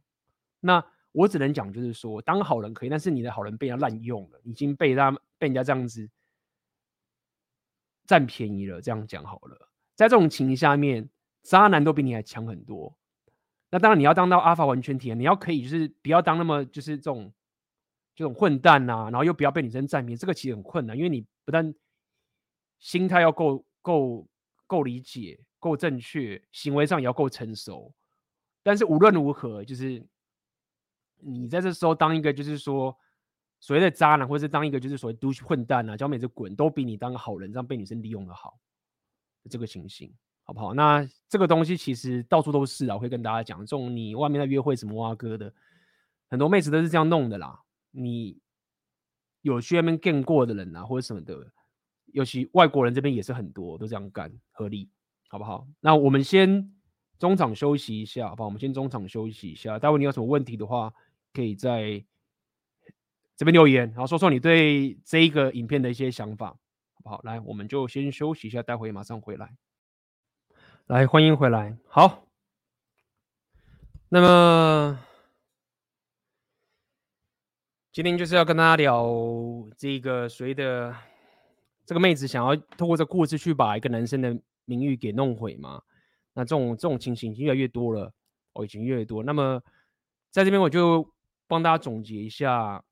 [0.59, 6.09] 那我只能讲就是说，当好人可以，但是你的好人被人家滥用了，已经被他被人家这样子。
[8.07, 8.81] 占便宜了。
[8.81, 11.07] 这样讲好了，在这种情形下面，
[11.43, 12.97] 渣男都比你还强很多。
[13.69, 17.33] 那当然你要当到阿法完全体，你要可以就是不要当那么就是这种
[18.15, 21.73] 这种混蛋呐、啊，然后又不要被女生占便宜，这个其实很困难，因为你不但
[22.79, 24.27] 心态要够够
[24.67, 27.93] 够理解、够正确，行为上也要够成熟。
[28.61, 30.05] 但是无论如何，就是
[31.17, 32.95] 你在这时候当一个就是说
[33.59, 38.59] 所谓的渣男，或者是当一个就是所谓的混蛋啊，叫妹子滚，都比你当个好人这样被女生利用的好。
[39.49, 40.13] 这个情形
[40.43, 40.73] 好不好？
[40.73, 45.53] 那这个东西其实到处都是啊，我会跟大家讲，这种你外面在约会什么挖哥的，
[46.29, 47.61] 很多妹子都是这样弄的啦。
[47.91, 48.37] 你
[49.41, 51.51] 有去外面见过的人啊，或者什么的，
[52.07, 54.89] 尤其外国人这边也是很多都这样干，合理
[55.29, 55.67] 好不好？
[55.79, 56.73] 那我们先。
[57.21, 58.47] 中场休息一下，好不好？
[58.47, 59.77] 我们先中场休息一下。
[59.77, 60.91] 待会你有什么问题的话，
[61.31, 62.03] 可以在
[63.37, 67.21] 这边留言，然后说说你对这一个影片的一些想法，好不好？
[67.21, 69.53] 来，我们就先休息一下，待会马上回来。
[70.87, 71.77] 来，欢迎回来。
[71.87, 72.27] 好，
[74.09, 74.99] 那么
[77.91, 79.07] 今天就是要跟大家聊
[79.77, 80.93] 这个谁的
[81.85, 85.81] 这个妹子想要透过这故事去把一个男生的名誉给弄毁嘛？
[86.33, 88.13] 那这种这种情形已经越来越多了，
[88.53, 89.23] 哦，已经越来越多。
[89.23, 89.61] 那么
[90.29, 91.09] 在这边我就
[91.47, 92.83] 帮大家总结一下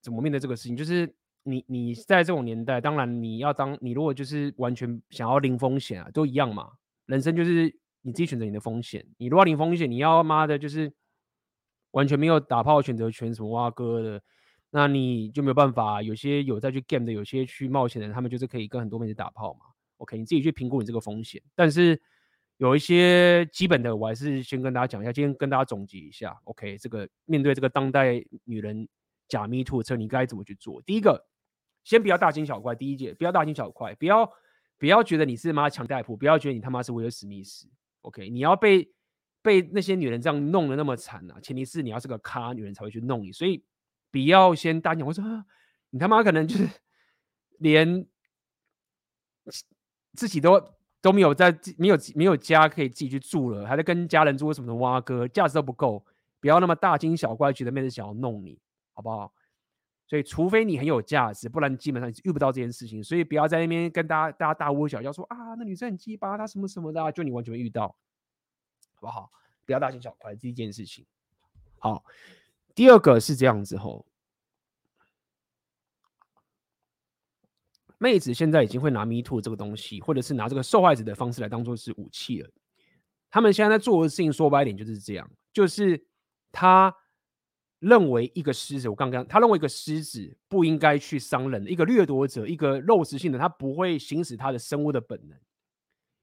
[0.00, 0.76] 怎么面对这个事情。
[0.76, 1.14] 就是
[1.50, 6.72] 你你在这种年代，当然你要当你如果就是完全想要零风险啊，都一样嘛。
[7.06, 9.04] 人生就是你自己选择你的风险。
[9.16, 10.92] 你如果零风险，你要妈的就是
[11.92, 14.22] 完全没有打炮选择权，什么挖哥的，
[14.70, 16.02] 那你就没有办法。
[16.02, 19.60] 有些有再去 game 的，有些去冒险的人，他们就是可以跟很多妹子打炮嘛。
[19.96, 22.00] OK，你自己去评估你这个风险，但是。
[22.60, 25.12] 有一些基本的，我还是先跟大家讲一下。
[25.12, 28.88] 今天跟大家总结一下，OK，这个面对这个当代女人
[29.28, 30.82] 假 Me Too 车，你该怎么去做？
[30.82, 31.24] 第一个，
[31.88, 32.74] 先不要大惊小怪。
[32.74, 34.30] 第一件，不要大惊小怪，不要
[34.76, 37.66] 不要觉得你是妈强大夫，不要觉得你他妈是威尔史密斯。
[38.02, 38.92] OK，你要被
[39.40, 43.32] 被那些女人这样弄得那么惨啊，前提是你要是个咖女人才会去弄你。
[43.32, 43.64] 所以
[44.10, 45.24] 不要先大惊，我说
[45.90, 46.68] 你他妈可能就是
[47.58, 48.06] 连
[50.12, 50.62] 自己都。
[51.00, 56.04] 都没有在没有没有家可以自己去住了，还在跟家人住，什么的挖哥价值都不够，
[56.40, 58.58] 不要那么大惊小怪，觉得妹子想要弄你，
[58.94, 59.32] 好不好？
[60.08, 63.04] 所以除非你很有价值，不然基本上遇不到这件事情。
[63.04, 67.88] 所以不要在那边跟大家大家大呼小叫说啊，那女生很鸡巴，她什么什么的，就你完全没遇到，
[68.94, 69.30] 好不好？
[69.66, 71.04] 不要大惊小怪，这一件事情。
[71.78, 72.02] 好，
[72.74, 74.06] 第二个是这样子吼。
[77.98, 82.48] 妹子现在已经会拿 Me Too 这个东西，或者是拿这个受害者的方式来当做是武器了。
[83.28, 86.06] 他们现在在做的事情，说白一点就是这样，就是
[86.50, 86.94] 他
[87.80, 95.38] 认为一个狮子，我刚刚他认为一个狮子不应该去伤人，一个掠夺者，一个肉食性的，他不会行使他的生物的本能，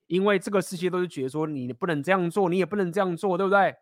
[0.08, 3.74] 因为这个世界都是觉得说你不能这样做，你也不能这样做，对不对？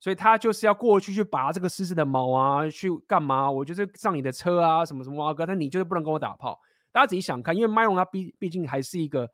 [0.00, 3.50] 所以他就是要过去去拔这个狮子的毛啊，去干嘛？
[3.50, 6.60] 我就是上你的车啊，什么什么啊哥，但你就是不能跟我打炮。
[6.92, 9.28] 大家自己想看，因为麦隆他毕毕竟还是一个，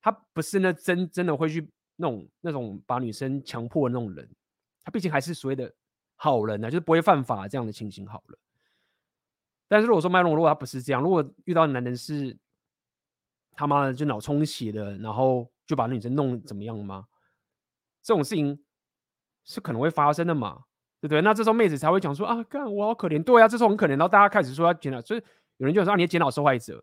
[0.00, 1.66] 他不是那真真的会去
[1.96, 4.28] 那种那种把女生强迫的那种人，
[4.82, 5.72] 他毕竟还是所谓的
[6.22, 8.38] 好人呢、啊，就是不会犯法这样的情形好了。
[9.66, 12.36] 但是如果说麦隆如果他不是这样，如果遇到男人是
[13.52, 17.06] 他妈的就脑充血的，然后就把那女生弄怎么样吗？
[18.02, 18.64] 这种事情
[19.44, 20.64] 是可能会发生的嘛，
[21.00, 21.20] 对不对？
[21.22, 25.22] 那这时候妹子才会讲说啊，干我好可怜，对啊，这时候很可怜，然后大家开始说要检讨，所以。
[25.58, 26.82] 有人就说啊：“你检讨受害者。”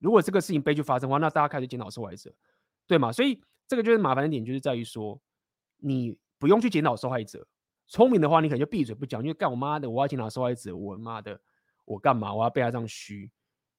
[0.00, 2.34] 如果这个事情悲剧发生的话，那大家开始检讨受害者，
[2.84, 3.12] 对吗？
[3.12, 5.20] 所以这个就是麻烦的点，就是在于说，
[5.76, 7.46] 你不用去检讨受害者。
[7.88, 11.40] 聪明的话，你可能就闭嘴不讲，因为干我妈的，我要检讨受害者，我妈的，
[11.84, 12.34] 我干嘛？
[12.34, 13.30] 我要被他这样虚，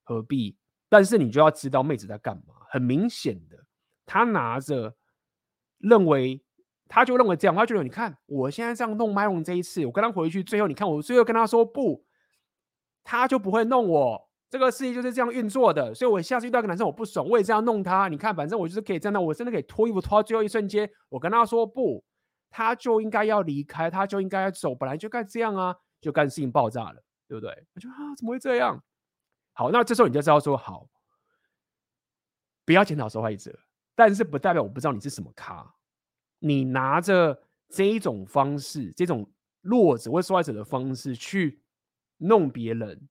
[0.03, 0.57] 何必？
[0.89, 2.55] 但是你就要知道妹子在干嘛。
[2.69, 3.57] 很明显的，
[4.05, 4.95] 他拿着
[5.79, 6.41] 认为，
[6.87, 12.05] 他就认为这样，他觉得你看我现在这样弄 Myron 这一次，我跟他回去，最后你看我最后跟他说不，
[13.03, 14.27] 他就不会弄我。
[14.49, 18.07] 这个事情就是这样运作的，所以我下次遇到一个男生我不爽，我也这样弄他。
[18.07, 22.01] 你看，反正我就是可以这样，我真的可以脱衣服脱到最后一瞬间，我跟他说不，
[22.49, 27.67] 他就应该要离开，他就应该要走，本来就该这样啊，就干事情爆炸了，对不对？
[27.75, 28.83] 我就啊，怎么会这样？
[29.53, 30.87] 好，那这时候你就知道说好，
[32.65, 33.57] 不要检讨受害者，
[33.95, 35.75] 但是不代表我不知道你是什么咖。
[36.39, 39.29] 你拿着这一种方式，这种
[39.61, 41.61] 弱者或受害者的方式去
[42.17, 43.07] 弄别人。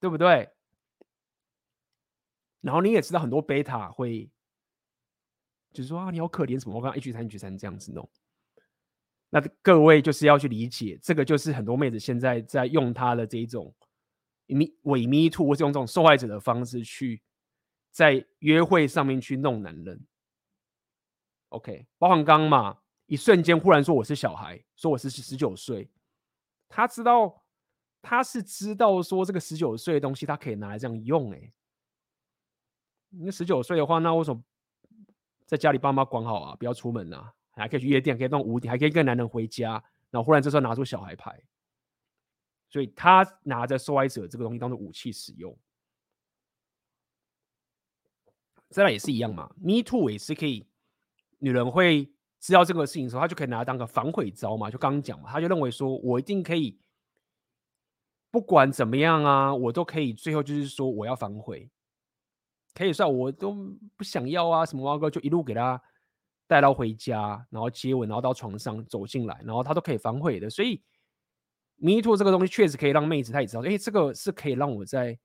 [0.00, 0.50] 对不对？
[2.60, 4.30] 然后你也知道很多贝塔会，
[5.72, 6.76] 就是说啊，你好可怜什么？
[6.76, 8.06] 我刚 H 三 H 三这样子弄。
[9.34, 13.74] 那各位就是要去理解，这个就是很多妹子现在在用她的这一种
[14.46, 17.20] me 伪 me too，或是用这种受害者的方式去
[17.90, 20.00] 在约会上面去弄男人。
[21.48, 25.90] OK，包含刚嘛，一瞬间忽然说我是小孩，说我是十九岁，
[26.68, 27.42] 他知道
[28.00, 31.52] 他是知道说这个十九岁的东西他可以拿来这样用哎、
[33.10, 34.40] 那十九岁的话，那为什么
[35.44, 36.54] 在家里爸妈管好啊？
[36.54, 39.82] 不要出门啊，还可以去夜店，可以弄五点，还可以跟男人回家。
[40.10, 41.42] 然后忽然这时候拿出小孩牌，
[42.70, 45.56] 所以他拿着受害者这个东西当做武器使用。
[48.70, 50.66] 再来也是一样嘛，Me Too 也是可以，
[51.38, 54.70] 女人会知道这个事情的时候，她就可以拿它当个反悔招嘛。
[54.70, 56.80] 就刚刚讲嘛，她就认为说我一定可以，
[58.30, 61.70] 不管怎么样啊，我都可以最后就是说我要反悔。
[62.74, 63.54] 可以算我都
[63.96, 65.80] 不想要啊，什么蛙哥就一路给他
[66.46, 70.48] 带到回家，然后接吻，然后到床上走进来，然后他都可以反悔的。
[70.50, 70.82] 所以
[71.76, 75.18] ，Me Too 这个东西确实可以让妹子她也知道，哎，这个是可以让我在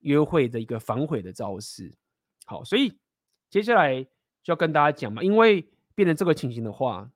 [0.00, 1.92] 约会的一个反悔的招式。
[2.44, 2.96] 好，所以
[3.50, 4.02] 接下来
[4.42, 7.10] 就要跟大家讲嘛，因为变成这个情形的话，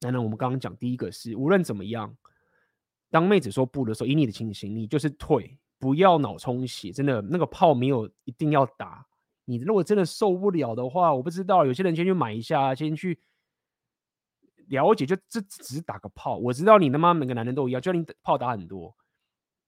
[0.00, 2.16] 当然我们刚刚讲第一个是无论怎么样，
[3.10, 5.58] 当妹子说不的时候，以你的情形，你就是退。
[5.76, 9.06] 不要脑充血，真的那个炮没有一定要打。
[9.44, 13.20] 你如果真的受不了的话，我不知道有些人先去买一下，先去
[14.68, 16.36] 了解，就这只是打个炮。
[16.38, 18.96] 我知道你他妈每个男人都一样，就你炮打很多，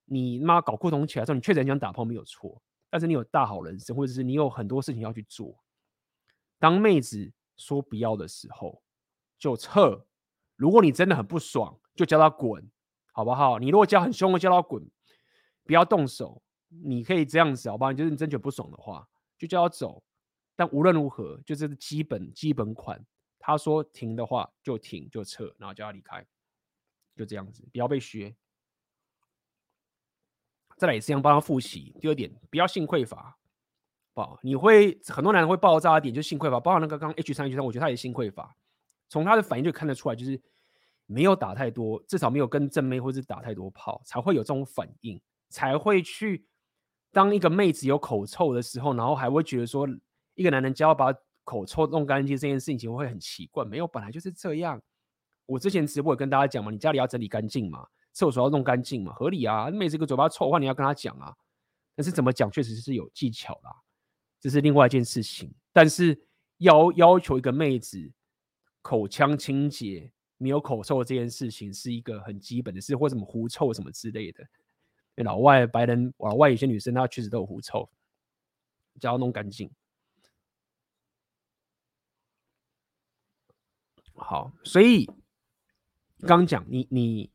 [0.04, 2.62] 你妈搞酷同起来之后，你确实很想打炮没有错。
[2.88, 5.54] 但是你有大好人生，或者是你有很多事情要去做。
[6.58, 8.82] 当妹子说不要的时候，
[9.38, 10.06] 就撤。
[10.54, 12.66] 如果你真的很不爽，就叫她滚，
[13.12, 13.58] 好不好？
[13.58, 14.88] 你如果叫很凶的，叫她滚。
[15.64, 17.92] 不要动手，你可以这样子，好不好？
[17.92, 19.06] 就是真觉得不爽的话，
[19.38, 20.02] 就叫他走。
[20.54, 23.04] 但无论如何，就这是基本基本款。
[23.38, 26.26] 他说停的话就停就撤，然后叫他离开，
[27.14, 27.62] 就这样子。
[27.72, 28.34] 不要被削。
[30.76, 31.94] 再来也是一样，帮他复习。
[32.00, 33.38] 第二点，不要性匮乏。
[34.14, 36.58] 不，你会很多男人会爆炸的点就是性匮乏。
[36.58, 38.56] 包括那个刚刚 H 三 H 三，我觉得他也性匮乏。
[39.08, 40.40] 从他的反应就看得出来，就是
[41.06, 45.20] 没有打太多，至少没有跟正妹或是打太多炮，才会有这种反应。
[45.48, 46.44] 才会去
[47.16, 49.88] 当一个妹子有口臭的时候，然后还会觉得说
[50.34, 51.10] 一个男人只要把
[51.44, 53.64] 口臭弄干净这件事情会很奇怪。
[53.64, 54.78] 没有，本来就是这样。
[55.46, 59.70] 我之前直播也跟大家讲嘛，你家里要整理干净嘛，厕所要弄干净嘛，合理啊。
[59.70, 61.34] 妹子个嘴巴臭的话，你要跟他讲啊。
[61.94, 63.74] 但是怎么讲，确实是有技巧啦，
[64.38, 65.50] 这是另外一件事情。
[65.72, 66.22] 但是
[66.58, 68.12] 要要求一个妹子
[68.82, 74.46] 口腔清洁、没有口臭这件事情，是一个很基本的事，或什么狐臭什么之类的。
[75.24, 77.88] 老外白人，老外有些女生她确实都有狐臭，
[79.00, 79.70] 只要弄干净。
[84.14, 85.08] 好，所以
[86.20, 87.30] 刚讲你你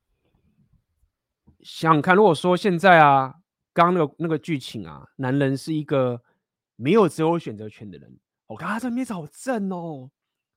[1.60, 3.36] 想看，如果说现在啊，
[3.72, 6.22] 刚那个那个剧情啊，男人是一个
[6.76, 10.10] 没有择偶选择权的人，我看他这面子好正哦，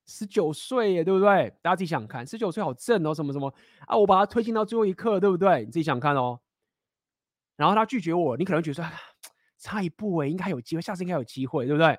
[0.07, 1.55] 十九岁耶，对不对？
[1.61, 3.55] 大家自己想看，十九岁好正哦，什么什么
[3.87, 5.61] 啊，我把他推进到最后一刻，对不对？
[5.61, 6.41] 你自己想看哦。
[7.57, 8.85] 然后他拒绝我，你可能觉得说
[9.59, 11.99] 差一步哎，应该有机会，下次应该有机会，对不对？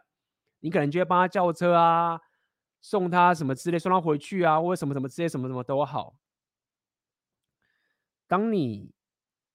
[0.59, 2.19] 你可能就会帮他叫车啊，
[2.81, 6.15] 送他什么之类，送他回去啊，或者什么什么之类，什么什么都好。
[8.27, 8.91] 当你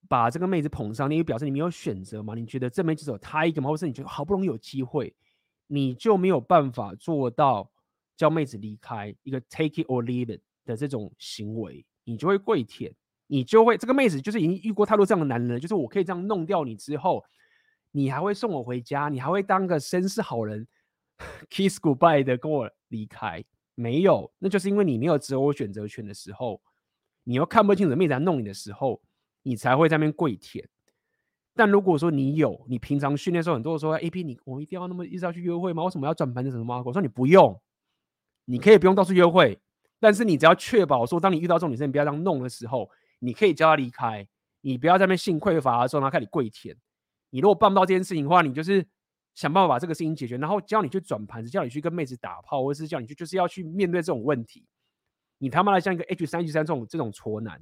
[0.08, 2.34] 把这个妹子捧上，你表示你没有选择嘛？
[2.34, 3.68] 你觉得这妹子只有他一个吗？
[3.68, 5.14] 或是你觉得好不容易有机会，
[5.66, 7.70] 你就没有办法做到
[8.16, 12.94] 叫妹子离开一个 take it or leave it 的这种行为，你就会跪舔。
[13.32, 17.24] 你就会这个妹子就是已经遇过太多这样的男人，就是我可以这样弄掉你之后，
[17.92, 20.66] 你还会送我回家，你还会当个绅士好人，
[21.48, 23.44] kiss goodbye 的跟我离开？
[23.76, 26.60] 没有，那就是因为你没有择偶选择权的时候，
[27.22, 29.00] 你又看不清楚妹子在弄你的时候，
[29.44, 30.68] 你才会在那边跪舔。
[31.54, 35.84] 但如果说你有，你平常训练时候，很多人说 A P 你我一定要那么一直要去约会吗？
[35.84, 36.82] 为什么要转盘子什么吗？
[36.84, 37.60] 我说你不用，
[38.44, 39.56] 你可以不用到处约会，
[40.00, 42.90] 但是你只要确保说，当你遇到这种女生，你不要这样弄的时候。
[43.20, 44.26] 你可以叫他离开，
[44.62, 46.76] 你不要在那边性匮乏的时候，他开始跪舔。
[47.30, 48.84] 你如果办不到这件事情的话，你就是
[49.34, 54.66] 想办法把这个事情解决，然后叫你去转盘子，叫你去跟妹子打炮，或者是叫你去就是要去面对这种问题。
[55.38, 57.60] 你他妈的像一个 H 三 H 三这种这种挫男，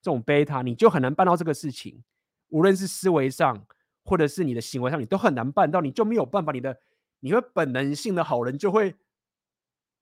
[0.00, 2.02] 这种贝塔，你就很难办到这个事情。
[2.48, 3.66] 无论是思维上，
[4.04, 6.52] 或者是你的行为上，你都很难办到，你就没有办法。
[6.52, 6.78] 你的
[7.20, 8.94] 你会本能性的好人就会，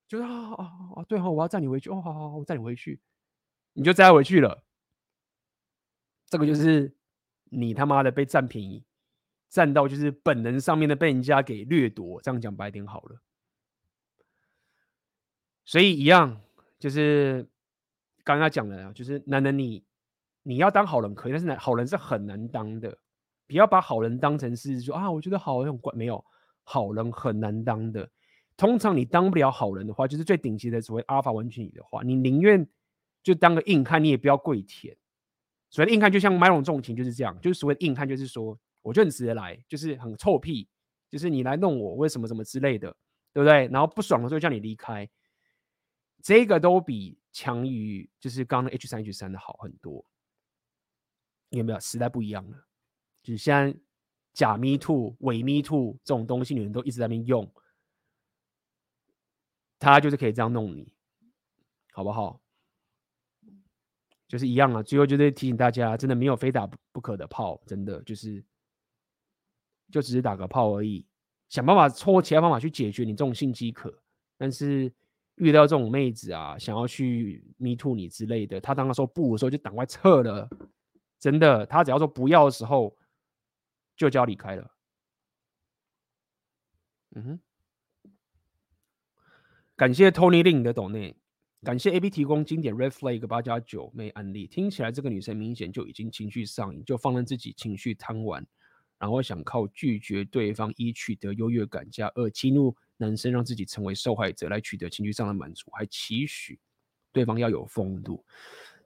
[0.06, 0.64] 就是啊啊
[0.96, 3.00] 啊，对哦，我要载你回去哦，好好好，我载你回去，
[3.72, 4.62] 你就载回去了。
[6.28, 6.94] 这个就是
[7.44, 8.84] 你他妈的被占便宜，
[9.48, 12.20] 占到就是本能上面的被人家给掠夺。
[12.20, 13.20] 这样讲白点好了。
[15.64, 16.40] 所以一样
[16.78, 17.48] 就是
[18.24, 19.84] 刚刚讲的，就是男人你
[20.42, 22.98] 你要当好人可以，但是好人是很难当的。
[23.46, 26.22] 不要把好人当成是说啊，我觉得好人很怪，没有
[26.62, 28.10] 好人很难当的。
[28.58, 32.68] 通常你当不了好人的话，就是最顶级的所谓阿尔法完全体的话，你宁愿
[33.22, 34.94] 就当个硬汉，你也不要跪舔。
[35.70, 40.68] 所谓的硬汉，就像麦隆重情就是这样，就是所谓硬汉，就是说我就很直接来，就是很臭屁，
[41.10, 42.90] 就是你来弄我，为什么什么之类的，
[43.32, 43.68] 对不对？
[43.68, 45.08] 然后不爽的时候叫你离开，
[46.22, 50.04] 这个都比强于就是刚刚 H 三 H 三的好很多。
[51.50, 52.66] 有没有时代不一样了？
[53.22, 53.74] 就是现在
[54.32, 57.50] 假 me too、伪 me too 这种东西，你们都一直在那边用，
[59.78, 60.92] 他就是可以这样弄你，
[61.92, 62.40] 好不好？
[64.28, 64.82] 就是一样啊。
[64.82, 68.44] 最后就是提醒大家，真的没有非打不可的炮，真的就是
[69.90, 71.04] 就只是打个炮而已，
[71.48, 73.92] 想办法错其他方法去解决你这种性饥渴。
[74.36, 74.92] 但是
[75.36, 80.48] 遇到这种妹子啊，想要去 me too 你之类的，她当她说不的时候，就赶快撤了。
[81.18, 82.96] 真的，她只要说不要的时候，
[83.96, 84.70] 就叫离开了。
[87.16, 88.10] 嗯哼，
[89.74, 91.16] 感谢 Tony Lin 的抖内，
[91.64, 94.46] 感谢 AB 提供经典 Red Flag 八加九妹案例。
[94.46, 98.46] 听起来这个女生明显就已经情绪上瘾，就放任自己情绪贪玩，
[98.98, 106.58] 然后想靠拒绝对方一取得优越感，加二激怒男生，让自己成为受害者来取得情绪上的满足，还期许
[107.12, 108.24] 对方要有风度。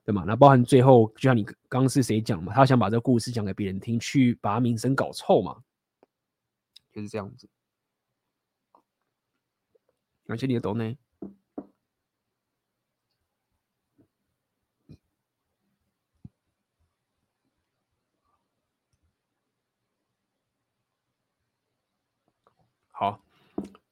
[0.05, 0.25] 对吗？
[0.27, 2.53] 那包含最后，就像你刚刚是谁讲嘛？
[2.53, 5.63] 他想把这个故事讲给别人听，去把名声搞臭嘛？
[6.91, 7.47] 就是这样子。
[10.25, 10.97] 感谢你的懂内。
[22.93, 23.21] 好，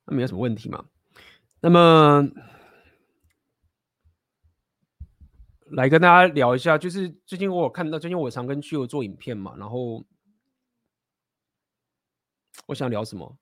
[0.06, 0.86] 那没有什么问题嘛？
[1.60, 2.30] 那么。
[5.74, 10.04] 来跟大家聊一下，就是最近我有看到，最近我常跟巨友做影片嘛，然后
[12.66, 13.38] 我想聊什么？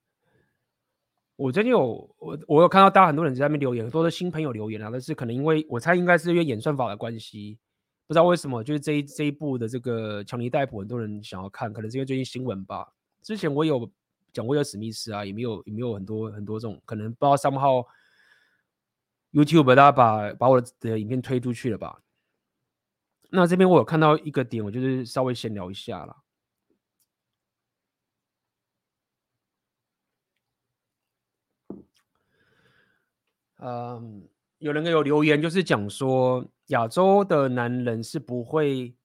[1.36, 7.58] 我最近有我我有看到大家很多人在那边留言，很多的新朋友留言啊，但是可能因为我猜应该是因为演算法的关系，
[8.06, 12.94] 不知道为什么，就是这一这一部的这个强尼戴普，很多人想要看，可能是因为最近新闻吧。
[13.24, 13.92] 之前我有
[14.34, 17.86] 讲过叫史密斯啊，也没有也没有很多很多这种可能不知道 somehow
[19.32, 22.02] YouTube 大家把把我的影片推出去了吧。
[23.32, 26.24] 那这边我有看到一个点，我就是稍微闲聊一下啦。
[33.62, 34.28] 嗯，
[34.58, 38.96] 有人有留言，就是讲说亚洲的男人是不会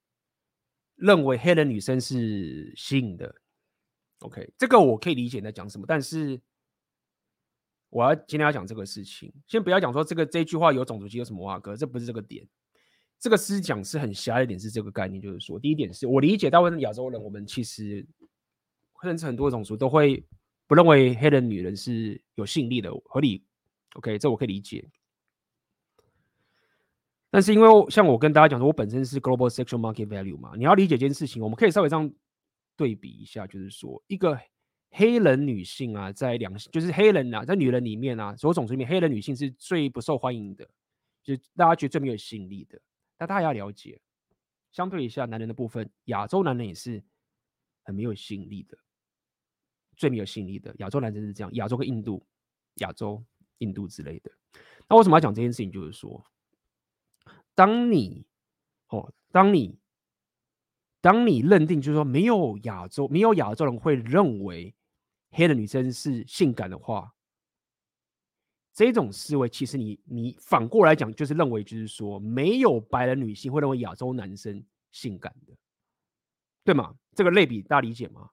[0.94, 3.34] 认为黑人女生是性的。
[4.24, 6.40] OK，这个我可以理解你在讲什么，但是
[7.90, 12.46] 我要今天要讲这个事情，先不要讲说这个这句话有种族歧有什么话，哥，这不是这个点。
[13.20, 18.06] 这个思想是很狭一点，是这个概念，就是说，第一点是我理解，大部分亚洲人，我们其实
[19.02, 20.22] 甚至很多种族都会
[20.66, 23.44] 不认为黑人女人是有吸引力的，合理
[23.94, 24.90] ，OK，这我可以理解。
[27.30, 32.10] 但是因为像我跟大家讲说，我本身是 Global Sexual Market Value 嘛，你要理解一件事情，我们可以稍微这样
[32.76, 34.38] 对比一下，就是说，一个
[34.90, 40.68] 黑人女性啊，在两就是黑人啊，在女人里面啊，所有种族里面，黑人女性是最不受欢迎的，
[41.22, 42.80] 就是大家觉得最没有吸引力的。
[43.16, 44.00] 但大家要了解，
[44.72, 47.02] 相对一下男人的部分，亚洲男人也是
[47.82, 48.76] 很没有吸引力的，
[49.96, 52.26] 最没有吸引力的亚洲男人是这样，亚洲跟印度、
[52.76, 53.24] 亚洲、
[53.58, 54.30] 印度之类的。
[54.88, 55.70] 那为什么要讲这件事情？
[55.70, 56.24] 就是说，
[57.54, 58.26] 当你
[58.88, 59.78] 哦，当你
[61.04, 64.74] 当你认定就是说没有亚洲，没有亚洲人会认为
[65.32, 67.14] 黑的女生是性感的话。
[68.72, 75.52] 这种思维其实你你反过来讲，就是认为就是说，没有白人女性会认为亚洲男生性感的，
[76.64, 76.94] 对吗？
[77.14, 78.30] 这个类比大家理解吗？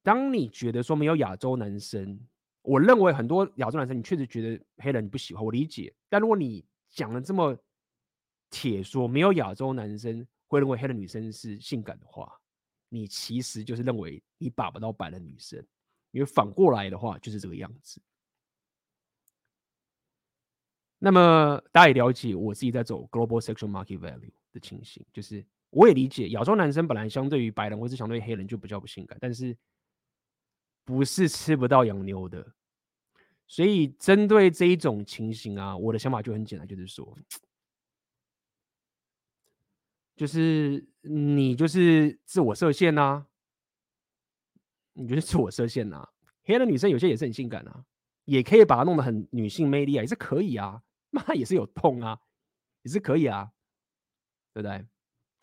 [0.00, 2.20] 当你觉得说没有亚洲男生，
[2.62, 5.92] 我认为很多亚洲男生你确实觉得黑人你不喜欢，我理解。
[6.08, 7.58] 但如果你讲了这么
[8.50, 12.38] 铁说没有亚洲男生会认为黑人女生是性感的话，
[12.88, 15.64] 你其实就是认为你把不到白人女生。
[16.12, 18.02] 因为反过来的话就是这个样子。
[20.98, 29.56] 那么大家也了解，我自己在走 global sexual market value 的情形，就是我也理解亚洲男生本来相对于白人或是相对于黑人就比较不性感，但是
[30.84, 32.44] 不是吃不到洋妞的。
[33.46, 37.16] 所以针对这一种情形啊，我的想法就很简单，就是说，
[40.20, 43.24] 就是你就是自我设限呐。
[44.92, 46.08] 你觉得自我设限呐、啊？
[46.42, 47.86] 黑人女生有些也是很性感啊，
[48.26, 50.82] 也可以把它弄得很女性魅力啊，也是可以啊。
[51.08, 52.18] 那也是有痛啊，
[52.82, 53.50] 也是可以啊，
[54.52, 54.86] 对不对？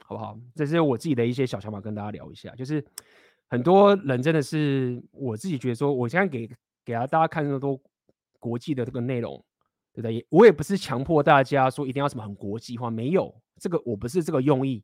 [0.06, 0.40] 好不好？
[0.54, 2.54] 这是我自己的一些小想法，跟大家聊一下。
[2.54, 2.86] 就是
[3.48, 6.48] 很多人真的是我自己觉得说，我现在给
[6.86, 7.82] 给大家看那么多
[8.40, 9.44] 国际的这个内容，
[9.98, 10.24] 对不对？
[10.30, 14.84] 我也不是强迫大家说一定要什么很国际化，没有这个，我不是这个用意。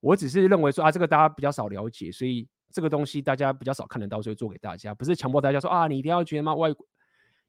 [0.00, 6.54] 我只是认为说啊，这个大家比较少了解，所以这个东西大家比较少看得到，所以做给大家，不是强迫大家说啊，你一定要觉得吗？
[6.54, 6.70] 外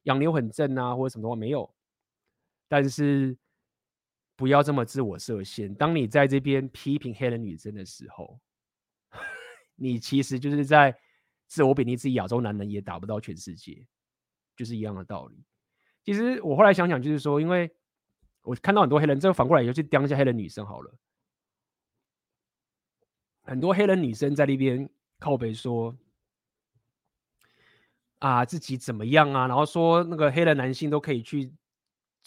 [0.04, 1.74] 养牛很正啊，或者什么的话没有。
[2.68, 3.38] 但是。
[4.38, 5.74] 不要这么自我设限。
[5.74, 8.38] 当你在这边批评黑人女生的时候，
[9.78, 10.94] 你其实就是在
[11.48, 12.16] 自我贬低自己。
[12.16, 13.88] 亚洲男人也打不到全世界，
[14.54, 15.42] 就是一样的道理。
[16.06, 17.70] 其实我后来想想，就是说，因为
[18.44, 20.94] 我看到很多黑人，这个反过来也就去讲一下黑人女生好了。
[23.42, 25.94] 很多黑人女生在那边靠北说
[28.20, 31.52] 啊，自己怎么样啊，然后说那个黑人男性都可以去。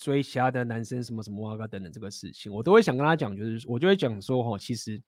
[0.00, 5.02] 追其他的男生什么什么啊等等这个事情，我都会想跟他讲，就是我就会讲说哈，其实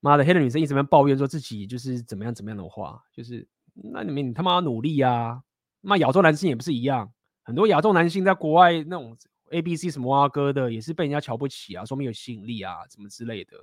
[0.00, 5.42] 妈的黑人女生一直在抱怨说自己就是怎么样怎么样的话，就是那你们你他妈努力啊！
[5.82, 7.12] 那亚洲男性也不是一样，
[7.48, 9.16] 很多亚洲男性在国外那种
[9.52, 13.56] A B C 什么啊哥的，也是被人家瞧不起啊，说明有吸引力啊什么之类的。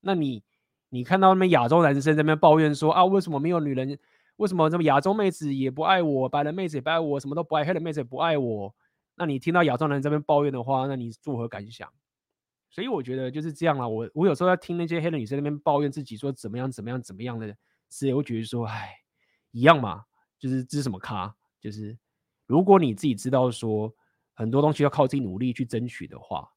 [0.00, 0.40] 那你
[0.88, 3.98] 你看到那边亚洲男生在那边抱怨说啊，为什么没有女人？
[4.36, 8.72] 为什么这么亚洲妹子也不爱我，白人妹子也不爱我，什么都不爱，黑人妹子也不爱我？
[9.16, 11.92] 那你听到亚洲男人这边抱怨的话，那你作何感想？
[12.70, 13.88] 所以我觉得就是这样啦。
[13.88, 17.52] 我我有时候要听那些黑人女生那边抱怨自己说怎么样怎么样怎么样的，
[17.90, 18.94] 是也会觉得说，哎，
[19.50, 20.04] 一样嘛，
[20.38, 21.34] 就是这是什么咖？
[21.60, 21.98] 就是
[22.48, 23.94] 如果你自己知道说
[24.32, 26.50] 很多东西要靠自己努力去争取的话，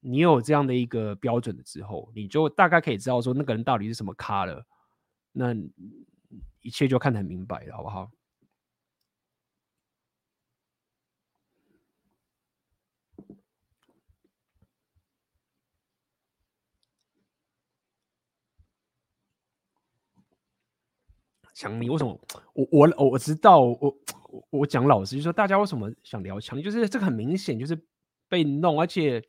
[0.00, 4.66] 你有这样的一个标准了之后，你就大概可以知道说那个人到底是什么咖了。
[5.32, 5.54] 那
[6.62, 8.10] 一切就看得很明白了，好不好？
[21.52, 22.18] 强你为什么？
[22.54, 23.96] 我我我知道，我
[24.34, 26.60] 我我讲老实，就是说大家为什么想聊强？
[26.60, 27.80] 就是这个很明显就是
[28.28, 29.22] 被弄，而且，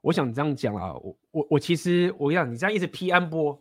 [0.00, 3.60] 我想这样讲啊，我我我其实我跟你讲，你这样一直批安波，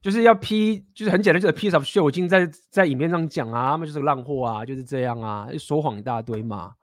[0.00, 2.02] 就是要批，就是很简单，就是 piece of shit。
[2.02, 6.74] 我今天在在影片上讲啊，他们就是个烂货啊，就是这样啊，说谎一大堆嘛。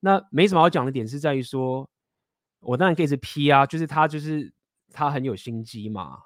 [0.00, 1.88] 那没什么好讲的点是在于说。
[2.60, 4.52] 我当然可以是 P 啊，就是他，就是
[4.96, 6.18] 他很有心机嘛。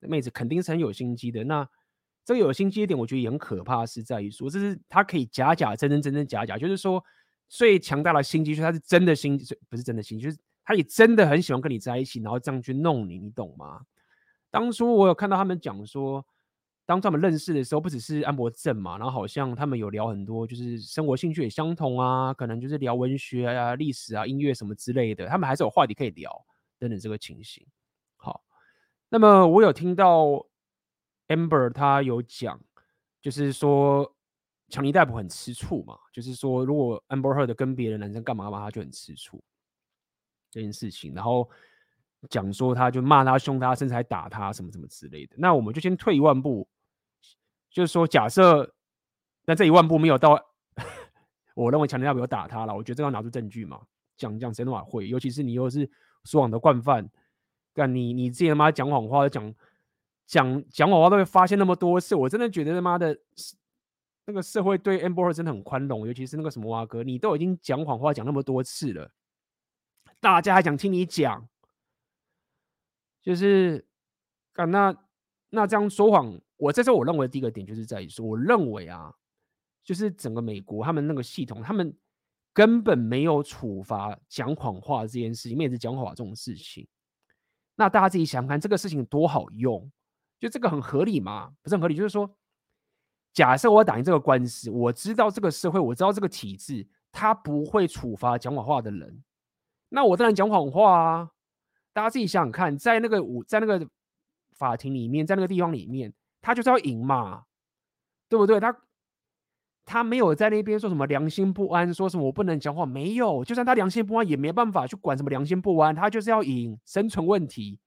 [0.00, 1.42] 妹子肯定是很有心机的。
[1.42, 1.68] 那
[2.24, 7.04] 这个有心机一点，我觉得也很可怕，是在于说，这是他可以假假真真真真假假，就是说
[7.48, 9.36] 最强大的心机，就是他是真的心，
[9.68, 13.82] 不是真的心，就是他也真的很喜欢跟你在一起，然后这样去弄你，你懂吗？
[14.50, 16.24] 当初我有看到他们讲说。
[16.88, 26.30] 当他们认识的时候，不只是安博正嘛，然后好像他们有聊很多，就是生活兴趣也相同啊，可能就是聊文学啊、历史啊、音乐什么之类的，他们还是有话题可以聊
[26.78, 27.66] 等等这个情形。
[29.08, 30.46] 那么我有听到
[31.28, 32.60] Amber 他有讲，
[33.20, 34.14] 就是说
[34.68, 39.42] 强尼戴普很吃醋嘛，就是说如果 Amber Heard 跟别的男生干嘛干嘛，他就很吃醋
[40.50, 41.48] 这件事情，然后。
[42.30, 45.36] 讲说他就骂他凶他，甚至还打他什么什么之类的。
[45.38, 46.66] 那我们就先退一万步。
[47.70, 48.74] 就是说，假设
[49.44, 50.30] 那这一万步没有到，
[51.54, 52.74] 我认为强尼戴普有打他了。
[52.74, 53.80] 我觉得这要拿出证据嘛，
[54.16, 55.88] 讲讲谁都会，尤其是你又是
[56.24, 57.08] 说谎的惯犯，
[57.76, 59.54] 干你你自己他妈讲谎话，讲
[60.26, 63.14] 讲讲谎话都会发现那么多次，我真的觉得他妈的，
[64.24, 69.12] 那个社会对 Amber 真的很宽容，尤其是那个什么蛙哥，你都已经讲谎话讲那么多次了，
[70.18, 71.46] 大家还想听你讲，
[73.20, 73.86] 就是
[74.54, 74.96] 干那
[75.50, 76.40] 那这样说谎。
[76.56, 79.14] 我这时候我认为第一个点就是在于说，我认为啊，
[79.84, 81.94] 就是整个美国他们那个系统，他们
[82.54, 86.88] 根本没有处罚讲谎话这件事情，面子讲谎这种事情。
[87.76, 89.88] 那大家自己想想看，这个事情多好用，
[90.40, 91.52] 就这个很合理吗？
[91.62, 92.28] 不是很合理，就是说，
[93.32, 99.22] 假设我打赢这个官司，我知道这个社会，我知道这个体制，他不会处罚讲谎话的人，
[99.90, 101.30] 那我当然讲谎话啊。
[101.92, 103.88] 大家自己想想看，在那个我，在那个
[104.52, 106.12] 法庭里面，在那个地方里面。
[106.42, 107.42] 他就是要赢嘛，
[108.28, 108.60] 对不对？
[108.60, 108.72] 他
[109.86, 113.44] 他没有在那边说什么良心不安，说什么我不能讲话，没有。
[113.44, 117.78] 就算他良心不安，也没办法去管什么良心不安，他就是要赢，生存问题。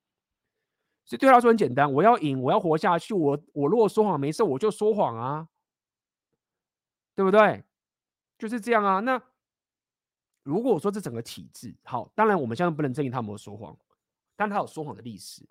[1.04, 3.12] 所以对他说很简单，我要赢，我要活下去。
[3.12, 5.48] 我我如果说谎没事，我就说谎啊，
[7.14, 7.62] 对不对？
[8.38, 9.00] 就是这样啊。
[9.00, 9.20] 那
[10.42, 13.76] 如果说这整个体制好，当然我们现在不能证明他没有说谎，
[14.36, 15.46] 但他有说谎的历史。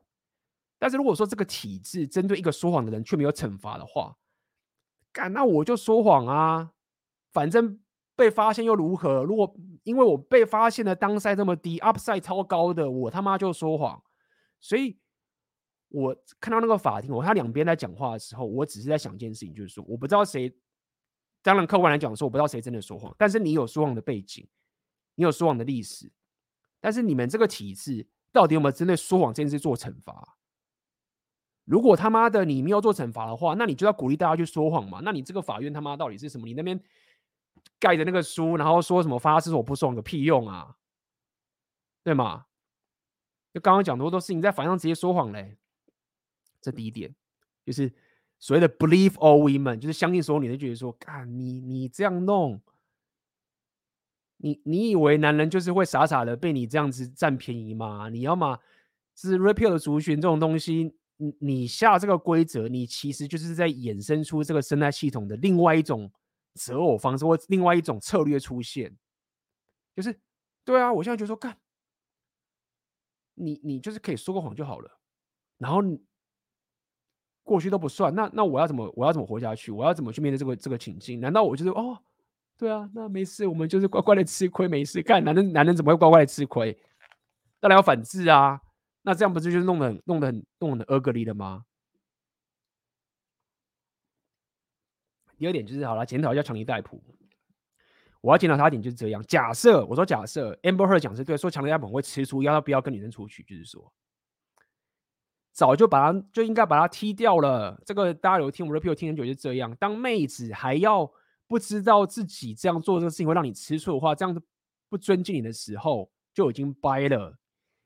[0.80, 4.18] 但是如果说这个体制针对一个说谎的人却没有惩罚的话，
[5.12, 6.72] 干，那我就说谎啊，
[7.32, 7.80] 反正
[8.16, 9.24] 被发现又如何？
[9.24, 14.02] 如果因为我被发现的当赛这么低，upside 超高的，我他妈就说谎。
[14.60, 15.00] 所以，
[15.88, 20.54] 我看到那个法庭，我看他两边在讲话的时候，我只是在想一件事情，就是说，我不知道谁。
[21.42, 24.46] 当然，客观来讲说，我不知道谁真的说谎，但是你有说谎的背景，
[25.16, 26.12] 你有说谎的历史，
[26.82, 30.38] 但是你们这个体制到底有没有针对说谎这件事做惩罚？
[31.70, 35.02] 如果他妈的你没有做惩罚的话，那你就要鼓励大家去说谎嘛？
[35.04, 36.48] 那你这个法院他妈到底是什么？
[36.48, 36.82] 你那边
[37.80, 40.76] 盖着那个书，然后说什么发誓我不说谎，有屁用啊？
[42.04, 42.48] 对吗？
[43.54, 45.58] 就刚刚讲的都是你在法庭上直接说谎嘞，
[46.60, 47.14] 这第一点
[47.64, 47.94] 就是。
[48.42, 52.62] 所谓的 believe all women 就是相信所有女人，觉得说，啊，你你这样弄，
[54.38, 58.08] 你你以为男人就是会傻傻的被你这样子占便宜吗？
[58.08, 58.58] 你要么
[59.14, 66.12] 是 repeal 的族群这种东西，你你下这个规则，你其实就是在衍生出这个生态系统的另外一种
[66.56, 68.96] 择偶方式或另外一种策略出现，
[69.96, 70.20] 就是
[70.64, 71.58] 对啊，我现在就说，干，
[73.36, 74.90] 你你就是可以说个谎就好了，
[75.58, 75.82] 然后。
[77.42, 79.72] 过去都不算，那那我要怎么我要怎么活下去？
[79.72, 81.20] 我要怎么去面对这个这个情境？
[81.20, 81.98] 难道我就是哦，
[82.56, 85.02] 对啊，那没事，我们就是乖乖的吃亏，没事。
[85.02, 86.78] 干男人男人怎么会乖乖的吃亏？
[87.60, 88.62] 当然要反制啊！
[89.02, 91.66] 那这样不是就是弄得很弄得很弄得很 ugly 的吗？
[95.38, 97.02] 第二点就是好了，检讨一下强尼戴普。
[98.22, 99.24] 我要检讨他一点就是这样。
[99.24, 103.94] 假设我说假设 Amber Heard 讲是对，说强尼戴普会吃醋，要不要跟女生出去，就是说。
[105.54, 107.82] 早就把他就应该把他踢掉了。
[107.86, 109.74] 这个大家有听我们 r e p e a 听很久，就是这样。
[109.78, 111.10] 当妹子还要
[111.48, 114.42] 不知道自己这样做这个事情会让你吃醋的话，这样子
[114.90, 117.38] 不尊敬你的时候，就已经掰了。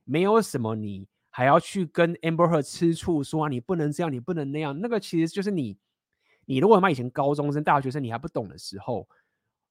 [0.03, 4.79] 没有什么你还要去跟 Amber 她吃醋，说你不能这样，你不能那样。
[4.79, 5.77] 那个其实就是你，
[6.45, 9.07] 你如果他妈以前高中生、大学生你还不懂的时候，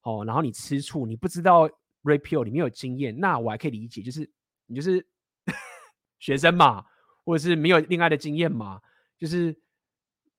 [0.02, 1.68] 哦，然后你吃醋，你不知道
[2.02, 4.30] repeal 你没有经验，那我还可以理解，就是
[4.66, 5.06] 你就是
[6.18, 6.84] 学生嘛。
[7.24, 8.80] 或者是没有恋爱的经验嘛，
[9.16, 9.56] 就是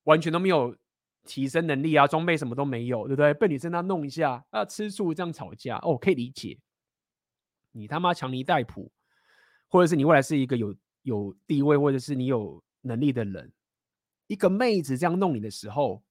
[0.04, 0.76] 完全都没有
[1.24, 3.34] 提升能力啊，装备什么都没有，对不对？
[3.34, 6.60] 被女生她弄一下啊，吃醋这样吵架哦，可以理解。
[7.72, 8.92] 你他妈强尼戴普，
[9.74, 13.52] 或者是你未来是一个有有地位或者是你有能力的人，
[14.28, 16.04] 一个妹子这样弄你的时候，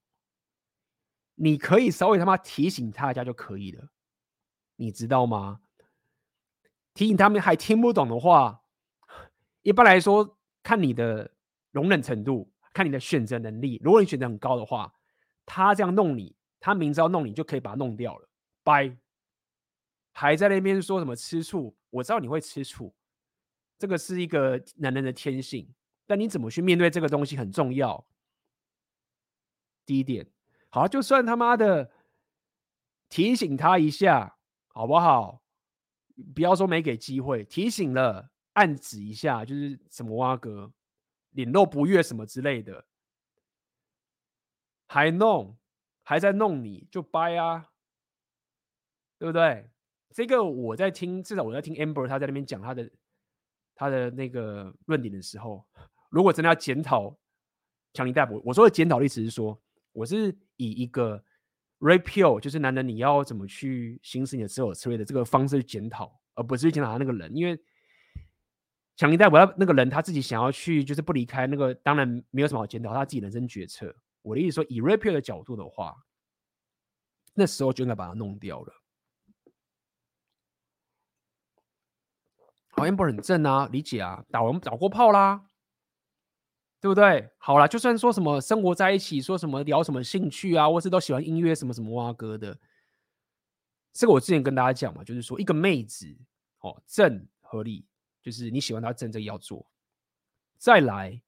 [1.36, 3.88] 你可以稍微他妈提醒他一下就可以了，
[4.74, 5.60] 你知道吗？
[6.92, 8.64] 提醒他们还听不懂的话，
[9.62, 10.36] 一般来说。
[10.64, 11.28] 看你的
[11.72, 13.80] 容忍程度，看你的选择能力。
[13.82, 14.94] 如果你选择很高的话，
[15.44, 18.28] 他这样弄你，他明知道弄你就可以把他弄掉了。
[18.62, 18.96] 拜，
[20.12, 21.76] 还在那边说什么吃醋？
[21.90, 22.94] 我知道你会吃醋，
[23.82, 25.68] 这个是一个男人的天性。
[26.06, 28.06] 但你怎么去面对这个东西很重要。
[29.84, 30.24] 第一点，
[30.68, 31.90] 好，就算他妈的
[33.08, 34.38] 提醒他一下，
[34.68, 35.42] 好不好？
[36.32, 38.30] 不要说没给机会，提醒了。
[38.52, 40.72] 暗指一下，就是什么挖哥，
[41.30, 42.84] 脸露不悦什么之类的，
[44.86, 45.56] 还弄，
[46.04, 47.72] 还在弄你，就掰啊，
[49.18, 49.68] 对不对？
[50.14, 52.88] 这个我在听，至少我在听 Amber 他在那边讲他的
[53.82, 55.66] 他的那个论点的时候，
[56.10, 57.16] 如果真的要检讨
[57.92, 59.60] 强尼戴普，我说的检讨的意思是说，
[59.92, 61.22] 我是以一个
[61.80, 67.58] repeal，就是男人你要怎么去行使你的自我策略的这个方式去检讨，而不是去检讨他那个人，因为。
[68.94, 73.92] 强尼戴普要那个人他自己想要去，就是不离开那个，当然没有什么好检讨他自己人生决策。
[74.20, 75.96] 我的意思说，以 repeal 的角度的话，
[77.32, 78.81] 那时候就应该把他弄掉了。
[82.72, 85.44] 好，Amber 很正啊，理解啊，打完打过炮啦，
[86.80, 87.30] 对不对？
[87.38, 92.58] 好啦，就算说什么生活在一起，说什么聊什么兴趣啊，或是都喜欢音乐什么什么哇哥的，
[93.92, 96.06] 这个我之前跟大家讲嘛，就是说一个妹子
[96.60, 97.86] 哦，正合理。
[98.22, 99.66] 就是你喜欢他，真正要做。
[100.56, 101.20] 再来，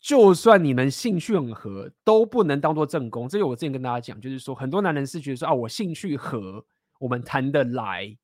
[0.00, 3.28] 就算你们兴趣很合，都不能当做正宫。
[3.28, 6.66] 这个我之前跟大家讲，就是说很多男人是觉得说啊，我兴趣合，
[6.98, 8.18] 我们谈得来。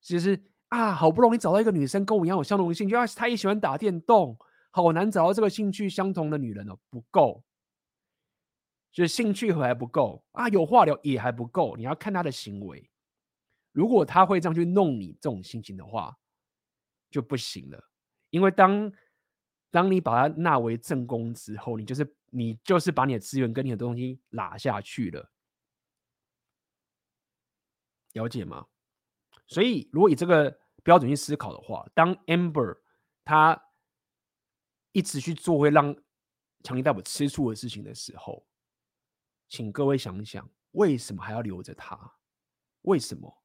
[0.00, 0.36] 其实
[0.70, 4.36] 啊，好不容易找到一个女生跟我一样有相同的兴趣，啊，她也喜欢打电动，
[4.70, 7.44] 好难找到这个兴趣相同的女人哦，不够。
[8.90, 11.76] 就是兴趣还不够啊，有话聊也还不够。
[11.76, 12.90] 你要看他的行为，
[13.70, 16.16] 如果他会这样去弄你这种心情的话。
[17.10, 17.90] 就不行了，
[18.30, 18.92] 因为当
[19.68, 25.28] 当你把它纳为正宫之后，你就是你就是把你的资源跟你的东西拉下去了，
[28.12, 28.64] 了解吗？
[29.48, 32.78] 所以如果以这个标准去思考的话，当 Amber
[33.24, 33.60] 他
[34.92, 35.94] 一直去做会让
[36.62, 38.46] 强尼戴普吃醋的事情的时候，
[39.48, 42.14] 请各位想想，为什么还要留着他？
[42.82, 43.42] 为什么？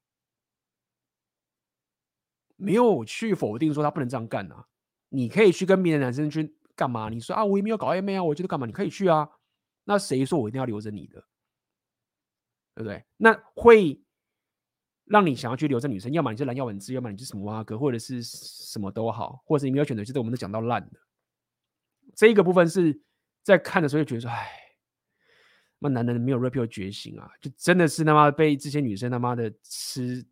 [2.56, 4.66] 没有去否定说他不能这样干啊？
[5.10, 7.08] 你可以去跟别的男生去干嘛？
[7.08, 8.66] 你说啊，我也没有搞暧昧啊，我觉得干嘛？
[8.66, 9.28] 你可以去啊。
[9.84, 11.20] 那谁说我一定要留着你的？
[12.74, 13.04] 对不对？
[13.16, 14.02] 那会
[15.06, 20.98] 让你想要去留着女生，要么你是蓝药丸子，要么你是什么蛙哥，或者是什么都好，或者是你没有选择，就是我们都讲到烂的。
[22.14, 23.00] 这一个部分是
[23.42, 24.50] 在看的时候就觉得说，哎，
[25.78, 30.26] 那男人没有 rapio 觉醒啊，就真的是他妈被这些女生他妈的吃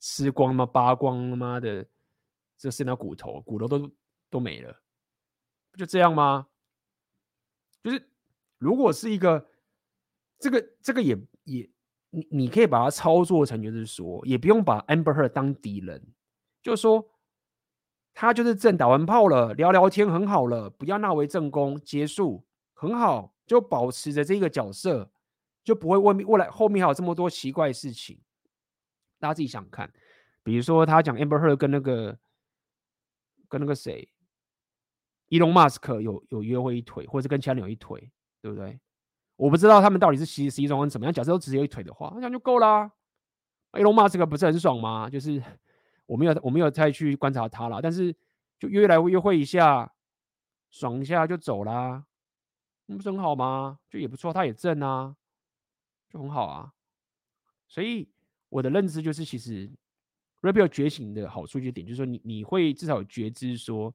[0.00, 0.66] 吃光吗？
[0.66, 1.86] 扒光他妈的，
[2.56, 3.90] 这剩下骨头，骨头都
[4.30, 4.82] 都没了，
[5.70, 6.48] 不就这样吗？
[7.82, 8.10] 就是
[8.58, 9.46] 如果是一个
[10.38, 11.70] 这个这个也也
[12.14, 16.02] 你你可以把它操作成就是说，也不用把 Amber Heard 当敌人，
[16.62, 17.10] 就是说。
[18.16, 25.10] 他就是正打完炮了，聊聊天很好了，不要纳为正宫，结束很好，就保持着这个角色，
[25.64, 28.20] 就不会未未来后面还有这么多奇怪的事情。
[29.18, 29.92] 大家自己想看，
[30.44, 32.16] 比如说他讲 Amber Heard 跟那个
[33.48, 34.08] 跟那个谁
[35.30, 38.78] ，Elon Musk 有有约会一腿，或者是跟其他人有一腿，对不对？
[39.36, 41.12] 我不知道他们到底是实实际状况怎么样。
[41.12, 42.90] 假设都只有一腿的话，那这样就够啦。
[43.72, 45.08] Elon Musk 不是很爽吗？
[45.10, 45.42] 就是。
[46.06, 48.14] 我没有，我没有再去观察他了，但是
[48.58, 49.90] 就约来约会一下，
[50.68, 52.04] 爽一下就走啦，
[52.84, 53.78] 那不是很好吗？
[53.88, 55.16] 就也不错，他也正啊，
[56.10, 56.74] 就很好啊。
[57.66, 58.06] 所以
[58.50, 59.72] 我的认知就是，其实
[60.42, 63.90] rapio 觉醒的好处就点就是说你，你会至少觉知说，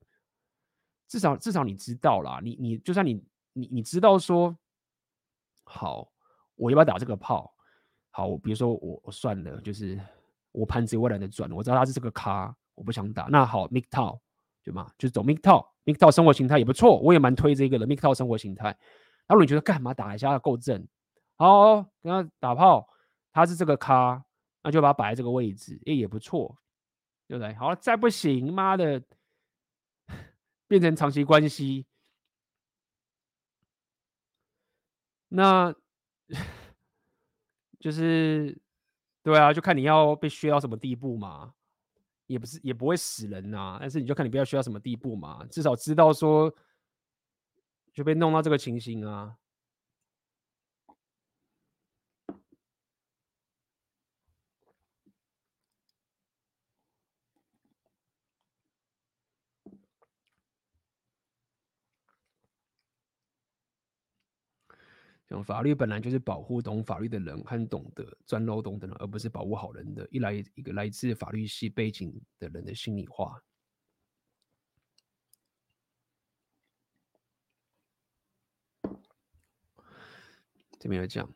[1.07, 4.57] 至少至少你知道啦，你你就算你你你知道说，
[5.69, 6.11] 好，
[6.55, 7.53] 我要不要打这个炮？
[8.09, 9.99] 好，我比如说我我算了，就是。
[10.51, 13.27] 我盘子我懒得转，我知道他是这个咖，我不想打。
[13.29, 14.19] 那好，Mikto
[14.63, 14.91] 对吗？
[14.97, 18.75] 就走 MGTOW，MGTOW 生活形态也不错，我也蛮推这个的，Mikto 生活形态。
[19.27, 20.87] 然后你觉得干嘛打一下够正？
[21.35, 22.89] 好，跟他打炮，
[23.31, 24.25] 他是这个咖，
[24.63, 26.57] 那就把他摆在这个位置，哎，也不错，
[27.27, 27.53] 对不对？
[27.53, 28.99] 好，再不行，妈的，
[30.67, 31.85] 变成长期关系，
[35.29, 35.73] 那
[37.79, 38.59] 就是。
[39.21, 41.53] 对啊，就看你要被削到什么地步嘛，
[42.25, 46.51] 也不是也不会死人呐、啊，但是你就看你不要削到什么地步嘛，至少知道说
[47.93, 49.35] 就被弄到这个情形啊。
[65.43, 70.07] 法律本来就是保护懂法律的人和懂得钻漏洞的人，而不是保护好人的。
[70.11, 73.39] 一来一个来自法律系背景的人的心里话。
[80.79, 81.31] 这边有讲，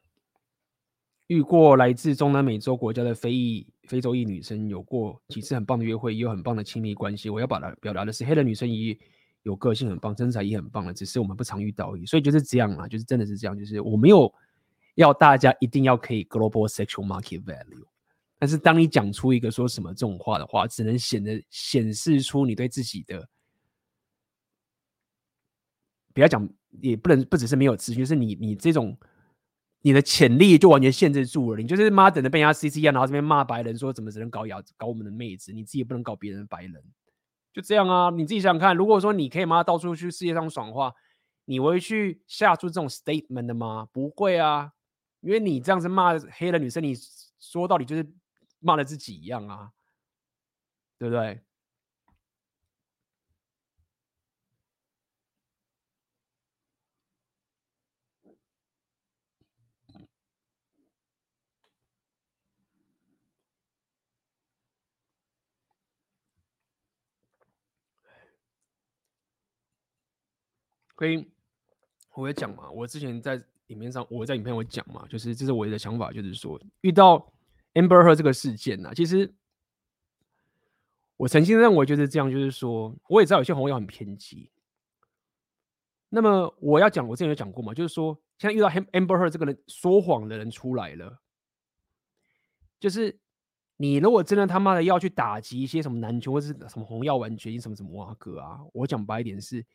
[1.28, 7.30] 遇过来自中南美洲国家的非裔非洲裔女生，有过几次很棒的约会，也有很棒的亲密关系。
[7.30, 8.98] 我要表达表达的是，黑人女生也。
[9.44, 12.06] 有个性很棒，身材也很棒的，只是我们不常遇到而已。
[12.06, 14.34] 所以就是这样啊，就是真的是这样，就是我没有
[14.96, 17.86] 要大家一定要可以 global sexual market value，
[18.40, 23.28] 但是当你讲出一个说什么这种话的话，只能显得显示出你对自己的，
[26.14, 26.48] 不要讲，
[26.82, 28.98] 也不能不只是没有自信，就是你你这种
[29.82, 36.82] 你的潜力就完全限制住了，你就是妈等着被人家 C C 啊，然后这边骂白人说怎么只能搞亚搞我们的妹子，你自己也不能搞别人的白人。
[37.54, 40.92] 就这样啊，你自己想想看，如果说你可以骂到处去世界上爽的话，
[41.46, 43.88] 你会去下出这种 statement 的吗？
[43.94, 44.72] 不会啊，
[45.22, 46.96] 因为你这样子骂黑人女生，你
[47.40, 48.12] 说到底就是
[48.60, 49.70] 骂了自己一样啊，
[50.98, 51.42] 对不对？
[70.98, 71.30] 所以
[72.16, 77.34] 我会讲嘛，我之前在影片上，我在影片会讲嘛，就是这是我的想法，就是说遇到
[77.74, 79.34] Amber her 这个事件呢、啊，其实
[81.18, 84.52] 我曾经认为就是这样，就是说我也知道有些红药很偏激。
[86.10, 91.20] 那么我要讲，我之前有讲过嘛，就是说现在遇到 Amber her 这个人说谎的人出来了，
[92.80, 93.20] 就是
[93.78, 99.66] 你如果真的他妈的要去打击一些什么男权或者是什么红药丸决定什么什么哇哥啊，我讲白一点是。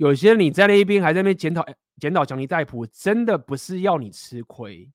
[0.00, 1.62] 有些你在那一边还在那边检讨
[1.98, 4.90] 检讨强尼戴普，真的不是要你吃亏。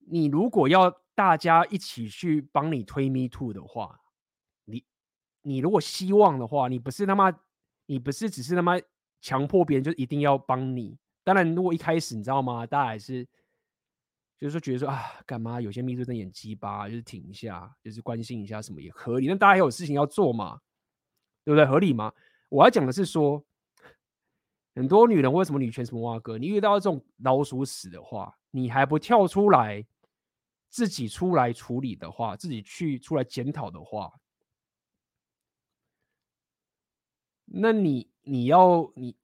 [0.00, 3.98] 你如果要大家一起去帮你推 Me Too 的话，
[4.66, 4.84] 你
[5.40, 7.32] 你如果希望的话，你不是他妈，
[7.86, 8.78] 你不是只是他妈
[9.22, 12.66] 强迫别人就一定要帮你，当然，如果一开始你知道吗？
[12.66, 13.24] 大家还是
[14.38, 19.28] 就是说觉得说啊，干嘛有些秘书在演鸡巴，就是停一下，就是关心一下什么也合理。
[19.28, 20.60] 但大家还有事情要做嘛，
[21.42, 21.64] 对不对？
[21.64, 22.12] 合理吗？
[22.50, 23.42] 我要讲的是说，
[24.74, 29.82] 很多女人为什么女权什么挖哥，你遇到这种老鼠屎的话，你还不跳出来
[30.68, 34.12] 自己出来处理的话，自己去出来检讨的话，
[37.46, 39.16] 那你你要你。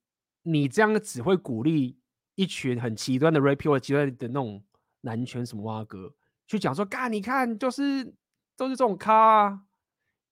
[0.49, 1.99] 你这样只会鼓励
[2.35, 4.63] 一群很极端的 rapper 极端的那种
[5.01, 6.15] 男权什么蛙哥
[6.47, 8.05] 去讲说，干你看就是
[8.55, 9.66] 都是这种咖，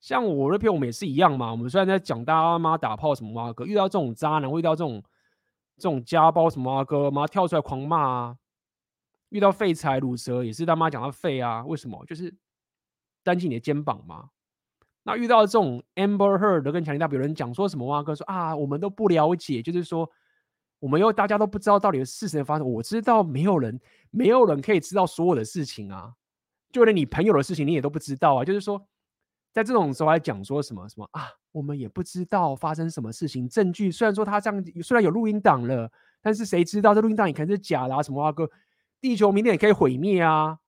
[0.05, 1.49] 像我 rapper 我们也是一样嘛。
[1.49, 5.03] 我们虽然在讲大家妈打炮什么蛙哥，遇到这种渣男，遇到这种
[5.77, 8.37] 这种家暴什么蛙哥，妈跳出来狂骂啊。
[9.29, 12.05] 遇到废柴鲁蛇也是他妈讲他废啊，为什么？
[12.05, 12.31] 就是
[13.23, 14.29] 担心你的肩膀嘛。
[15.01, 20.07] 那遇到这种 Amber Heard 跟强尼大，有人讲说什么蛙哥说啊，我们都不了解，就是说
[20.77, 22.71] 我们又大家都不知道到底的事情发生。
[22.71, 26.13] 我知道没有人，没有人可以知道所有的事情啊，
[26.71, 28.45] 就连你朋友的事情你也都不知道啊。
[28.45, 28.79] 就是说，
[29.55, 35.89] 在这种时候还讲说什么什么啊，我们也不知道发生什么事情，证据虽然说他这样，虽然有录音档了，
[36.21, 38.03] 但是谁知道这录音档也可能是假的啊？
[38.03, 38.51] 什么蛙哥，
[38.99, 40.59] 地球明天也可以毁灭啊！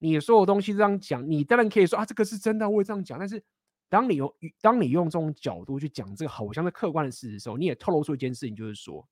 [0.00, 3.16] 你所有东西这样讲，你当然可以说啊，这个是真的，我会这样讲。
[3.20, 3.40] 但是，
[3.88, 9.06] 当你用当你用这种角度去讲这个好像是客观的事实的时候，你也透露出一件事情，就是说，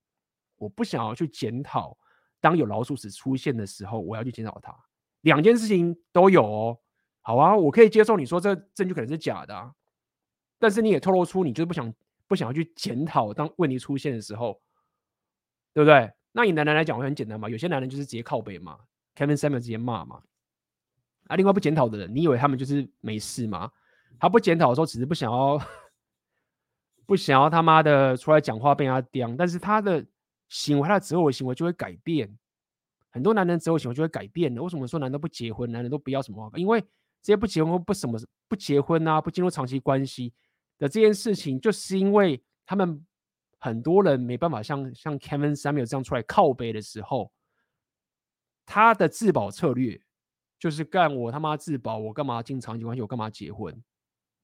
[0.57, 1.97] 我不想要去检讨，
[2.41, 4.75] 当有老鼠屎出现的时候，我要去检讨它。
[5.21, 6.79] 两件事情都有哦。
[7.23, 9.73] 好啊，我可以接受你说这证据可能是假的啊，
[10.59, 11.95] 但是你也透露出你就是不想
[12.27, 14.61] 不想要去检讨，当问题出现的时候，
[15.75, 16.11] 对不对？
[16.33, 18.79] 那以男人来讲会很简单嘛，有些男人就是直接靠背嘛
[19.17, 20.23] ，Kevin Samuels 直接骂嘛。
[21.27, 23.71] 啊，另外不检讨的人，你以为他们就是没事吗？
[24.19, 25.61] 他不检讨的时候，只是不想要，
[27.07, 30.05] 不想要他妈的出来讲话被他刁，但是他的
[30.49, 32.37] 行为，他的择偶行为就会改变。
[33.11, 34.63] 很多男人择偶行为就会改变的。
[34.63, 36.51] 为什么说男人不结婚，男人都不要什么？
[36.55, 36.85] 因为
[37.23, 38.19] 这些不结婚不什么
[38.49, 40.33] 不结婚啊，不进入长期关系
[40.79, 43.07] 的这件事情，就是因为他们
[43.59, 47.33] 很多人没办法像像 Kevin Samuel 这样出来靠背的时候，
[48.65, 50.01] 他的自保策略。
[50.59, 53.01] 就是干我他妈自保，我干嘛进长期关系？
[53.01, 53.75] 我干嘛结婚？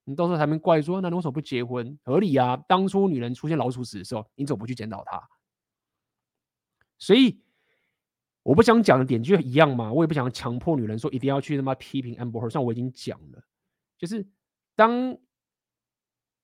[0.04, 1.98] 你到时候还没怪说，那你为什么不结婚？
[2.04, 2.56] 合理啊！
[2.66, 5.22] 当初女人出现老鼠屎的时候，你怎么不去检讨她？
[6.96, 7.38] 所以
[8.46, 12.48] 我不想讲的点就一样嘛，我也不想强迫女人说一定要去他妈批评 Amber。
[12.48, 13.42] 像我已经讲了，
[13.98, 14.24] 就是
[14.76, 15.16] 当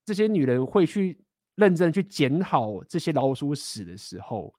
[0.04, 1.24] 这些女人会去
[1.54, 4.52] 认真去检讨这些老鼠屎的时候，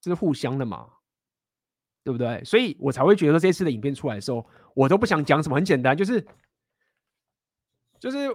[0.00, 0.90] 这是互相的嘛。
[2.04, 2.44] 对不对？
[2.44, 6.22] 所以我才会觉得这次的影片出来的时候，我都不想讲什么，很简单，就是
[7.98, 8.28] 就是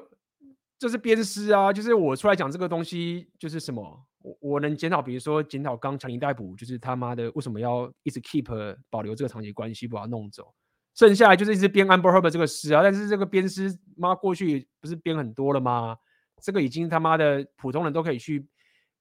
[0.80, 10.52] 就是鞭尸啊，就是我出来讲这个东西，就是什么，我我能检讨，比如说检讨刚强行逮捕，就是他妈的为什么要一直 keep 保留这个长期关系，不把它弄走，
[10.96, 15.98] 剩下来就是一直编 Amber Herb 这个事啊，但是这个鞭尸妈过去不是编很多了吗？
[16.42, 18.48] 这个已经他妈的普通人都可以去，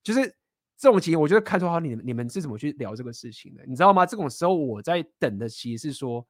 [0.02, 0.34] 就是。
[0.80, 3.64] 这种情况，我觉得看出好，你你们是怎么去聊这个事情的？
[3.66, 4.06] 你知道吗？
[4.06, 6.24] 这种时候我在等的其实是说，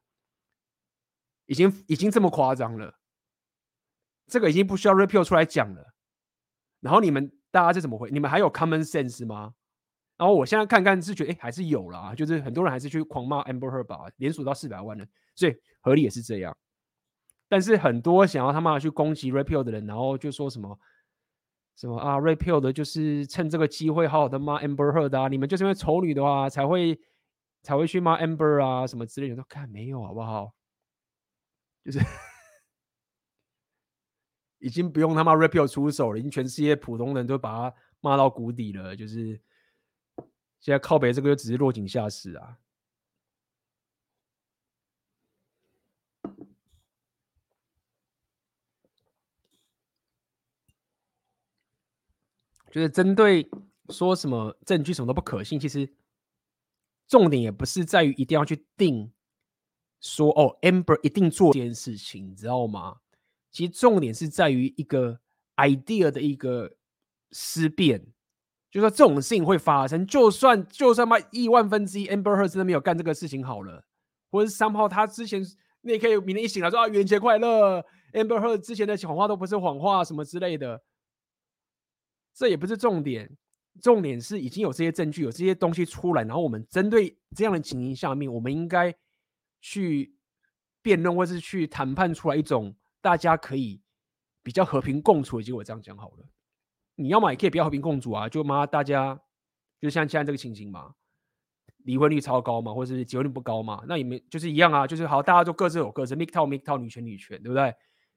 [1.45, 2.91] 已经已经这么夸张了，
[4.29, 5.93] 这个已经不需要 repeal 出来讲了。
[6.79, 8.09] 然后你们大家是怎么回？
[8.11, 9.53] 你们还有 common sense 吗？
[10.15, 16.55] 然后我现在看看是觉得，哎，还是有啦，就是很多人还是去狂骂 Amber Heard 吧，连署到四百万人，所以合理也是这样。
[17.47, 20.77] 但是很多想要他妈去攻击 repeal 的人，然后就说什么？
[21.75, 25.29] 什么啊？repeal 的就是趁这个机会好好的骂 Amber Heard 啊！
[25.29, 26.99] 你们就是因为丑女的话才会
[27.63, 30.53] 才会去骂 Amber 啊，什么之类的都看没有好不好？
[31.85, 31.99] 就是
[34.59, 38.95] 已经不用他妈 repeal 出手了，已经全世界普通人都把他骂到谷底了。
[38.95, 39.39] 就是
[40.59, 42.57] 现在靠北这个就只是落井下石啊。
[52.71, 53.49] 就是针对
[53.89, 55.91] 说什么证据什么都不可信，其实
[57.07, 59.11] 重点也不是在于一定要去定
[59.99, 62.99] 说哦，Amber 一定做这件事情，你知道吗？
[63.51, 65.19] 其实重点是在于一个
[65.57, 66.71] idea 的一个
[67.31, 68.05] 思辨，
[68.71, 73.83] 就说这种事情会发生，就算就算嘛亿万分之一 Amber Heard 真的没有干这个事情好了，
[74.31, 75.43] 或者是 somehow 他之前
[75.81, 80.81] 你也可以明天一醒来说啊，元节快乐，Amber Heard 之前的谎话都不是谎话什么之类的。
[82.35, 83.29] 这也不是重点，
[83.81, 88.95] 重点是已经有这些证据，有这些东西出来，然后我们针对这样的情形下面，我们应该
[89.59, 90.15] 去
[90.81, 93.81] 辩论，或是去谈判出来一种大家可以
[94.43, 95.63] 比较和平共处的结果。
[95.63, 96.25] 这样讲好了，
[96.95, 99.19] 你要么也可以不要和平共处啊，就妈大家
[99.79, 100.93] 就像现在这个情形嘛，
[101.85, 107.73] 离婚率超高嘛，或者是结婚率不高嘛，那也没就是一样啊，就是好，大家都各自有各自，MGTOW MGTOW 女权女权，对不对？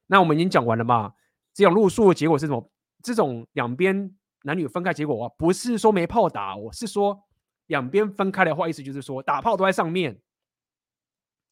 [0.07, 1.15] 那我们已经讲完了嘛，
[1.55, 2.73] 这种路数的结果是什么？
[3.03, 7.25] 这种两边男女分开结果啊，不是说没炮打，我是说
[7.67, 10.21] 两边分开的话，意思就是说打炮都在上面。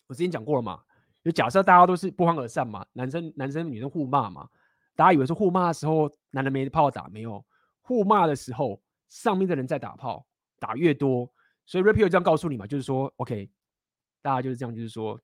[0.09, 0.83] 我之前讲过了嘛，
[1.23, 4.49] 就假设大家都是不欢而散嘛，男生男生女生互骂嘛，
[4.95, 7.45] 大家以为是互骂的时候男人没炮打，没有
[7.81, 8.83] 互骂的时候。
[9.11, 10.25] 上面的人在打炮，
[10.61, 11.29] 打越多，
[11.67, 13.51] 所以 Rapio 这样告诉你嘛，就是说，OK，
[14.23, 15.21] 大家就是这样，就是说，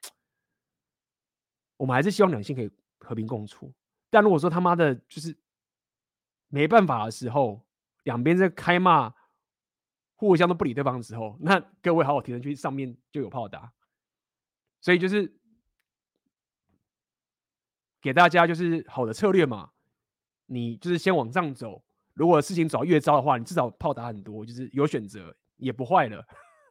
[1.77, 2.68] 我们还是希望两性可以
[2.98, 3.73] 和平共处。
[4.10, 5.39] 但如果说他妈的，就是
[6.48, 7.64] 没办法的时候，
[8.02, 9.14] 两边在开骂，
[10.16, 13.73] 互相都不理对方的时候，那各位好好提前去上面就有炮打。
[14.81, 15.36] 所以就是
[18.07, 19.70] 给大家就是好的策略嘛，
[20.47, 21.83] 你就是先往上走。
[22.15, 26.24] 如果事情走越糟的话，你至少炮打很多，就是有选择也不坏了，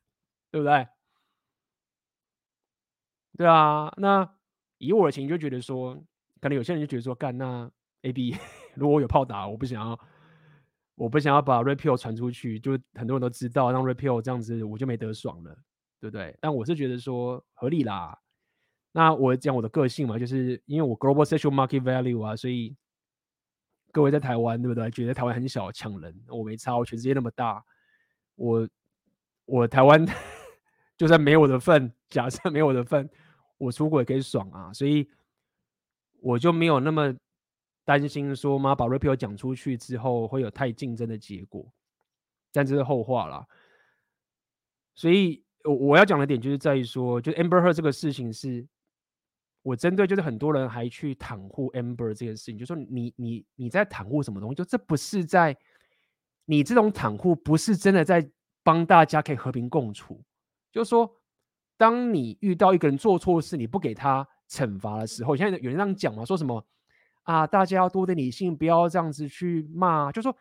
[0.49, 0.87] 对不对？
[3.37, 4.37] 对啊，那
[4.77, 5.93] 以我的情就觉得说，
[6.39, 7.69] 可能有些人就觉得说，干那
[8.03, 8.33] A B，
[8.75, 9.99] 如果我有炮打，我不想要，
[10.95, 15.53] 我不想要把 Rapio 传出去，就很多人都知道，让 Rapio 这样子，我就没得爽了，
[15.99, 16.33] 对不对？
[16.39, 18.17] 但我是觉得说合理啦。
[18.95, 22.73] 那我讲我的个性嘛，就是因为我 Global social Market Value 啊，所以。
[23.91, 24.91] 各位在台湾对不对？
[24.91, 26.77] 觉得台湾很小，抢人，我没差。
[26.77, 27.63] 我全世界那么大，
[28.35, 28.67] 我
[29.45, 30.05] 我台湾
[30.97, 33.09] 就算没我的份，假设没我的份，
[33.57, 34.73] 我出国也可以爽啊。
[34.73, 35.09] 所以
[36.19, 37.15] 我就没有那么
[37.85, 41.65] 担心说，妈把 Rapio 讲出去之后会有太竞争的结果，
[42.51, 43.47] 但这是后话啦。
[44.93, 48.67] 所以我我要讲的点就是在于说，就 Amber Heard 这个事情是。
[49.65, 54.55] 我针对就是很多人还去袒护 Amber 这件事情，就说你你你在袒护什么东西？
[54.55, 55.57] 就这不是在
[56.45, 58.29] 你这种袒护，不是真的在
[58.61, 60.23] 帮大家可以和平共处。
[60.71, 61.11] 就是说，
[61.77, 66.23] 当你遇到一个人做错事，你不给他惩罚的时候，现在有人这样讲嘛？
[66.23, 66.63] 说什么
[67.23, 67.47] 啊？
[67.47, 70.11] 大家要多点理性，不要这样子去骂。
[70.11, 70.37] 就说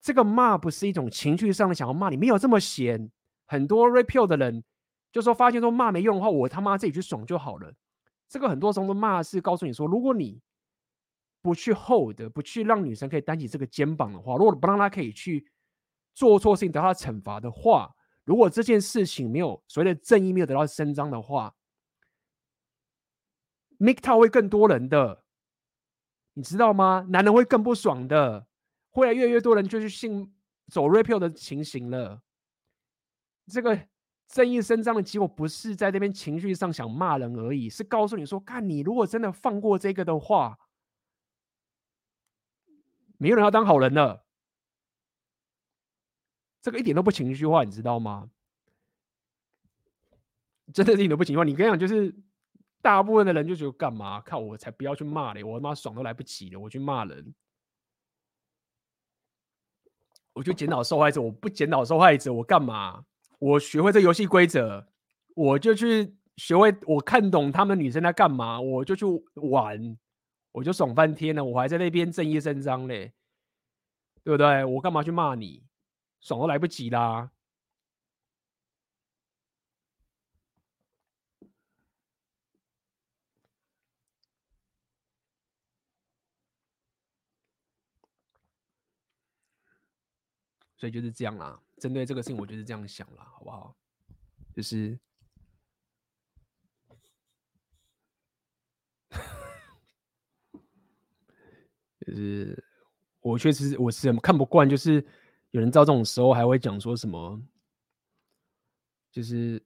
[0.00, 3.10] 这个骂不是一种情绪上的想要骂你，没有这么闲。
[3.44, 4.64] 很多 Rapio 的人
[5.12, 7.70] 就说发现说骂没用的话，我他妈自己去爽就好了。
[8.28, 10.40] 这个很多时候的骂是告诉你说，如果你
[11.40, 15.46] 不去 hold，不去让女生可以担起这个肩膀的话，如果不让她可以去
[16.12, 17.94] 做错事情得到惩罚的话，
[18.24, 21.54] 如果这件事情没有所谓的正义没有得到伸张的话
[23.78, 25.22] ，MGTOW 会更多人的，
[26.34, 27.06] 你知道吗？
[27.10, 28.48] 男人会更不爽的，
[28.90, 30.34] 会越来越多人就去信
[30.66, 32.22] 走 Rapio 的情形了，
[33.46, 33.86] 这个。
[34.28, 40.58] 正义伸张的结果不是在那边情绪上想骂人而已，是告诉你说：看你如果真的放过这个的话，
[43.18, 44.24] 没有人要当好人了。
[46.60, 48.28] 这个一点都不情绪化，你知道吗？
[50.74, 51.44] 真的是一点都不情绪化。
[51.44, 52.12] 你跟你讲，就是
[52.82, 54.20] 大部分的人就觉得干嘛？
[54.20, 57.32] 看我才不要去骂你，我他妈爽都来不及了，我去骂人，
[60.32, 63.06] 我就检讨受害者，我不检讨受害者，我干嘛？
[63.38, 64.86] 我学会这游戏规则，
[65.34, 69.04] 我就去学会，我看懂他们女生在干嘛，我就去
[69.34, 69.98] 玩，
[70.52, 71.44] 我就爽翻天了。
[71.44, 73.12] 我还在那边正义伸张嘞，
[74.24, 74.64] 对不对？
[74.64, 75.62] 我干嘛去骂你？
[76.20, 77.30] 爽都来不及啦。
[90.76, 91.60] 所以就是这样啦。
[91.78, 93.76] 针对这个事情，我就是这样想了，好不好？
[94.54, 94.98] 就是，
[102.00, 102.64] 就是
[103.20, 105.04] 我确实我是看不惯，就是
[105.50, 107.38] 有人到这种时候还会讲说什么，
[109.12, 109.62] 就是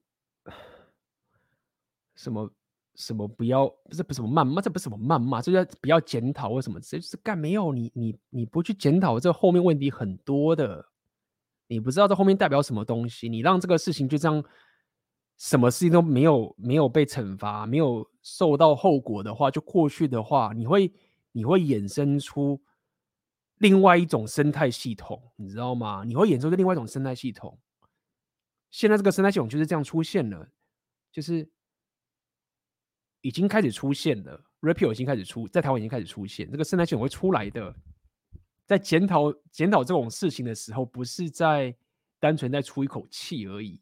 [2.17, 2.53] 什么
[2.97, 10.85] 什么不要，不是不是什么谩骂，这不是什么谩骂，这叫不要检讨或什么，这就是干没有你你你不去检讨，这后面问题很多的。
[11.71, 14.45] 你不知道这后面代表什么东西，你让这个事情就这样，
[15.39, 20.93] 什么事情都没有没有被惩罚，没有受到后果的话，就过去的话，你会
[21.31, 22.61] 你会衍生出
[23.59, 26.03] 另外一种生态系统，你知道吗？
[26.05, 27.57] 你会衍生出另外一种生态系统。
[28.73, 30.49] 现在这个生态系统就是这样出现了，
[31.13, 31.49] 就是
[33.21, 37.73] 已经开始出现了，Rapio 已经开始出，在台湾已经开始出现，这个生态系统会出来的。
[38.71, 41.77] 在检讨检讨这种事情的时候，不是在
[42.21, 43.81] 单纯在出一口气而已。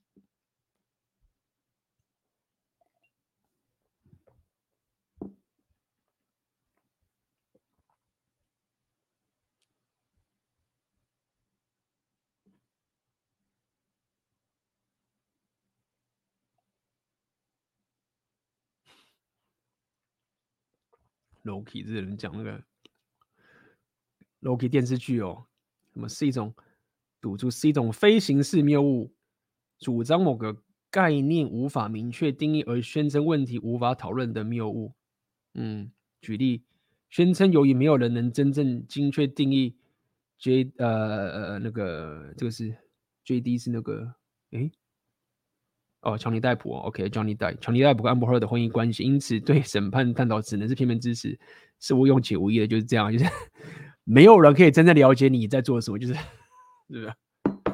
[21.44, 22.62] Loki 这人讲那个
[24.40, 25.46] Loki 电视剧哦，
[25.92, 26.54] 什么是一种
[27.20, 29.12] 赌注，是一种非形式谬误，
[29.78, 34.92] 主张某个概念无法明确定义而宣称问题无法讨论的谬误。
[35.54, 35.90] 嗯，
[36.20, 36.62] 举例，
[37.10, 39.76] 宣称由于没有人能真正精确定义
[40.38, 42.74] J 呃呃那个这个是
[43.24, 44.14] JD 是那个
[44.50, 44.70] 诶。
[46.02, 51.36] 哦，强尼戴普，OK，Johnny Depp，强尼戴普跟安柏赫的婚姻关系，因此对审判探讨只能是片面支持，
[51.80, 53.24] 是无用且无益的，就是这样，就是
[54.04, 56.14] 没有人可以真正了解你在做什么，就是，
[56.88, 57.12] 是不是？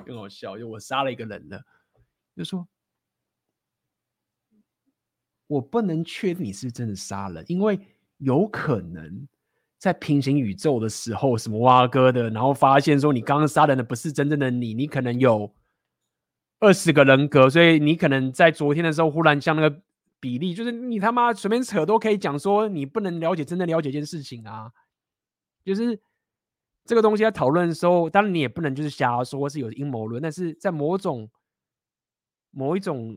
[0.06, 1.62] 更好笑，就我杀了一个人了，
[2.34, 2.66] 就说，
[5.46, 7.78] 我不能确定你是真的杀了，因为
[8.16, 9.28] 有可能
[9.78, 15.54] 在平行宇宙的时候，什么挖哥的，然后发现说你刚刚杀人的不是真正的你，你可能有。
[16.64, 19.82] 二十个人格，所以你可能在昨天的时候忽然像那个
[20.18, 24.72] 比例，就是你他妈随便扯都可以讲说你不能了解，真的了解一件事情啊，
[25.62, 26.00] 就是
[26.86, 31.30] 这个东西在讨论的时候，当然你也不能就是瞎说是有阴谋论，但是在某种
[32.50, 33.14] 某一种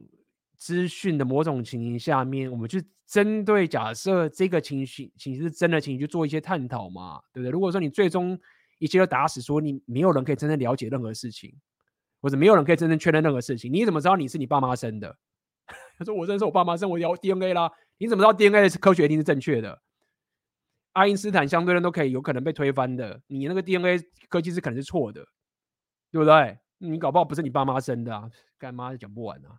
[0.58, 7.50] 资讯的某种情形下面，我们去针对假设这个情绪其实是真的情绪去做一些探讨嘛，对不对？
[7.50, 8.38] 如果说你最终
[8.80, 11.56] 一切都打死，说你没有人可以真正了解任何事情。
[12.28, 15.18] 或者没有人可以真正确认任何事情，你怎么知道你是你爸妈生的？
[15.98, 17.72] 他 说：“我认识我爸妈生，我要 DNA 啦。
[18.00, 19.82] 你怎么知道 DNA 是科学一定是正确的？
[20.92, 23.98] 爱因斯坦相对论都可以有可能被推翻的，你那个 DNA
[24.28, 25.26] 科技是可能是错的，
[26.12, 26.58] 对不对？
[26.80, 29.56] 你搞不好不是你爸妈生的啊，干妈讲不完啊，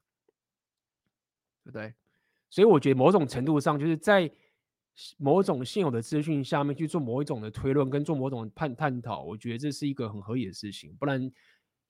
[1.65, 1.95] 对不对？
[2.51, 4.31] 所以我觉得某种程度上，就是在
[5.17, 11.31] 某种现有的资讯下面去做某一种的推论，跟做某种探探讨，我觉得这是一个很合理的事情，不然。”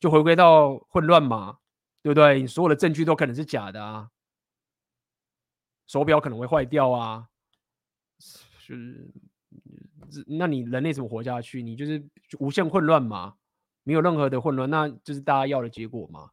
[0.01, 1.59] 就回归到混乱嘛，
[2.03, 2.41] 对不对？
[2.41, 4.11] 你所有的证据都可能是假的啊，
[5.87, 7.29] 手表可能会坏掉啊，
[8.19, 9.11] 是，
[10.27, 11.63] 那你人类怎么活下去？
[11.63, 12.09] 你就是
[12.39, 13.37] 无限混乱嘛，
[13.83, 16.31] 没有任何的混乱，那就是大家要的结果嘛。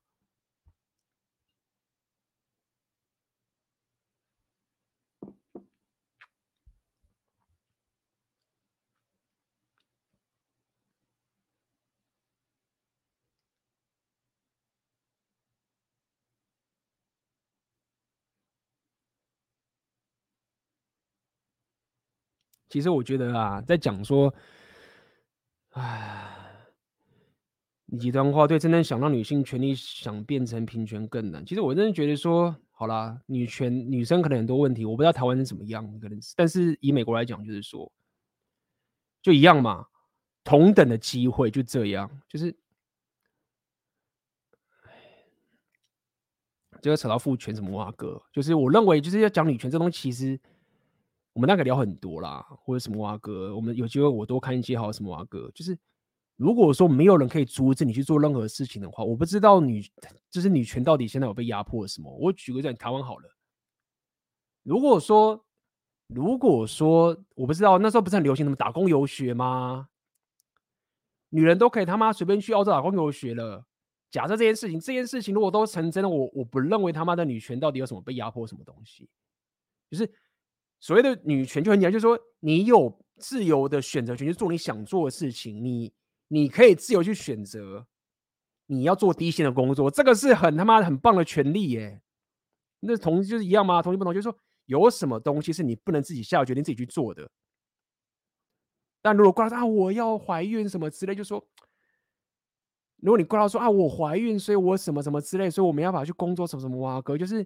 [22.75, 24.35] 其实我觉得啊，在讲说，
[25.69, 26.27] 唉，
[27.85, 31.45] 你极端化对真正想让女性权利想变成平权更难。
[31.45, 37.89] 其实我真的觉得说，好啦，女权女生可能很多问题，我不知道台湾是怎么样，可能是，但是以美国来讲，就是说，
[39.21, 39.87] 就一样嘛，
[40.43, 42.53] 同等的机会就这样，就是，
[46.81, 50.37] 就要扯到父权什么哇哥，就是我认为就是要讲女权这东西，其实。
[51.35, 55.51] 我们那个聊很多啦，或者什么蛙哥，我们有机会我多看一些好什么蛙哥。
[55.53, 55.77] 就是
[56.37, 59.85] 如果说没有人可以阻止你去做任何事情的话，我不知道女
[60.31, 62.09] 就是女权到底现在有被压迫什么。
[62.09, 63.29] 我举个例子，台湾好了。
[64.63, 65.45] 如果说
[66.07, 69.89] 如果说我不知道那时候不是很流行什么打工游学吗？
[71.31, 73.65] 女人都可以他妈随便去澳洲打工游学了。
[74.09, 79.09] 假设这件事情这件事情如果都成真了，我我不认为他妈的女权到底有什么被压迫什么东西，
[79.91, 80.09] 就是。
[80.85, 85.65] 所谓的女权就很简单，就是说你有自由的选择权，去做你想做的事情。
[85.65, 85.91] 你
[86.27, 87.87] 你可以自由去选择
[88.67, 92.03] 你要做低薪的工作，这个是很他妈的很棒的权利耶。
[92.81, 93.81] 那同就是一样吗？
[93.81, 94.13] 同意不同？
[94.13, 94.37] 就是说
[94.67, 97.27] 有什么东西是你不能自己下决定自己去做的？
[99.01, 101.43] 但如果挂到啊，我要怀孕什么之类，就说
[102.97, 107.43] 如果你挂到说啊，我怀孕，所以我什么什么之类，所以我没办法去工作什么什么哇哥，就是。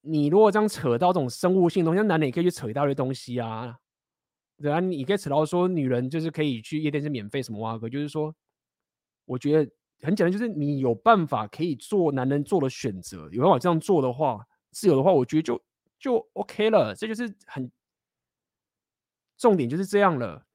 [0.00, 3.78] 你如果这样扯到这种生物性东西，像男的也可以去扯一大堆东西啊，
[4.56, 8.34] 对啊，你可以扯到说女人就是可以去夜店是免费什么哇哥，就是说，
[9.24, 9.70] 我觉得
[10.00, 15.62] 很简单，就是你有办法可以做男人做的选择，有办法这样做的话，自由的话，我觉得就
[15.98, 17.70] 就 OK 了，这就是很
[19.36, 20.46] 重点就是这样了。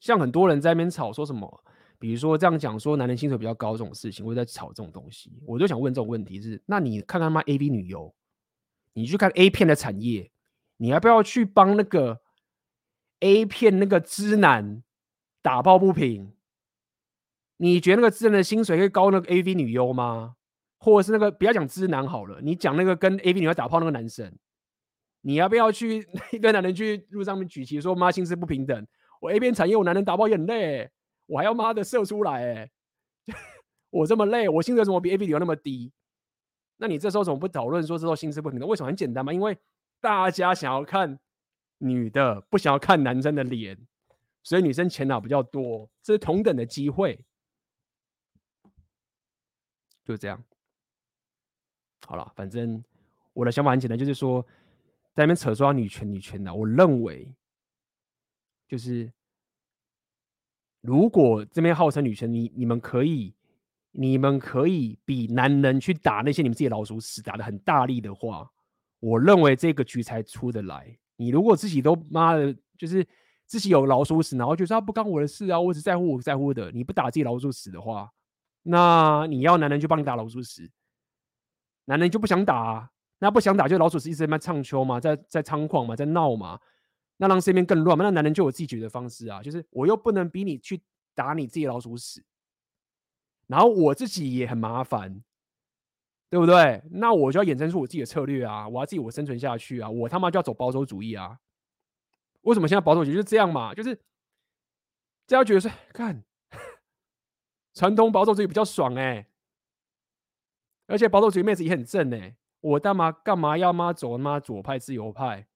[0.00, 1.64] 像很多人在那边吵说什么。
[1.98, 8.14] 比如说这样讲说男人薪水比较高这种事情，我在吵这种东西，我就想问这种问题是：那你看看他妈 AV 女优，
[8.92, 10.30] 你去看 A 片的产业，
[10.76, 12.20] 你要不要去帮那个
[13.20, 14.82] A 片那个汁男
[15.42, 16.32] 打抱不平？
[17.56, 20.36] 你觉得那个汁男的薪水会高那个 AV 女优吗？
[20.78, 24.32] 或者是那个不要讲汁男好了，你讲那个跟 AV 女优打炮那个男生，
[25.22, 26.06] 你要不要去
[26.40, 28.86] 跟男人去路上面举旗说妈薪资不平等？
[29.20, 30.88] 我 A 片产业我男人打炮也很累。
[31.28, 32.70] 我还要妈的射出来哎！
[33.90, 35.92] 我这么累，我薪水怎么比 A、B 女优那么低？
[36.78, 38.68] 那你这时候怎么不讨论说这时候薪资不平等？
[38.68, 38.86] 为什么？
[38.86, 39.56] 很简单嘛，因为
[40.00, 41.18] 大家想要看
[41.78, 43.78] 女的不想要看男生的脸，
[44.42, 47.24] 所以女生钱脑比较多，这是同等的机会，
[50.04, 50.42] 就这样。
[52.06, 52.82] 好了，反正
[53.32, 54.40] 我的想法很简单，就是说，
[55.14, 57.30] 在那边扯说女权女权的，我认为
[58.68, 59.12] 就是，
[60.88, 63.34] 如果这边号称女生，你你们可以，
[63.92, 68.50] 你们可以比男人去打那些你们自己老鼠屎打得很大力的话，
[68.98, 70.96] 我认为这个局才出得来。
[71.16, 73.06] 你如果自己都妈的，就是
[73.44, 78.10] 自己有老鼠屎，然后就说不干我的事啊，我只在乎我在乎的，你不打自己老鼠屎的话，
[78.62, 80.70] 那你要男人去帮你打老鼠屎，
[81.84, 86.58] 男人就不想打啊，那不想打就老鼠屎一直在那唱秋嘛，在在猖狂嘛，在闹嘛，
[87.18, 90.80] 那让身边更乱嘛，那男人就有自己解决方式啊，就是我又不能逼你去
[91.14, 92.24] 打你自己老鼠屎，
[93.46, 95.22] 然后我自己也很麻烦。
[96.30, 96.82] 对不对？
[96.90, 98.68] 那我就要衍生出我自己的策略啊！
[98.68, 99.88] 我要自己我生存下去啊！
[99.88, 101.38] 我他妈就要走保守主义啊！
[102.42, 103.72] 为什么现在保守主义就是这样嘛？
[103.72, 103.94] 就是
[105.26, 106.22] 大家觉得说，看
[107.72, 109.26] 传统保守主义比较爽哎、
[110.86, 115.47] 而且保守主义妹子也很正哎、我干嘛干嘛要妈走妈左派自由派？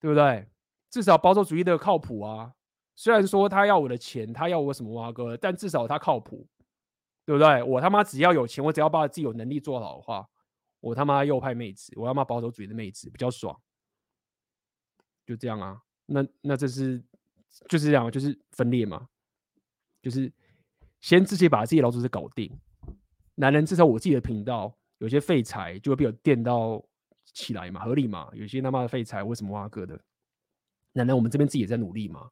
[0.00, 0.48] 对不对？
[0.90, 2.54] 至少保守主义的靠谱啊！
[2.96, 6.46] 虽然说他要我的钱，他要我什么挖哥，但至少他靠谱。
[7.24, 7.62] 对不对？
[7.62, 10.26] 我他妈只要有钱，我只要把自己有能力做好的话，
[10.80, 13.54] 我他妈右派妹子，我他妈保守主义的妹子比较爽，
[15.26, 15.78] 就这样啊。
[16.06, 17.04] 那那这是
[17.68, 19.06] 就是这样，就是分裂嘛，
[20.00, 20.32] 就是
[21.02, 22.50] 先自己把自己老鼠屎搞定。
[23.34, 26.82] 男人至少我自己的频道有些废柴就会被我电到
[27.32, 28.28] 起来嘛，合理嘛？
[28.32, 30.00] 有些他妈的废柴为什么挖哥的？
[30.92, 32.30] 男人我们这边自己也在努力嘛。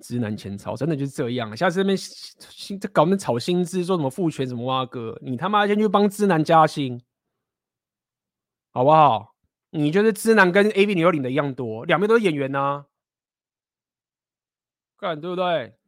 [0.00, 7.02] 直男前朝真的就是这样，下次这边新这搞那炒薪资，说什么父权什么挖哥，你他妈先去帮直男加薪，
[8.72, 9.36] 好不好？
[9.72, 12.86] 你就是直男跟 AV 女优领的一样多，两边都是演员呐、啊，
[14.96, 15.78] 看对不对？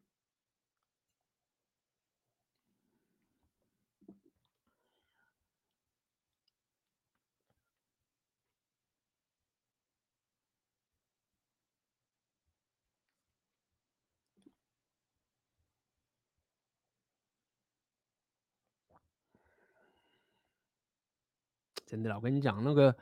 [21.92, 22.96] 真的啦，我跟你讲，那个，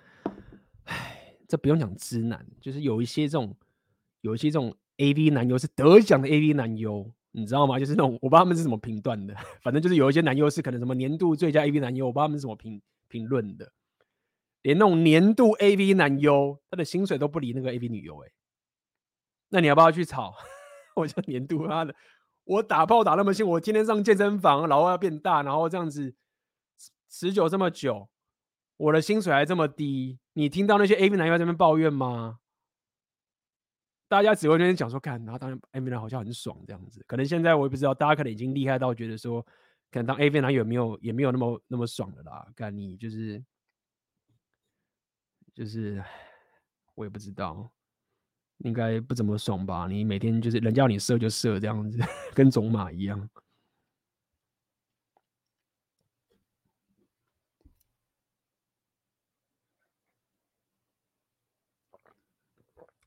[0.87, 3.57] 唉，这不用讲直男，就是有一些这种，
[4.23, 7.79] 有一些这种 AV 男优是得奖的 AV 男优，你知道吗？
[7.79, 13.73] 就是那种我不知道他们是怎么评断的， 反正就是有一些男优是可能什么年度最佳 AV 男优，我不知道他们是怎么评评论的，
[14.63, 18.33] 连那种年度 AV 男优，他的薪水都不离那个 AV 女优，哎，
[19.51, 20.35] 那你要不要去炒？
[20.97, 21.95] 我就年度他的，
[22.43, 26.13] 我打炮打那么辛苦，我天天上健身房，然后要变大，然后这样子
[27.09, 28.09] 持久这么久。
[28.81, 32.39] 我的薪水还这么低，你听到那些 AV 男优在那边抱怨吗？
[34.09, 37.05] 大家只会那边讲说，看，然后当然 AV 男好像很爽这样子。
[37.07, 39.43] 可能现在我也不知道，大家可能已经厉害到觉得说，
[39.91, 42.49] 可能当 AV 男有没有也没有那么那么爽的啦。
[42.57, 43.45] 看你就是
[45.55, 46.03] 就是，
[46.95, 47.71] 我也不知道，
[48.65, 49.87] 应该不怎么爽吧？
[49.89, 51.99] 你每天就是人叫你射就射这样子，
[52.35, 53.29] 跟种马一样。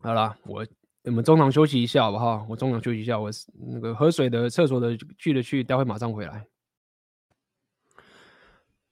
[0.03, 0.67] 好了，我
[1.05, 2.45] 我们中场休息一下好不好？
[2.49, 3.31] 我中场休息一下，我
[3.71, 6.45] 那个喝水的、厕所的去了去，待会马上回来。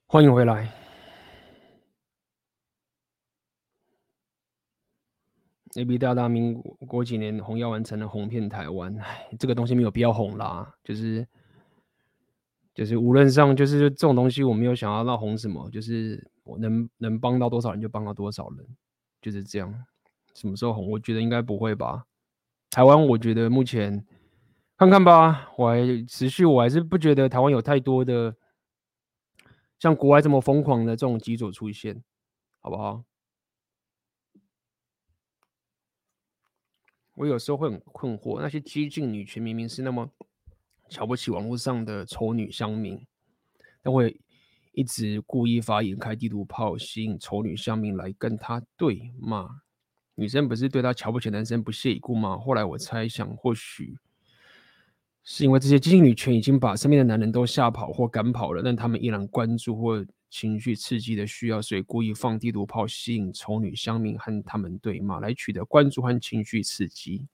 [0.06, 0.72] 欢迎回来。
[5.76, 6.54] A B 大大民
[6.88, 11.26] 国几年红药丸成了红遍台湾，哎，这个东西没有必要红啦，就是
[12.74, 18.66] 就是无论上就是这种东西，我没有想要让红什么，就是我能能帮到多少人就帮到多少人，
[19.20, 19.84] 就是这样。
[20.34, 20.90] 什么时候红？
[20.90, 22.04] 我觉得应该不会吧。
[22.70, 24.06] 台湾，我觉得目前
[24.76, 25.52] 看看吧。
[25.56, 28.34] 我还持续，我还是不觉得台湾有太多的
[29.78, 32.02] 像国外这么疯狂的这种机组出现，
[32.60, 33.04] 好不好？
[37.14, 40.10] 我有时候会很困惑，那些激进女权明明是那么
[40.88, 43.06] 瞧不起网络上的丑女乡民，
[43.82, 44.18] 但会
[44.72, 49.60] 一直故意发言开地图炮，吸引丑女乡民来跟他对骂。
[50.14, 52.36] 女生不是对他瞧不起，男生不屑一顾吗？
[52.38, 53.96] 后来我猜想，或许
[55.24, 67.26] 是因为这些激进女权已经把身边的男人都吓跑或赶跑了，但他们依然关注或情绪刺激的需要，所以故意放地图炮，吸引丑女乡民和他们对骂，来取得关注和情绪刺激。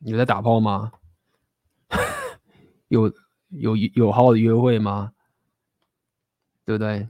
[0.00, 0.92] 有在打炮吗？
[2.88, 3.12] 有
[3.48, 5.12] 有有好好的约会吗？
[6.64, 7.08] 对不对？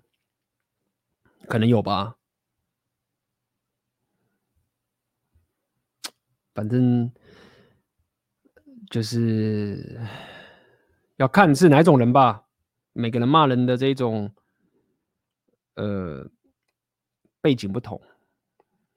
[1.49, 2.16] 可能有吧。
[6.55, 7.12] 反正
[8.91, 10.01] 就是
[11.16, 12.47] 要看是哪种人吧。
[12.93, 14.33] 每个人骂人的这种
[15.75, 16.31] 呃
[17.41, 18.01] 背景不同，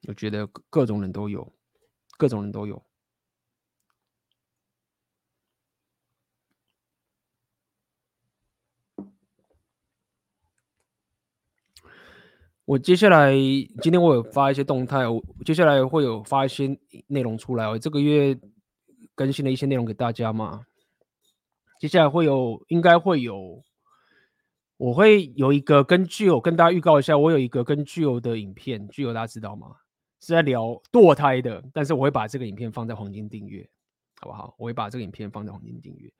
[0.06, 1.52] 我觉得各种人都有，
[2.16, 2.87] 各种人都有。
[12.68, 13.32] 我接下来
[13.80, 17.66] 今天我有发一些动态，我接下来会有发一些内容出来。
[17.66, 18.38] 我这个月
[19.14, 20.66] 更新了一些内容给大家嘛，
[21.80, 23.62] 接下来会有，应该会有，
[24.76, 29.68] 我会有一个跟具有跟大家预告一下，我有一个跟具有的影片，具有大家知道吗？
[30.20, 33.66] 是在聊堕胎的，但是我会把这个影片放在黄金订阅，
[34.20, 34.54] 好不好？
[34.58, 36.12] 我会把这个影片放在黄金订阅。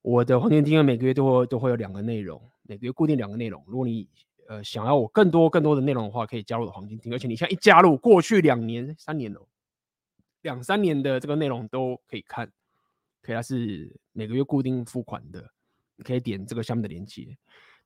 [0.00, 3.64] 我的黄金订阅每个月都会都会有两个内容，每个月固定两个内容。
[3.66, 4.08] 如果你
[4.48, 7.16] 呃，想要我更多更多的内容的话，可以加入我的黄金订阅。
[7.16, 9.46] 而且你现在一加入，过去两年、三年了，
[10.42, 12.50] 两三年的这个内容都可以看，
[13.22, 15.50] 可以，它是每个月固定付款的，
[15.96, 17.36] 你可以点这个下面的链接。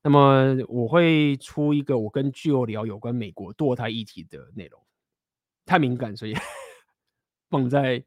[0.03, 4.83] 那么我会出一个我跟巨友聊有关美国堕胎议题的内容，
[5.67, 6.35] 太敏感，所以
[7.51, 8.03] 放在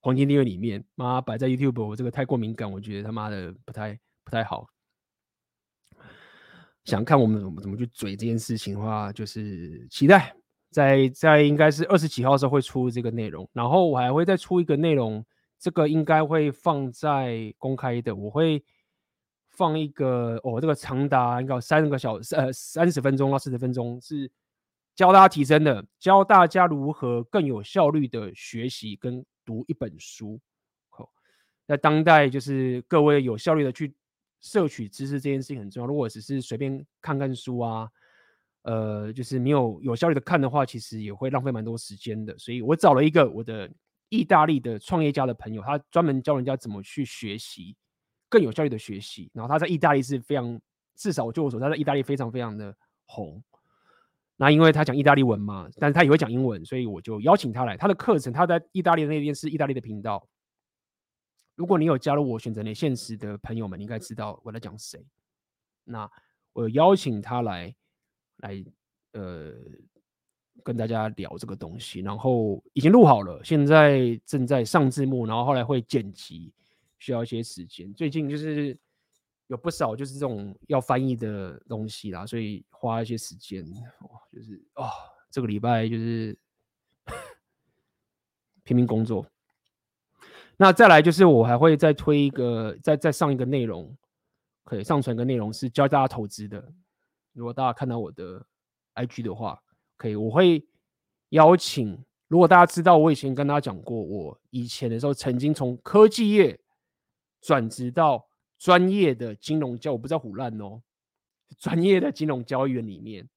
[0.00, 0.84] 黄金订阅里面。
[0.94, 4.66] 妈摆在 YouTube，我这个太过敏感，我觉得他妈的不太不太好。
[6.86, 10.32] 想看我们怎么怎么去嘴这件事情的话，就是期待
[10.70, 15.26] 在在应该是二十几号时候会出这个内容，然后我还会再出一个内容，
[15.58, 18.62] 这个应该会放在公开的，我会
[19.48, 24.30] 放一个哦，这个长达应该有三个小时呃三十分钟到四十分钟，是
[24.94, 30.38] 教大家提升的，教大家如何更有效率的学习跟读一本书。
[30.88, 31.10] 好，
[31.66, 33.92] 在当代就是各位有效率的去。
[34.40, 35.86] 摄取知识这件事情很重要。
[35.86, 37.88] 如果只是随便看看书啊，
[38.62, 42.36] 呃，就是没有有效率的看的话，其实也会浪费蛮多时间的。
[42.38, 43.70] 所以我找了一个我的
[44.08, 47.76] 意大利的创业家的朋友，他专门教人家怎么去学习
[48.28, 49.30] 更有效率的学习。
[49.32, 50.60] 然后他在意大利是非常，
[50.94, 53.42] 至少就我所知，他在意大利非常非常的红。
[54.36, 57.76] 那因为他讲意大利文嘛，但是他也会讲英文，所以我就邀请他来。
[57.76, 60.28] 他的课程，他在意大利那边是意大利的频道。
[61.56, 65.04] 如果你有加入我选择你现实的朋友们，应该知道我在讲谁。
[65.84, 66.08] 那
[66.52, 67.74] 我邀请他来，
[68.36, 68.64] 来
[69.12, 69.52] 呃
[70.62, 76.52] 跟大家聊这个东西，然后已经录好了，现在正在上字幕，然后后来会剪辑，
[76.98, 77.92] 需要一些时间。
[77.94, 78.78] 最近就是
[79.46, 83.64] 有不少就是这种要翻译的东西啦，所以花一些时间。
[84.32, 84.90] 就是哦，
[85.30, 86.38] 这个礼拜就是
[88.64, 89.26] 拼命工作。
[90.58, 93.94] 那再来就是我还会再推一个，再再上一个内容，
[94.64, 96.72] 可以上传一个内容是教大家投资的。
[97.34, 98.42] 如果大家看到我的
[98.94, 99.62] IG 的话，
[99.98, 100.66] 可以，我会
[101.28, 102.02] 邀请。
[102.28, 106.58] 如果大家知道我以前跟大家讲过，我以前的时候曾经从科技业
[107.42, 108.26] 转职到
[108.58, 110.80] 专业的金融交，我不知道唬烂哦，
[111.58, 113.28] 专业的金融交易员里面，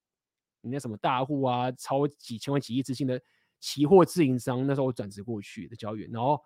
[0.62, 3.20] 你那什么大户啊，超几千万、几亿资金的
[3.60, 6.42] 期货自营商，那时候我转职过去的交易员，然后。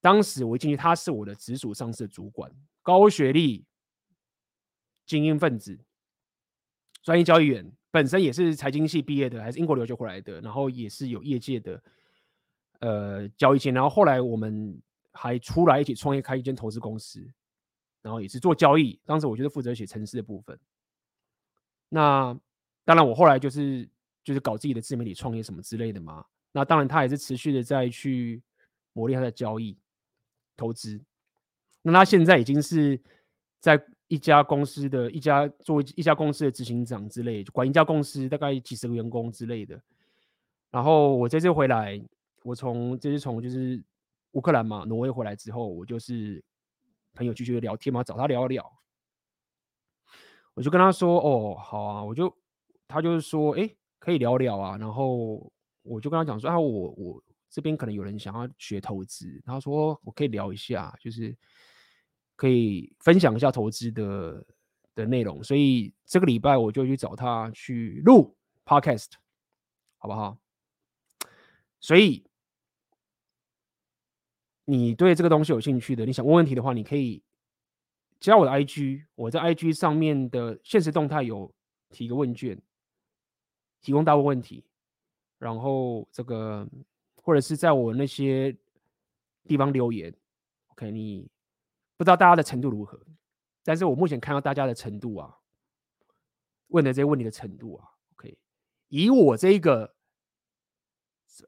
[0.00, 2.50] 当时我一进去，他是我的直属上司的主管，
[2.82, 3.64] 高学历、
[5.06, 5.78] 精英分子、
[7.02, 11.82] 专业交易员，本身也是财经系毕业的，还是英国留学回来的，然后也是有业界的
[12.78, 14.80] 呃交易经，然后后来我们
[15.12, 17.22] 还出来一起创业，开一间投资公司，
[18.00, 18.98] 然后也是做交易。
[19.04, 20.58] 当时我就是负责写程式的部分。
[21.88, 22.34] 那
[22.84, 23.86] 当然，我后来就是
[24.24, 26.24] 就是搞自己的自媒体创业什么之类的嘛。
[26.52, 28.42] 那当然，他也是持续的在去
[28.92, 29.76] 磨练他的交易。
[30.60, 31.00] 投资，
[31.80, 33.00] 那他现在已经是
[33.60, 39.80] 在一家公司的一家做一家公司的执行长之类，管一家公司大概几十个员工之类的。
[40.70, 41.98] 然后我这次回来，
[42.42, 43.82] 我从这次从就是
[44.32, 46.42] 乌克兰嘛，挪威回来之后，我就是
[47.14, 48.70] 朋友继续聊天嘛，找他聊聊。
[50.52, 52.30] 我就跟他说：“哦，好啊。”我就
[52.86, 55.50] 他就是说：“哎，可以聊聊啊。”然后
[55.82, 61.36] 我就跟他讲说：“啊，我我。”这边可能有人想要学投资，他说我可以聊一下，就是
[62.36, 64.46] 可以分享一下投资的
[64.94, 69.08] 的内容，所以这个礼拜我就去找他去录 podcast，
[69.98, 70.38] 好不好？
[71.80, 72.24] 所以
[74.64, 77.20] 你对这个东西有兴趣的，你想问问题的话，你可以
[78.20, 81.52] 加我的 IG，我在 IG 上面的现实动态有
[81.88, 82.62] 提个问卷，
[83.80, 84.64] 提供大部分问题，
[85.38, 86.64] 然后这个。
[87.22, 88.56] 或者是在我那些
[89.46, 90.14] 地方留言
[90.72, 91.28] ，OK，你
[91.96, 93.00] 不知道大家的程度如何，
[93.64, 95.36] 但是我目前看到大家的程度啊，
[96.68, 98.36] 问的这些问题的程度啊，OK，
[98.88, 99.94] 以我这一个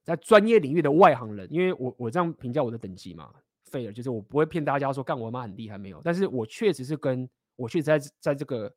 [0.02, 3.32] 在专业领域的外行人，因为我我这样评价我的等级嘛，
[3.64, 8.74] 废了，就是我不会骗大家说干我妈很厉害没有，但是我确实是跟我确实在在这个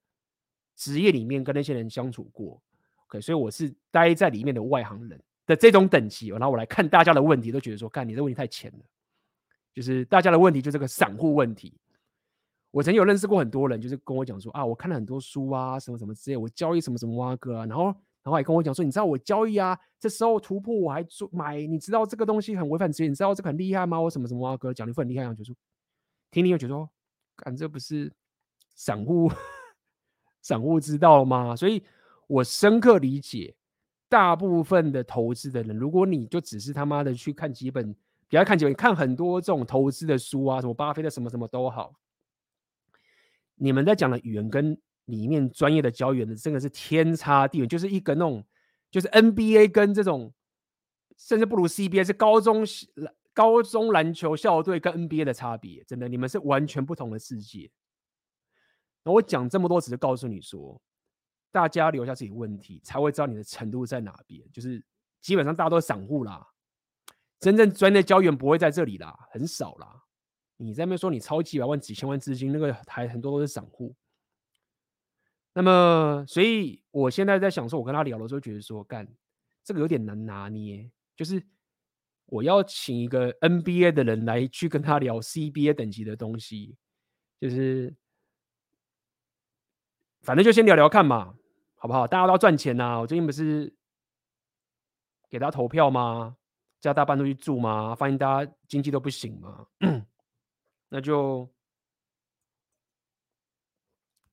[0.75, 2.61] 职业里面跟那些人相处过
[3.07, 8.85] ，OK，所以我是待在里面的外行人的这种等级，然后我来看大家的问题，都觉得说，干你这个问题太浅了。
[9.73, 11.77] 就是大家的问题，就这个散户问题。
[12.71, 23.99] 我曾经有认识过很多人，就是跟我讲说啊，我看了很多书啊，什么什么之类，我交易什么什么挖哥啊，然后然后还跟我讲说，你知道我交易啊，这时候突破我还做买，你知道这个东西很违反职业，你知道这个很厉害吗？
[23.99, 25.55] 我什么什么挖哥讲的很厉害，然后就说
[26.31, 26.89] 听听又觉得说，
[27.35, 28.11] 干这不是
[28.75, 29.31] 散户
[30.41, 31.55] 散户知道吗？
[31.55, 31.83] 所以
[32.27, 33.55] 我深刻理解
[34.15, 37.93] 大部分的投资的人，如果你就只是他妈的去看几本。
[38.27, 41.93] 比较看久，你看很多这种投资的书啊，什么巴菲特什么什么都好。
[43.55, 48.43] 你们在讲的语言跟里面专业的教员的真的是天差地远，就是一个那种，
[48.89, 50.33] 就是 NBA 跟这种，
[51.17, 52.65] 甚至不如 CBA 是高中
[53.31, 57.69] 高中篮球校队跟 NBA 的差别，真的，你们是完全不同的世界。
[59.03, 60.81] 那我讲这么多，只是告诉你说，
[61.55, 64.45] 大家留下自己问题，才会知道你的程度在哪边。
[64.51, 64.83] 就是
[65.21, 66.45] 基本上大家都是散户啦。
[67.39, 70.03] 真正专业的交易员不会在这里啦，很少啦。
[70.57, 73.95] 你在那边说你超几百万、几千万资金，那个还很多都是散户。
[75.53, 79.07] 那么，所以我现在在想说，我跟他聊的时候，觉得说，干
[79.63, 80.91] 这个有点难拿捏。
[81.15, 81.41] 就是
[82.25, 86.75] 我要请一个 NBA 的人来去跟他聊 CBA 等级的东西，
[87.39, 87.95] 就是
[90.21, 91.35] 反正就先聊聊看嘛，
[91.85, 92.07] 好不好？
[92.07, 92.99] 大家都要赚钱呐。
[92.99, 93.71] 我最近不是
[95.29, 96.35] 给他投票吗？
[96.81, 97.93] 叫大半都去住吗？
[97.93, 99.67] 发现大家经济都不行吗？
[100.89, 101.47] 那就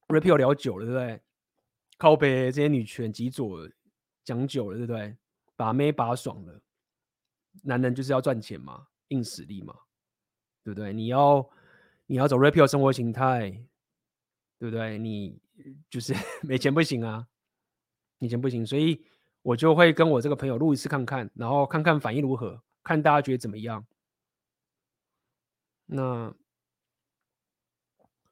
[0.08, 1.20] repeal 聊久了，对不对？
[1.98, 3.68] 靠北这些女权极左
[4.24, 5.14] 讲久了，对不对？
[5.54, 6.58] 把妹把爽了，
[7.64, 9.78] 男人就是要赚钱嘛，硬实力嘛，
[10.64, 10.90] 对不对？
[10.90, 11.46] 你要
[12.06, 13.50] 你要走 repeal 生活形态，
[14.58, 14.96] 对不对？
[14.96, 15.38] 你
[15.90, 17.28] 就是 没钱不行啊，
[18.22, 19.04] 以前不行，所以。
[19.44, 23.84] 我就会跟我这个朋友录一次看看，然后看看反应如何，看大家觉得怎么样。
[25.84, 26.32] 那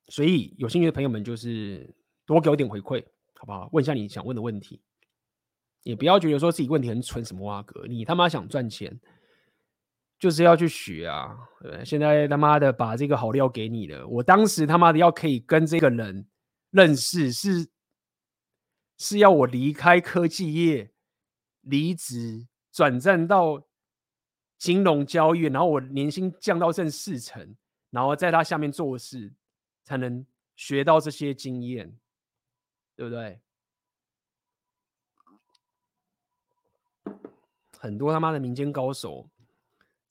[0.07, 1.93] 所以有兴趣的朋友们就是
[2.25, 3.05] 多给我点回馈，
[3.35, 3.69] 好不好？
[3.73, 4.81] 问一下你想问的问题，
[5.83, 8.97] 也不要觉得说自己问题很蠢什么哇哥，你他妈想赚钱
[10.17, 11.36] 就是要去学啊！
[11.60, 16.25] 对，现在他妈的把这个好料给你了，我当时他妈的要可以跟这个人
[16.70, 17.69] 认识是
[19.00, 20.92] 是要我离开科技业。
[21.62, 23.62] 离职转战到
[24.56, 27.54] 金融交易，然后我年薪降到剩四成，
[27.90, 29.34] 然后在他下面做事，
[29.84, 30.24] 才能
[30.56, 32.00] 学到这些经验，
[32.96, 33.42] 对不对？
[37.78, 39.28] 很多他妈的民间高手，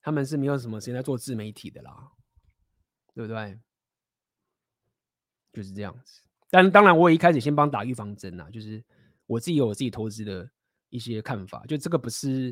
[0.02, 2.12] 他们是没有什么时间在做自媒体的啦，
[3.16, 3.60] 对不对？
[5.52, 6.22] 就是这样子。
[6.50, 8.84] 但当然，我也一开始先帮打预防针呐，就是
[9.26, 10.50] 我自己有我自己投资的。
[10.92, 12.52] 一些看法，就这个不是，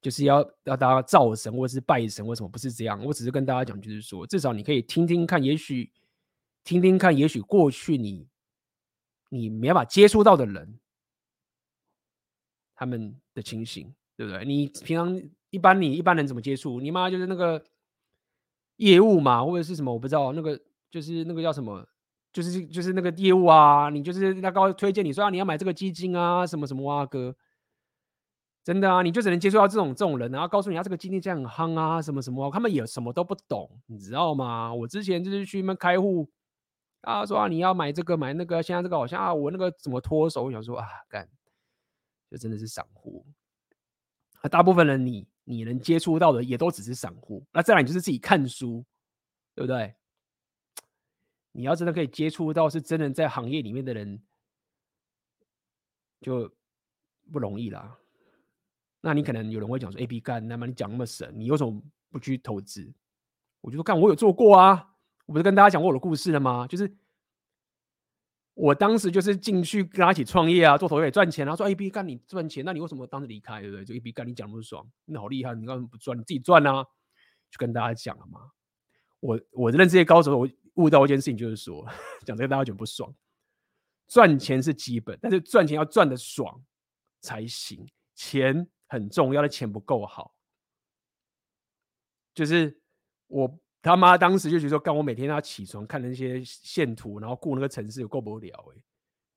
[0.00, 3.04] 就是要要大家造神或是拜神，为什么不是这样？
[3.04, 5.90] 我只是跟大家讲，就是说，至少你可以听听看，也许
[6.62, 8.28] 听听看，也许过去你
[9.28, 10.78] 你没办法接触到的人，
[12.76, 14.44] 他们的情形，对不对？
[14.44, 16.80] 你平常一般你一般人怎么接触？
[16.80, 17.60] 你妈就是那个
[18.76, 19.92] 业务嘛，或者是什么？
[19.92, 20.56] 我不知道，那个
[20.92, 21.84] 就是那个叫什么？
[22.34, 27.34] 就是就是那个业务啊，你就是那高推荐你说啊，你要买这个基金啊，什么什么啊哥。
[28.64, 34.72] 真的啊，你就只能接触到这种这种人，然后告诉你他这个经济这样很夯啊，什么什么，他们也什么都不懂，你知道吗？
[34.72, 36.26] 我之前就是去那边开户，
[37.02, 40.44] 啊，说啊你要买这个买那个，现在这个好像啊我那个怎么脱手？
[40.44, 41.28] 我想说啊干，
[42.30, 43.26] 就真的是散户。
[44.40, 48.82] 啊，大部分人你你能接触到的也都只是散户，那再来你就是自己看书，
[49.54, 49.94] 对不对？
[51.56, 54.20] 你要真的可以接触到是真的在行业里面的人，
[56.20, 56.52] 就
[57.30, 57.96] 不容易啦。
[59.00, 62.92] 那你可能有人会讲说，A B 干，那么你讲那么神，你为什么不去投资？
[63.60, 66.66] 我就说干，我有做过啊，我不是跟大家讲过我的故事了吗？
[66.66, 66.92] 就是
[68.54, 71.54] 我当时就是进去跟他一起创业啊，做投资也赚钱啊。
[71.54, 73.60] 说 A B 干你赚钱，那你为什么当时离开？
[73.60, 73.84] 对不对？
[73.84, 76.18] 就 A B 干你讲那么爽，你好厉害，你为什么不赚？
[76.18, 76.82] 你自己赚啊，
[77.50, 78.50] 就跟大家讲了嘛。
[79.20, 81.86] 我我认识这些高手，我悟到一件事情，就是说
[82.24, 83.14] 讲这个大家觉得不爽，
[84.08, 86.62] 赚钱是基本，但是赚钱要赚的爽
[87.20, 88.66] 才行，钱。
[88.86, 90.36] 很重要的钱不够好，
[92.32, 92.78] 就是
[93.26, 98.80] 我他妈当时就觉得，干我每天要起床看那些线图，然后顾那个城市，有够无聊哎、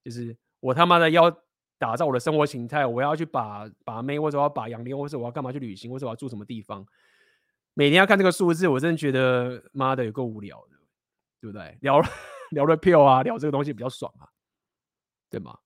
[0.04, 1.36] 就是我他妈的要
[1.80, 6.86] 打造我的生活形态，我要去把把妹，或者我要把养牛，或者我要干嘛去旅行，或者我要住什么地方，
[7.74, 10.77] 每天要看这个数字，我真的觉得妈的有够无聊的，
[11.48, 11.78] 对不对？
[11.82, 12.02] 聊
[12.52, 14.28] 聊了票啊，聊这个东西比较爽啊，
[15.30, 15.58] 对吗？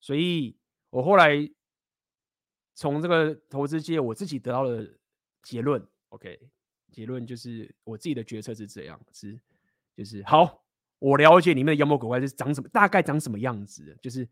[0.00, 0.58] 所以
[0.90, 1.50] 我后来
[2.74, 4.86] 从这个投资界，我自己得到了
[5.42, 6.50] 结论，OK，
[6.90, 9.40] 结论就是我自己的决策是这样，是
[9.96, 10.64] 就是好，
[10.98, 14.28] 我了解里面的妖魔鬼怪是长什么，大概长什么样子，就是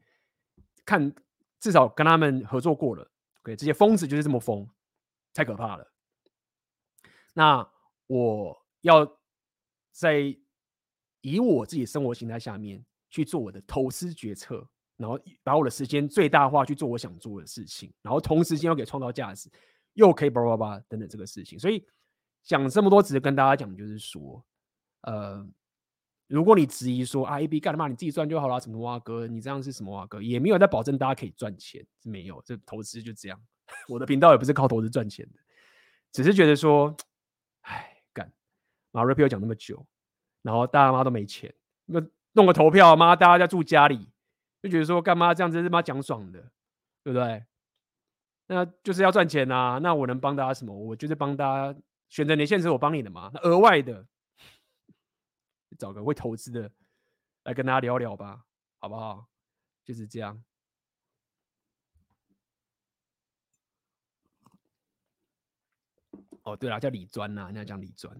[0.84, 1.14] 看
[1.58, 3.10] 至少跟他们合作过了
[3.42, 4.68] ，OK，这些疯子就是这么疯，
[5.32, 5.92] 太可怕了。
[7.34, 7.70] 那
[8.06, 9.06] 我要
[9.92, 10.36] 在
[11.20, 14.68] 以我自己生活形态下面去做我的投资决策。
[14.97, 19.50] 然后把我的时间最大化去做我想做的事情，然后同时间又可以创造价值，
[19.94, 21.58] 又可以叭叭叭等等这个事情。
[21.58, 21.82] 所以
[22.42, 24.44] 讲这么多，只是跟大家讲，就是说，
[25.00, 25.42] 呃，
[26.26, 33.42] 如果你质疑说啊，A B 干嘛你自己赚就好了，什么哇哥，你这样是什么哇哥，也没有在保证大家可以赚钱，没有，这投资就这样。
[33.89, 35.40] 我的频道也不是靠投资赚钱的，
[36.12, 36.94] 只是觉得说，
[37.62, 38.31] 哎，干，
[38.90, 39.86] 马瑞 P 讲那么久，
[40.43, 41.55] 然后大家妈都没钱，
[41.86, 42.01] 那
[42.33, 44.09] 弄个投票，妈大家在住家里。
[44.62, 46.39] 就觉得说干嘛这样子是妈讲爽的，
[47.02, 47.44] 对不对？
[48.47, 49.78] 那就是要赚钱、啊。
[49.78, 50.75] 那我能帮大家什么？
[50.75, 53.31] 我就是帮大家选择年限是我帮你的嘛。
[53.33, 54.07] 那额外的，
[55.78, 56.70] 找个会投资的
[57.44, 58.44] 来跟大家聊聊吧，
[58.81, 59.27] 好不好？
[59.83, 60.44] 就是这样。
[66.43, 68.15] 哦，对了，叫李专呐，那叫李专。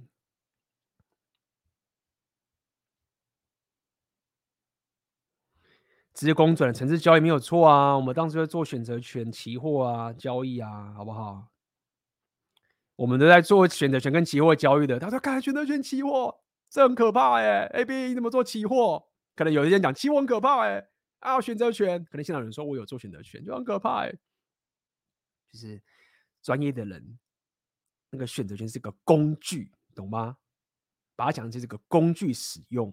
[6.15, 7.97] 直接公转，城市交易没有错啊。
[7.97, 11.49] 我们当时在做选择权期货啊，交易啊，好不好？
[12.97, 14.99] 我们都在做选择权跟期货交易的。
[14.99, 17.65] 他说：“看选择权期货，这很可怕哎。
[17.73, 19.07] ”AB 你怎么做期货？
[19.35, 20.87] 可能有些人讲期货很可怕哎。
[21.21, 24.13] 啊，选择权，可能现场有人说我有做选择权，就很可怕哎。
[25.51, 25.83] 就是
[26.43, 27.19] 专业的人，
[28.11, 30.37] 那个选择权是个工具，懂吗？
[31.17, 32.93] 把它讲成是个工具使用，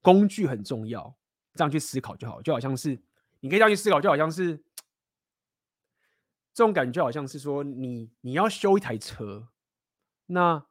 [0.00, 1.16] 工具很重要。
[1.56, 2.90] 这样去思考就好，就好像是
[3.40, 4.56] 你可以这样去思考，就好像是
[6.52, 9.48] 这种感觉，好像是说你你要修一台车，
[10.26, 10.64] 那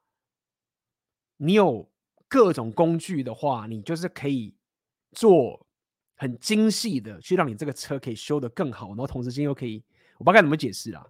[1.38, 1.92] 你有
[2.28, 4.56] 各种工具的话，你就是可以
[5.12, 5.68] 做
[6.16, 9.84] 很精细的去让你这个车可以修得更好，然后同时间又可以，
[10.18, 11.06] 我不知道该怎么解释啦。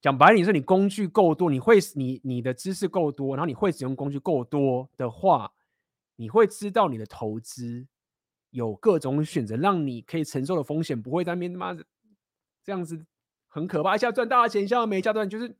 [0.00, 5.52] 讲白了，你说你工具够多，你会你你的知识够多，然后你会使用工具够多的话，
[6.16, 7.86] 你会知道你的投资。
[8.52, 11.82] 有各种选择，让你可以承受的风险不会在那边他妈的
[12.62, 13.04] 这样子
[13.48, 13.96] 很可怕。
[13.96, 15.56] 一下赚大钱，一下没，一下赚就是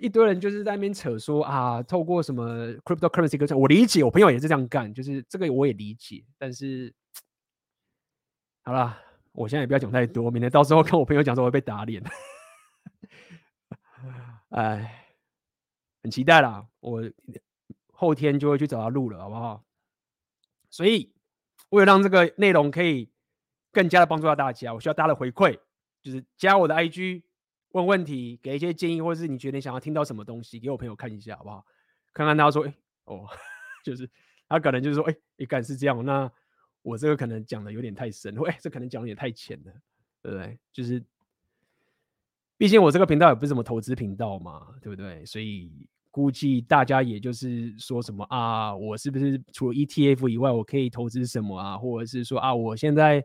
[0.00, 6.24] 一堆人就是在那边扯说啊，透过什么 cryptocurrency 跟我理解，我朋友也是这样干，就是这个我也理解。
[6.38, 6.92] 但是
[8.64, 8.98] 好了，
[9.32, 12.02] 我现在也不要讲太多，免得到时候跟我朋友讲说我会被打脸。
[14.48, 15.14] 哎，
[16.02, 17.02] 很期待啦，我
[17.92, 19.62] 后天就会去找他录了，好不好？
[20.70, 21.12] 所以。
[21.72, 23.08] 为了让这个内容可以
[23.72, 25.58] 更加的帮助到大家，我需要大家的回馈，
[26.02, 27.22] 就是加我的 IG，
[27.70, 31.64] 问问题，给一些建议，或者是你觉得你想要听到什么东西，给我朋友看一下，好不好？
[32.12, 33.26] 看看他说，哎，哦，
[33.82, 34.08] 就是
[34.48, 36.30] 他可能就是说，哎，一看是这样，那
[36.82, 39.72] 我这个可能讲的有点太深，喂，这可能讲的有点太浅了，
[40.22, 40.58] 对不对？
[40.74, 41.02] 就是，
[42.58, 45.24] 毕竟我这个频道也不是什么投资频道嘛，对不对？
[45.24, 45.88] 所以。
[46.12, 51.78] 估计大家也就是说什么啊，我是不是除了 ETF 以外，我可以投资什么啊？
[51.78, 53.24] 或者是说啊，我现在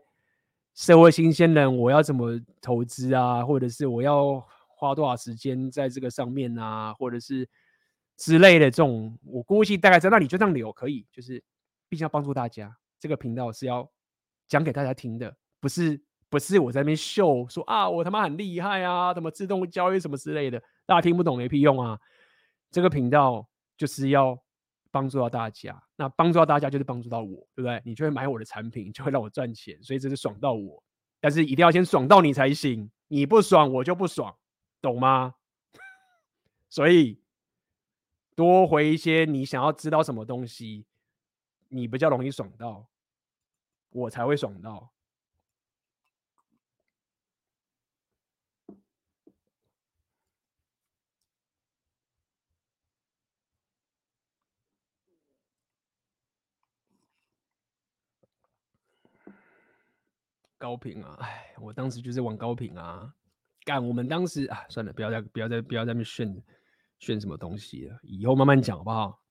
[0.74, 3.44] 社会新鲜人，我要怎么投资啊？
[3.44, 6.94] 或者是我要花多少时间在这个上面啊？
[6.94, 7.46] 或者是
[8.16, 11.44] 之类的这种，我估计大概在那里就这样留可以，就是
[11.90, 13.86] 毕竟要帮助大家，这个频道是要
[14.48, 16.00] 讲给大家听的，不是
[16.30, 22.00] 不是我在那边秀说啊，我他妈很厉害啊，怎么自动交易什么之类的，大家听不懂没屁用啊。
[22.70, 24.38] 这个频道就是要
[24.90, 27.80] 帮助到大家，那帮助到大家就是帮助到我，对不对？
[27.84, 30.82] 你就会买我的产品，就会让我赚钱，所以这是爽到我。
[31.20, 34.36] 但是一定要先爽到你才行，你不爽我就不爽，
[34.80, 35.34] 懂吗？
[36.70, 37.20] 所以
[38.36, 40.86] 多回一些你想要知道什么东西，
[41.68, 42.86] 你比较容易爽到，
[43.90, 44.92] 我才会爽到。
[60.58, 63.14] 高频啊，哎，我当时就是玩高频啊，
[63.64, 66.42] 干，我们当时啊，算了，不要再不要再不要再那么炫
[66.98, 69.22] 炫什么东西了，以后慢慢讲好不好？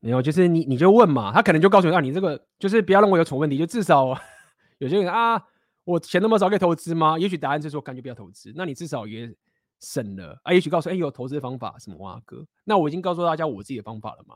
[0.00, 4.08] 没有，就是你你就问嘛，他可能就告诉你，啊，你这个就是不要认为有什么问题，就至少
[4.78, 5.40] 有些人啊，
[5.84, 7.16] 我钱那么少可以投资吗？
[7.18, 9.34] 也许答案是说，感觉不要投资，那你至少也
[9.80, 10.52] 省了啊。
[10.52, 14.34] 也许告诉，哎，有投资方法什么哇哥，那我已经告诉大家我自己的方法了嘛。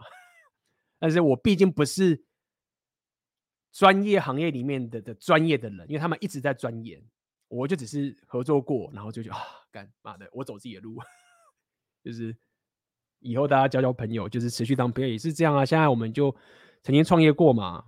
[1.00, 2.24] 但是我毕竟不是
[3.72, 7.02] 专业行业里面的的专业的人，因为他们一直在钻研，
[7.48, 10.96] 我就只是合作过，然后就觉得啊，干妈的，我走自己的路，
[12.04, 12.36] 就是。
[13.20, 15.66] 以后大家交交朋友，就是持续当朋友也是这样啊。
[15.66, 16.30] 现在我们就
[16.84, 17.84] 曾经创业过嘛，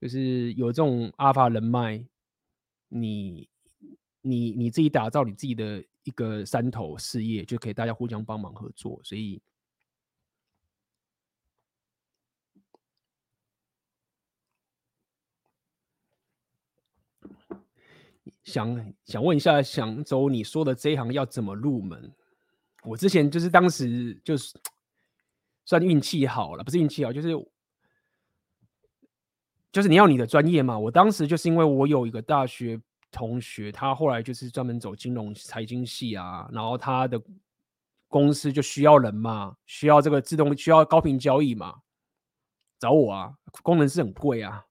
[0.00, 2.02] 就是有这种阿法人脉，
[2.88, 3.46] 你
[4.22, 8.98] 你你自己打造你自己的一个山头事业，就可以大家互相帮忙合作。
[9.04, 9.38] 所以
[18.48, 22.12] 想想问一下，想走你说的这一行要怎么入门？
[22.82, 24.58] 我之前就是当时就是
[25.64, 27.28] 算运气好了，不是运气好，就是
[29.70, 30.78] 就是你要你的专业嘛。
[30.78, 37.20] 我当时就是因为我有一个大学同学，他后来就是专门走金融财经系啊，然后他的
[38.08, 41.74] 公司就需要人嘛，需要这个自动需要高频交易嘛，
[42.78, 44.64] 找我啊，工程师很贵啊，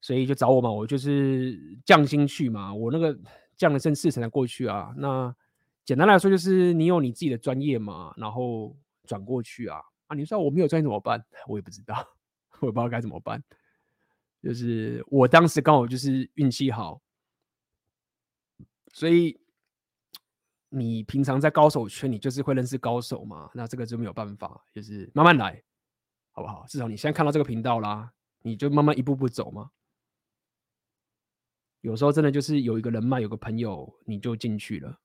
[0.00, 3.18] 所以就找我嘛，我就是降薪去嘛，我那个
[3.56, 5.34] 降了剩四成才过去啊，那。
[5.84, 10.16] 简单来说，就是你有你自己的专业嘛，然后转过去啊啊！
[10.16, 11.24] 你说我没有专业怎么办？
[11.46, 11.94] 我也不知道，
[12.58, 13.40] 我也不知道该怎么办。
[14.42, 17.00] 就是我当时刚好就是运气好，
[18.94, 19.38] 所以
[20.70, 23.48] 你平常在高手圈，你就是会认识高手嘛。
[23.54, 25.62] 那这个就没有办法，就是慢慢来，
[26.32, 26.64] 好不好？
[26.66, 29.70] 至少你现在看到这个频道啦，你就慢慢一步步走嘛。
[31.86, 34.98] 有时候真的就是有一个人脉，有个朋友，你就进去了。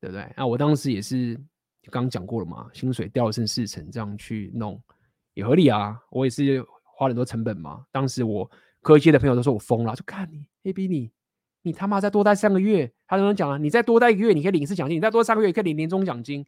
[0.00, 0.32] 对不对？
[0.34, 1.38] 那我当时也是
[1.90, 4.82] 刚讲过了嘛，薪水掉剩四成，这样去弄
[5.34, 5.98] 也合理啊。
[6.10, 7.84] 我也是花很多成本嘛。
[7.92, 11.12] 当时我科技的朋友都说我疯了，就看你，AB 你，
[11.60, 16.46] 你他妈再多待三个月，他都能讲啊，你再多待一个月，你可以领一次奖金；你再多三个月，可以领年终奖金。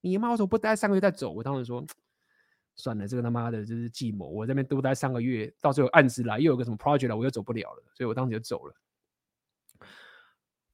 [0.00, 1.30] 你妈为什么不待三个月再走？
[1.30, 1.84] 我当时说
[2.78, 4.26] 算了，这个他妈的就是计谋。
[4.26, 8.74] 我这边多待三个月，到时候案子来又有个什么 project 了，我又走不了了，所以我当时就走了。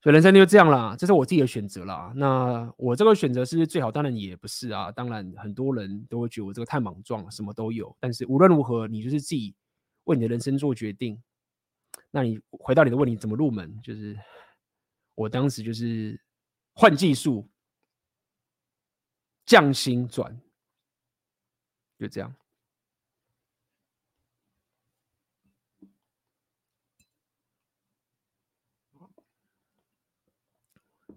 [0.00, 2.12] 所以人生就这样啦，这是我自己的选择啦。
[2.14, 4.92] 那我这个选择是最好，当然也不是啊。
[4.92, 7.96] 当然很多人都会觉得我这个太莽撞了，什么都有。
[7.98, 9.54] 但是无论如何，你就是自己
[10.04, 11.18] 为你的人生做决定。
[12.10, 13.80] 那你回到你的问题，怎么入门？
[13.82, 14.14] 就是
[15.14, 16.20] 我当时就是
[16.74, 17.48] 换技术，
[19.46, 20.38] 降薪转，
[21.98, 22.34] 就这样。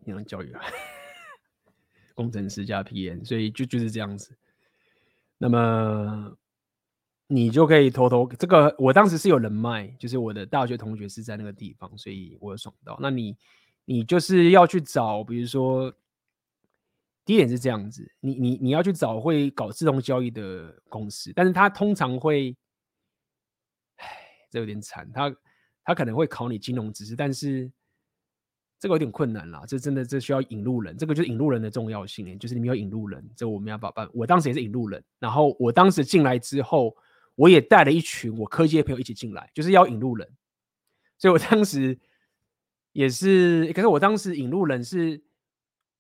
[0.06, 0.62] 你能教育啊，
[2.16, 4.38] 工程师加 PM，所以就就是这样子。
[5.38, 6.38] 那么
[7.28, 12.98] 你就可以偷偷这个，我当时是有人脉，就是我的大学同学是在那个地方，所以我有爽到。
[13.02, 13.36] 那你
[13.84, 15.94] 你就是要去找，比如说
[17.28, 22.56] 第一点是这样子，你你你要去找会搞自动交易的公司，但是他通常会，
[23.98, 24.08] 唉，
[24.50, 25.36] 这有点惨，他
[25.84, 27.72] 他可能会考你金融知识，但是。
[28.80, 34.08] 这个有点困难啦，这真的这需要引路人，这个就是引路人的重要性，就是你们要引路人，这我们要把办。
[34.14, 36.96] 我当时也是引路人，然后我当时进来之后，
[37.34, 40.32] 我也带了一群我科技的朋友一起进来，就是要引路人。
[41.18, 41.98] 所以我当时
[42.92, 45.24] 也是，可是我当时引路人是，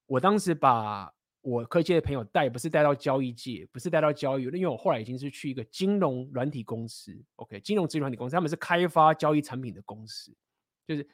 [0.05, 1.11] 我当时把
[1.49, 10.35] 我科技的朋友带，不是带到交易界，不是带到交易，因为我后来已经是去一个金融软体公司，OK，金融资源软体公司，他们是开发交易产品的公司，
[10.85, 11.07] 就是。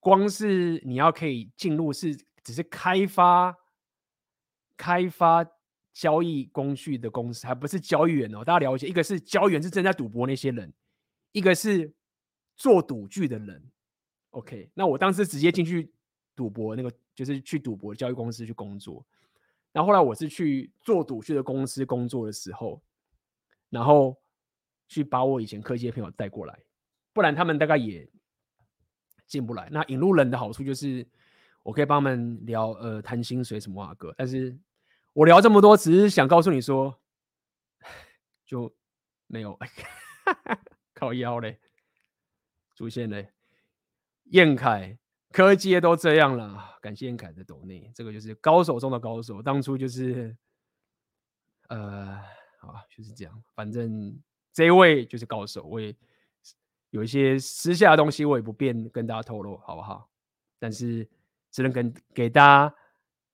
[0.00, 2.14] 光是你要可以进入是
[2.44, 3.52] 只是开发
[4.76, 5.44] 开发
[5.92, 8.44] 交易工具的公司，还不是交易员哦。
[8.44, 10.72] 大家了解，一个是交易员是正在赌博那些人，
[11.32, 11.92] 一个是
[12.56, 13.68] 做赌具的人。
[14.30, 15.92] OK，那我当时直接进去
[16.36, 19.04] 赌博那个，就是去赌博交易公司去工作。
[19.72, 22.80] 然后后来我是去做赌具的公司工作的时候，
[23.70, 24.16] 然后
[24.86, 26.56] 去把我以前科技的朋友带过来，
[27.12, 28.08] 不然他们大概也。
[29.26, 29.68] 进不来。
[29.70, 31.06] 那引路人的好处就是，
[31.62, 34.10] 我可以帮他们聊呃谈薪水什么啊哥。
[34.16, 34.58] 但是
[35.12, 36.98] 我聊这么多，只是想告诉你说，
[38.46, 38.74] 就
[39.26, 39.58] 没有
[40.94, 41.60] 靠腰嘞，
[42.74, 43.30] 出现嘞。
[44.30, 44.98] 燕凯
[45.32, 49.42] 科技都这样了，感谢凯的抖内，这个就是高手中的高手。
[49.42, 50.36] 当初就是
[51.68, 52.20] 呃，
[52.58, 53.42] 好就是这样。
[53.54, 54.20] 反正
[54.52, 55.94] 这一位就是高手，我也。
[56.90, 60.08] 有一些私下的东西，我也不便跟大家透露，好不好？
[60.58, 61.06] 但是
[61.50, 62.74] 只能跟给大家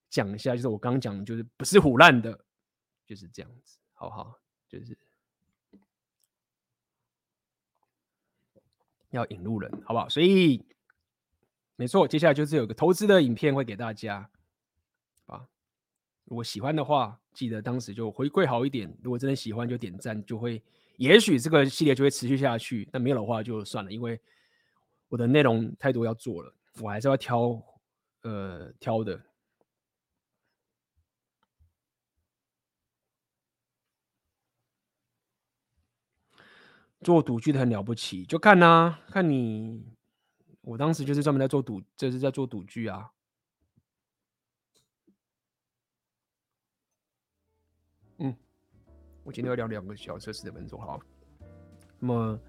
[0.09, 2.37] 讲一下，就是我刚讲，就是不是唬烂的，
[3.05, 4.37] 就是这样子，好不好？
[4.67, 4.97] 就是
[9.11, 10.09] 要引路人，好不好？
[10.09, 10.61] 所以
[11.77, 14.29] 没错，接下来就是有个投资的影片会给大家，
[15.25, 15.45] 啊，
[16.25, 20.63] 如果喜欢的话，记得当时就回馈好一点；如果真的喜欢，就点赞，就会，
[20.97, 22.87] 也许这个系列就会持续下去。
[22.91, 24.19] 但没有的话就算了，因为
[25.09, 27.61] 我的内容太多要做了，我还是要挑，
[28.23, 29.21] 呃，挑的。
[37.01, 39.94] 做赌具的很了不起，就看呐、啊，看你，
[40.65, 43.07] 我当时就是专门在做赌，这、就是在做赌具啊。
[48.17, 48.35] 嗯，
[49.23, 50.99] 我今天要聊两个小时四十分钟，好。
[51.99, 52.39] 那么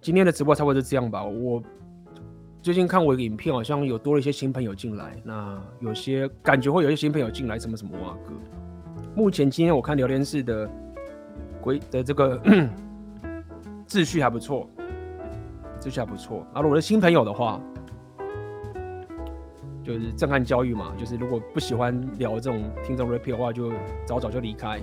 [0.00, 1.22] 今天的直播差不多是这样吧。
[1.22, 1.62] 我
[2.62, 5.20] 最近看我的影片，好像有多了一些新朋友进来。
[5.22, 8.32] 那有些感觉会有一些新朋友进来，什么什么哇哥。
[9.14, 10.70] 目前今天我看聊天室的
[11.60, 12.40] 规的这个。
[13.86, 14.70] 秩序还不错，
[15.80, 16.46] 这下不错。
[16.52, 17.60] 而如果是新朋友的话，
[19.82, 23.72] 就是震撼教育嘛，就是如果不喜欢聊这种听众 rap 的话，就
[24.04, 24.78] 早早就离开，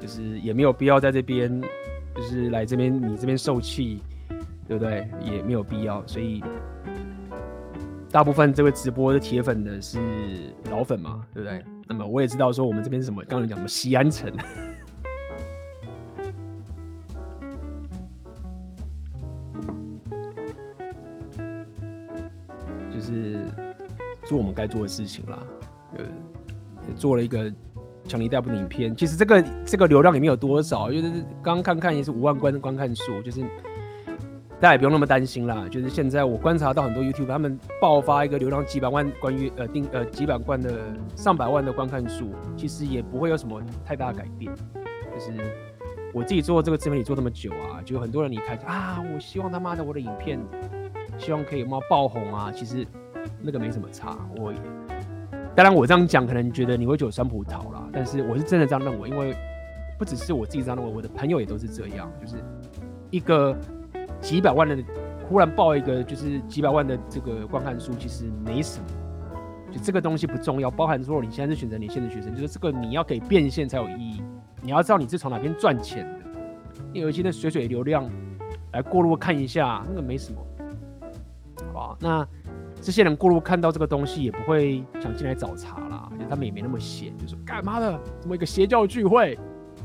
[0.00, 1.62] 就是也没有必要在这边，
[2.16, 4.02] 就是来这边你这边受气，
[4.66, 5.08] 对不对？
[5.22, 6.04] 也没有必要。
[6.06, 6.42] 所以
[8.10, 9.98] 大部分这位直播的铁粉呢是
[10.70, 11.64] 老粉嘛，对不对？
[11.86, 14.32] 那么我也知道说我们这边是什么，刚才讲什么西安城。
[24.34, 25.38] 做我们该做的事情啦，
[25.96, 26.04] 呃，
[26.96, 27.48] 做了一个
[28.08, 28.94] 强尼戴普的影片。
[28.96, 31.08] 其实这个这个流量也没有多少，就是
[31.40, 33.42] 刚刚看看也是五万观观看数，就是
[34.58, 35.68] 大家也不用那么担心啦。
[35.70, 40.80] 就是现在我观察到很多 YouTube 他们爆发一个流量几百万关于呃定呃几百万的
[41.14, 44.52] 上百万的观看数，其实也不会有什么太大的改变。
[45.14, 45.32] 就是
[46.12, 50.40] 我自己做这个自媒体做那么久啊，就很多人你看啊，我希望他妈的我的影片
[51.18, 52.84] 希望可以冒爆红啊，其实。
[53.42, 54.52] 那个没什么差，我
[55.54, 59.34] 当然我这样讲，可能觉得你会觉得酸葡萄啦，但是我是真的这样认为，因为
[59.96, 62.36] 不只是我自己这样认为，我的朋友也都是这样，就是
[63.10, 63.56] 一个
[64.20, 64.76] 几百万的
[65.28, 68.86] 忽然爆一个就是几百万的这个观看数，其实没什么，
[69.70, 74.22] 就这个东西不重要，包含说你现在是选择连线的学生，就是这个你要可以变现才有意义，
[74.60, 76.40] 你要知道你是从哪边赚钱的，
[76.92, 78.10] 你有一些的水水流量
[78.72, 80.40] 来过路看一下，那个没什么，
[81.72, 82.26] 好，那。
[82.84, 87.98] 这些人过路看到这个东西也不会想进来找茬啦，就他们也没那么闲，就说干嘛的？
[88.20, 89.38] 这么一个邪教聚会，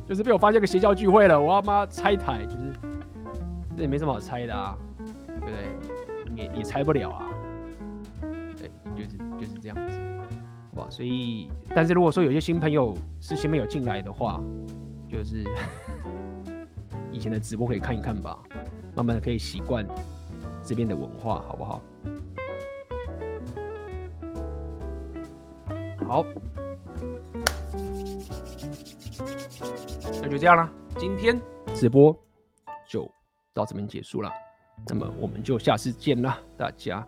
[0.05, 2.73] 就是被我发现个邪教聚会了，我要妈拆台，就是
[3.77, 5.55] 这也没什么好拆的啊，对不对？
[6.35, 7.29] 也也拆不了啊，
[8.57, 9.97] 对，就是就是这样子，
[10.75, 10.87] 好吧？
[10.89, 14.43] 所以，但是如果说有些新朋友是新朋友进来的话，
[15.09, 15.45] 就是
[17.13, 18.37] 以前的直播可以看一看吧，
[18.93, 19.87] 慢慢的可以习惯
[20.61, 21.81] 这边的文化，好不好？
[26.07, 26.25] 好，
[30.21, 30.69] 那就这样了。
[30.97, 31.39] 今天
[31.73, 32.15] 直播
[32.87, 33.09] 就
[33.53, 34.31] 到这边结束了，
[34.87, 37.05] 那么我们就下次见了，大家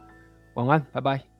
[0.53, 1.30] 晚安，拜拜。